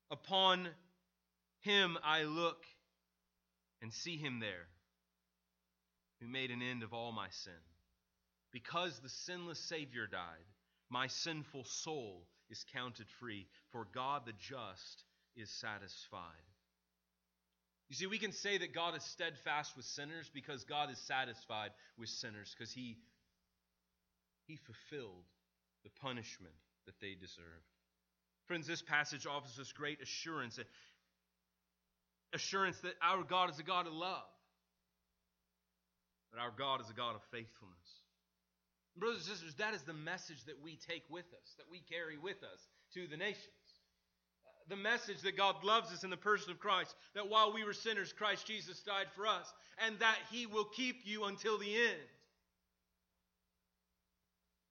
upon 0.09 0.69
him 1.63 1.97
I 2.03 2.23
look 2.23 2.63
and 3.81 3.91
see 3.91 4.17
him 4.17 4.39
there, 4.39 4.67
who 6.21 6.27
made 6.27 6.51
an 6.51 6.61
end 6.61 6.83
of 6.83 6.93
all 6.93 7.11
my 7.11 7.27
sin. 7.29 7.53
Because 8.51 8.99
the 8.99 9.09
sinless 9.09 9.59
Savior 9.59 10.07
died, 10.07 10.45
My 10.89 11.07
sinful 11.07 11.65
soul 11.65 12.27
is 12.49 12.65
counted 12.73 13.07
free, 13.19 13.47
for 13.71 13.87
God 13.93 14.23
the 14.25 14.33
just 14.33 15.03
is 15.35 15.49
satisfied. 15.49 16.21
You 17.89 17.95
see, 17.95 18.07
we 18.07 18.19
can 18.19 18.31
say 18.31 18.57
that 18.57 18.73
God 18.73 18.95
is 18.95 19.03
steadfast 19.03 19.75
with 19.75 19.85
sinners 19.85 20.29
because 20.33 20.63
God 20.63 20.89
is 20.89 20.97
satisfied 20.99 21.71
with 21.97 22.09
sinners 22.09 22.55
because 22.57 22.71
he, 22.71 22.97
he 24.47 24.55
fulfilled 24.55 25.25
the 25.83 25.89
punishment 26.01 26.55
that 26.85 26.99
they 27.01 27.15
deserved. 27.19 27.67
Friends, 28.45 28.67
this 28.67 28.81
passage 28.81 29.25
offers 29.25 29.59
us 29.59 29.71
great 29.71 30.01
assurance 30.01 30.59
assurance 32.33 32.79
that 32.79 32.93
our 33.01 33.23
God 33.23 33.49
is 33.49 33.59
a 33.59 33.63
God 33.63 33.87
of 33.87 33.93
love, 33.93 34.29
that 36.33 36.41
our 36.41 36.51
God 36.57 36.81
is 36.81 36.89
a 36.89 36.93
God 36.93 37.15
of 37.15 37.21
faithfulness. 37.31 37.77
Brothers 38.97 39.27
and 39.27 39.37
sisters, 39.37 39.55
that 39.55 39.73
is 39.73 39.81
the 39.83 39.93
message 39.93 40.43
that 40.45 40.61
we 40.63 40.77
take 40.87 41.03
with 41.09 41.25
us, 41.33 41.55
that 41.57 41.69
we 41.69 41.81
carry 41.89 42.17
with 42.17 42.37
us 42.43 42.67
to 42.93 43.07
the 43.07 43.17
nations. 43.17 43.47
The 44.69 44.75
message 44.75 45.21
that 45.21 45.35
God 45.35 45.63
loves 45.63 45.91
us 45.91 46.03
in 46.03 46.09
the 46.09 46.17
person 46.17 46.51
of 46.51 46.59
Christ, 46.59 46.95
that 47.15 47.29
while 47.29 47.51
we 47.53 47.63
were 47.63 47.73
sinners, 47.73 48.13
Christ 48.13 48.47
Jesus 48.47 48.79
died 48.81 49.07
for 49.15 49.27
us, 49.27 49.51
and 49.85 49.99
that 49.99 50.17
He 50.31 50.45
will 50.45 50.65
keep 50.65 51.01
you 51.03 51.25
until 51.25 51.57
the 51.57 51.75
end. 51.75 52.09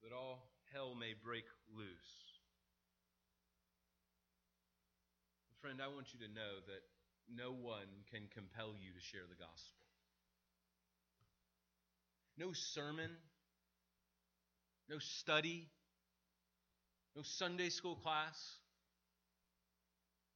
That 0.02 0.14
all 0.16 0.48
hell 0.72 0.94
may 0.94 1.14
break 1.22 1.44
loose. 1.76 1.86
Friend, 5.60 5.78
I 5.82 5.88
want 5.88 6.06
you 6.14 6.26
to 6.26 6.32
know 6.32 6.58
that 6.66 6.82
no 7.37 7.53
one 7.53 7.89
can 8.11 8.22
compel 8.35 8.74
you 8.78 8.93
to 8.93 9.01
share 9.01 9.26
the 9.28 9.37
gospel. 9.37 9.87
No 12.39 12.53
sermon, 12.53 13.11
no 14.89 14.99
study, 14.99 15.68
no 17.14 17.22
Sunday 17.22 17.68
school 17.68 17.97
class, 17.97 18.57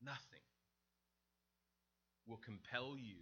nothing 0.04 0.40
will 2.26 2.40
compel 2.44 2.96
you 2.98 3.16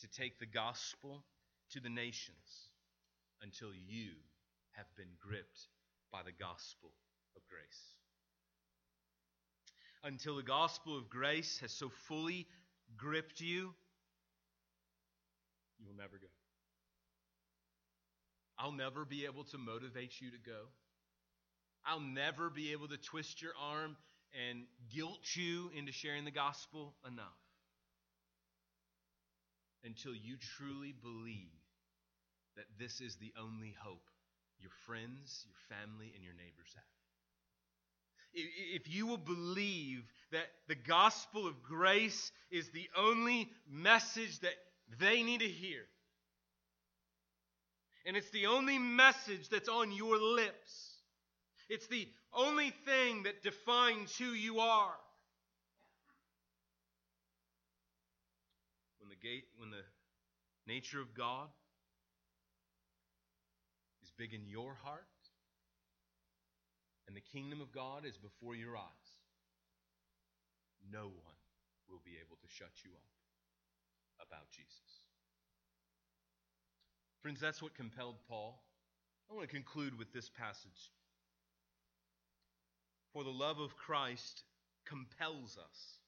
to 0.00 0.08
take 0.08 0.38
the 0.38 0.46
gospel 0.46 1.24
to 1.70 1.80
the 1.80 1.88
nations 1.88 2.70
until 3.42 3.68
you 3.74 4.10
have 4.72 4.86
been 4.96 5.16
gripped 5.20 5.68
by 6.12 6.22
the 6.22 6.32
gospel 6.32 6.90
of 7.36 7.42
grace. 7.48 7.96
Until 10.04 10.36
the 10.36 10.42
gospel 10.42 10.96
of 10.96 11.08
grace 11.08 11.58
has 11.60 11.72
so 11.72 11.90
fully 12.06 12.46
gripped 12.96 13.40
you, 13.40 13.74
you 15.78 15.86
will 15.86 15.96
never 15.96 16.18
go. 16.18 16.28
I'll 18.58 18.72
never 18.72 19.04
be 19.04 19.26
able 19.26 19.44
to 19.44 19.58
motivate 19.58 20.20
you 20.20 20.30
to 20.30 20.38
go. 20.38 20.68
I'll 21.84 22.00
never 22.00 22.50
be 22.50 22.72
able 22.72 22.88
to 22.88 22.96
twist 22.96 23.42
your 23.42 23.52
arm 23.60 23.96
and 24.48 24.64
guilt 24.94 25.34
you 25.34 25.70
into 25.76 25.92
sharing 25.92 26.24
the 26.24 26.30
gospel 26.30 26.94
enough 27.06 27.38
until 29.84 30.14
you 30.14 30.36
truly 30.56 30.92
believe 30.92 31.52
that 32.56 32.64
this 32.78 33.00
is 33.00 33.16
the 33.16 33.32
only 33.40 33.74
hope 33.78 34.02
your 34.58 34.72
friends, 34.86 35.44
your 35.46 35.78
family, 35.78 36.12
and 36.14 36.24
your 36.24 36.32
neighbors 36.32 36.72
have. 36.74 36.84
If 38.32 38.92
you 38.92 39.06
will 39.06 39.18
believe 39.18 40.04
that 40.32 40.46
the 40.68 40.74
gospel 40.74 41.46
of 41.46 41.62
grace 41.62 42.32
is 42.50 42.70
the 42.70 42.88
only 42.96 43.48
message 43.70 44.40
that 44.40 44.54
they 45.00 45.22
need 45.22 45.40
to 45.40 45.48
hear, 45.48 45.82
and 48.04 48.16
it's 48.16 48.30
the 48.30 48.46
only 48.46 48.78
message 48.78 49.48
that's 49.48 49.68
on 49.68 49.92
your 49.92 50.18
lips, 50.18 51.00
it's 51.68 51.86
the 51.88 52.08
only 52.32 52.70
thing 52.84 53.24
that 53.24 53.42
defines 53.42 54.16
who 54.16 54.26
you 54.26 54.60
are. 54.60 54.94
When 58.98 59.08
the 59.08 59.16
gate, 59.16 59.44
when 59.56 59.70
the 59.70 59.84
nature 60.66 61.00
of 61.00 61.14
God 61.14 61.48
is 64.02 64.10
big 64.16 64.34
in 64.34 64.46
your 64.46 64.74
heart, 64.82 65.04
and 67.08 67.16
the 67.16 67.20
kingdom 67.20 67.60
of 67.60 67.72
God 67.72 68.04
is 68.04 68.16
before 68.16 68.54
your 68.54 68.76
eyes, 68.76 69.05
no 70.92 71.04
one 71.04 71.38
will 71.88 72.00
be 72.04 72.18
able 72.24 72.36
to 72.36 72.48
shut 72.48 72.72
you 72.84 72.90
up 72.90 74.26
about 74.26 74.50
Jesus. 74.50 75.06
Friends, 77.22 77.40
that's 77.40 77.62
what 77.62 77.74
compelled 77.74 78.16
Paul. 78.28 78.62
I 79.30 79.34
want 79.34 79.48
to 79.48 79.54
conclude 79.54 79.98
with 79.98 80.12
this 80.12 80.28
passage. 80.28 80.92
For 83.12 83.24
the 83.24 83.30
love 83.30 83.58
of 83.58 83.76
Christ 83.76 84.44
compels 84.84 85.58
us. 85.58 85.98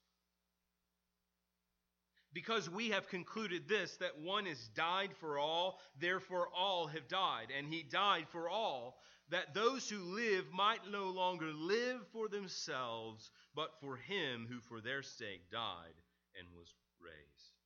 Because 2.31 2.69
we 2.69 2.89
have 2.89 3.09
concluded 3.09 3.67
this, 3.67 3.97
that 3.97 4.19
one 4.19 4.45
is 4.45 4.69
died 4.75 5.09
for 5.19 5.39
all, 5.39 5.79
therefore 5.99 6.47
all 6.55 6.87
have 6.87 7.07
died. 7.07 7.47
And 7.57 7.67
he 7.67 7.83
died 7.83 8.27
for 8.29 8.47
all, 8.47 8.99
that 9.29 9.53
those 9.53 9.89
who 9.89 9.97
live 9.97 10.45
might 10.53 10.89
no 10.91 11.09
longer 11.09 11.51
live 11.51 12.01
for 12.13 12.27
themselves, 12.27 13.31
but 13.59 13.75
for 13.81 13.97
him 13.97 14.47
who 14.49 14.61
for 14.61 14.79
their 14.79 15.03
sake 15.03 15.41
died 15.51 15.99
and 16.39 16.47
was 16.55 16.73
raised. 17.01 17.57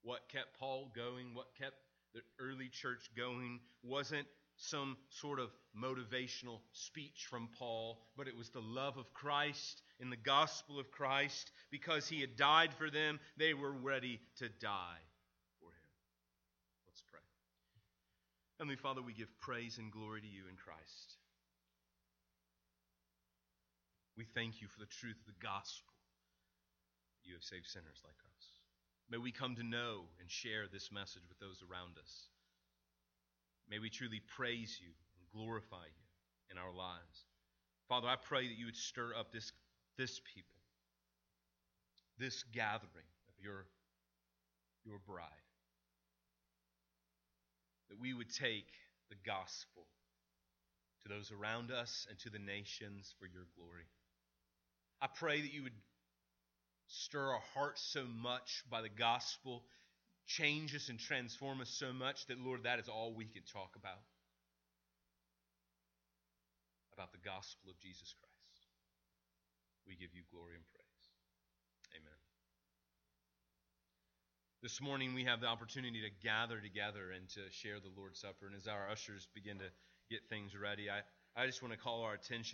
What 0.00 0.30
kept 0.30 0.58
Paul 0.58 0.90
going, 0.96 1.34
what 1.34 1.48
kept 1.58 1.76
the 2.14 2.22
early 2.40 2.70
church 2.70 3.10
going, 3.14 3.60
wasn't 3.82 4.26
some 4.56 4.96
sort 5.10 5.38
of 5.38 5.50
motivational 5.78 6.60
speech 6.72 7.26
from 7.28 7.50
Paul, 7.58 8.00
but 8.16 8.28
it 8.28 8.34
was 8.34 8.48
the 8.48 8.62
love 8.62 8.96
of 8.96 9.12
Christ 9.12 9.82
in 10.00 10.08
the 10.08 10.16
gospel 10.16 10.80
of 10.80 10.90
Christ. 10.90 11.50
Because 11.70 12.08
he 12.08 12.22
had 12.22 12.34
died 12.34 12.72
for 12.72 12.88
them, 12.88 13.20
they 13.36 13.52
were 13.52 13.72
ready 13.72 14.20
to 14.38 14.48
die 14.48 15.04
for 15.60 15.66
him. 15.66 15.92
Let's 16.86 17.02
pray. 17.10 17.20
Heavenly 18.58 18.76
Father, 18.76 19.02
we 19.02 19.12
give 19.12 19.38
praise 19.38 19.76
and 19.76 19.92
glory 19.92 20.22
to 20.22 20.26
you 20.26 20.44
in 20.48 20.56
Christ. 20.56 21.16
We 24.16 24.24
thank 24.24 24.62
you 24.62 24.68
for 24.68 24.80
the 24.80 24.88
truth 24.88 25.20
of 25.20 25.26
the 25.26 25.44
gospel. 25.44 25.92
You 27.22 27.34
have 27.34 27.44
saved 27.44 27.66
sinners 27.66 28.00
like 28.04 28.16
us. 28.16 28.44
May 29.10 29.18
we 29.18 29.30
come 29.30 29.54
to 29.56 29.62
know 29.62 30.08
and 30.20 30.30
share 30.30 30.66
this 30.72 30.90
message 30.90 31.22
with 31.28 31.38
those 31.38 31.62
around 31.62 31.98
us. 32.00 32.28
May 33.68 33.78
we 33.78 33.90
truly 33.90 34.20
praise 34.36 34.78
you 34.80 34.88
and 34.88 35.30
glorify 35.34 35.84
you 35.84 36.06
in 36.50 36.58
our 36.58 36.72
lives. 36.72 37.26
Father, 37.88 38.08
I 38.08 38.16
pray 38.16 38.48
that 38.48 38.58
you 38.58 38.66
would 38.66 38.76
stir 38.76 39.14
up 39.14 39.32
this, 39.32 39.52
this 39.98 40.20
people, 40.34 40.58
this 42.18 42.42
gathering 42.54 43.10
of 43.28 43.34
your, 43.42 43.66
your 44.84 44.98
bride. 45.06 45.28
That 47.90 48.00
we 48.00 48.14
would 48.14 48.32
take 48.32 48.70
the 49.10 49.16
gospel 49.24 49.86
to 51.02 51.08
those 51.08 51.30
around 51.30 51.70
us 51.70 52.06
and 52.08 52.18
to 52.20 52.30
the 52.30 52.38
nations 52.38 53.14
for 53.18 53.26
your 53.26 53.46
glory. 53.56 53.86
I 55.00 55.08
pray 55.14 55.40
that 55.40 55.52
you 55.52 55.62
would 55.64 55.76
stir 56.88 57.32
our 57.32 57.42
hearts 57.54 57.82
so 57.92 58.04
much 58.04 58.64
by 58.70 58.82
the 58.82 58.88
gospel 58.88 59.62
change 60.26 60.74
us 60.74 60.88
and 60.88 60.98
transform 60.98 61.60
us 61.60 61.70
so 61.70 61.92
much 61.92 62.26
that, 62.26 62.38
Lord, 62.38 62.64
that 62.64 62.78
is 62.78 62.88
all 62.88 63.14
we 63.14 63.24
can 63.24 63.42
talk 63.52 63.76
about. 63.76 64.02
About 66.92 67.12
the 67.12 67.22
gospel 67.22 67.70
of 67.70 67.78
Jesus 67.78 68.14
Christ. 68.18 68.66
We 69.86 69.94
give 69.94 70.10
you 70.14 70.22
glory 70.32 70.54
and 70.54 70.66
praise. 70.74 71.04
Amen. 71.94 72.18
This 74.62 74.80
morning 74.80 75.14
we 75.14 75.24
have 75.24 75.40
the 75.40 75.46
opportunity 75.46 76.00
to 76.02 76.26
gather 76.26 76.58
together 76.58 77.12
and 77.14 77.28
to 77.30 77.40
share 77.52 77.78
the 77.78 77.92
Lord's 77.96 78.18
Supper. 78.18 78.46
And 78.46 78.56
as 78.56 78.66
our 78.66 78.90
ushers 78.90 79.28
begin 79.34 79.58
to 79.58 79.70
get 80.10 80.26
things 80.28 80.56
ready, 80.56 80.90
I, 80.90 81.06
I 81.40 81.46
just 81.46 81.62
want 81.62 81.72
to 81.72 81.78
call 81.78 82.02
our 82.02 82.14
attention. 82.14 82.44